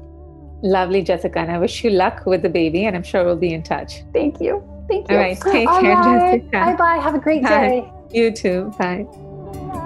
Lovely, 0.62 1.02
Jessica. 1.02 1.40
And 1.40 1.50
I 1.50 1.58
wish 1.58 1.82
you 1.82 1.90
luck 1.90 2.24
with 2.24 2.42
the 2.42 2.48
baby, 2.48 2.86
and 2.86 2.96
I'm 2.96 3.02
sure 3.02 3.24
we'll 3.24 3.36
be 3.36 3.52
in 3.52 3.62
touch. 3.62 4.02
Thank 4.12 4.40
you. 4.40 4.62
Thank 4.88 5.10
you. 5.10 5.16
All 5.16 5.22
right. 5.22 5.38
Take 5.40 5.68
care, 5.68 5.96
Jessica. 5.96 6.50
Bye 6.52 6.76
bye. 6.76 6.96
Have 6.96 7.14
a 7.14 7.18
great 7.18 7.42
Bye. 7.42 7.68
day. 7.68 7.92
You 8.12 8.30
too. 8.30 8.72
Bye. 8.78 9.83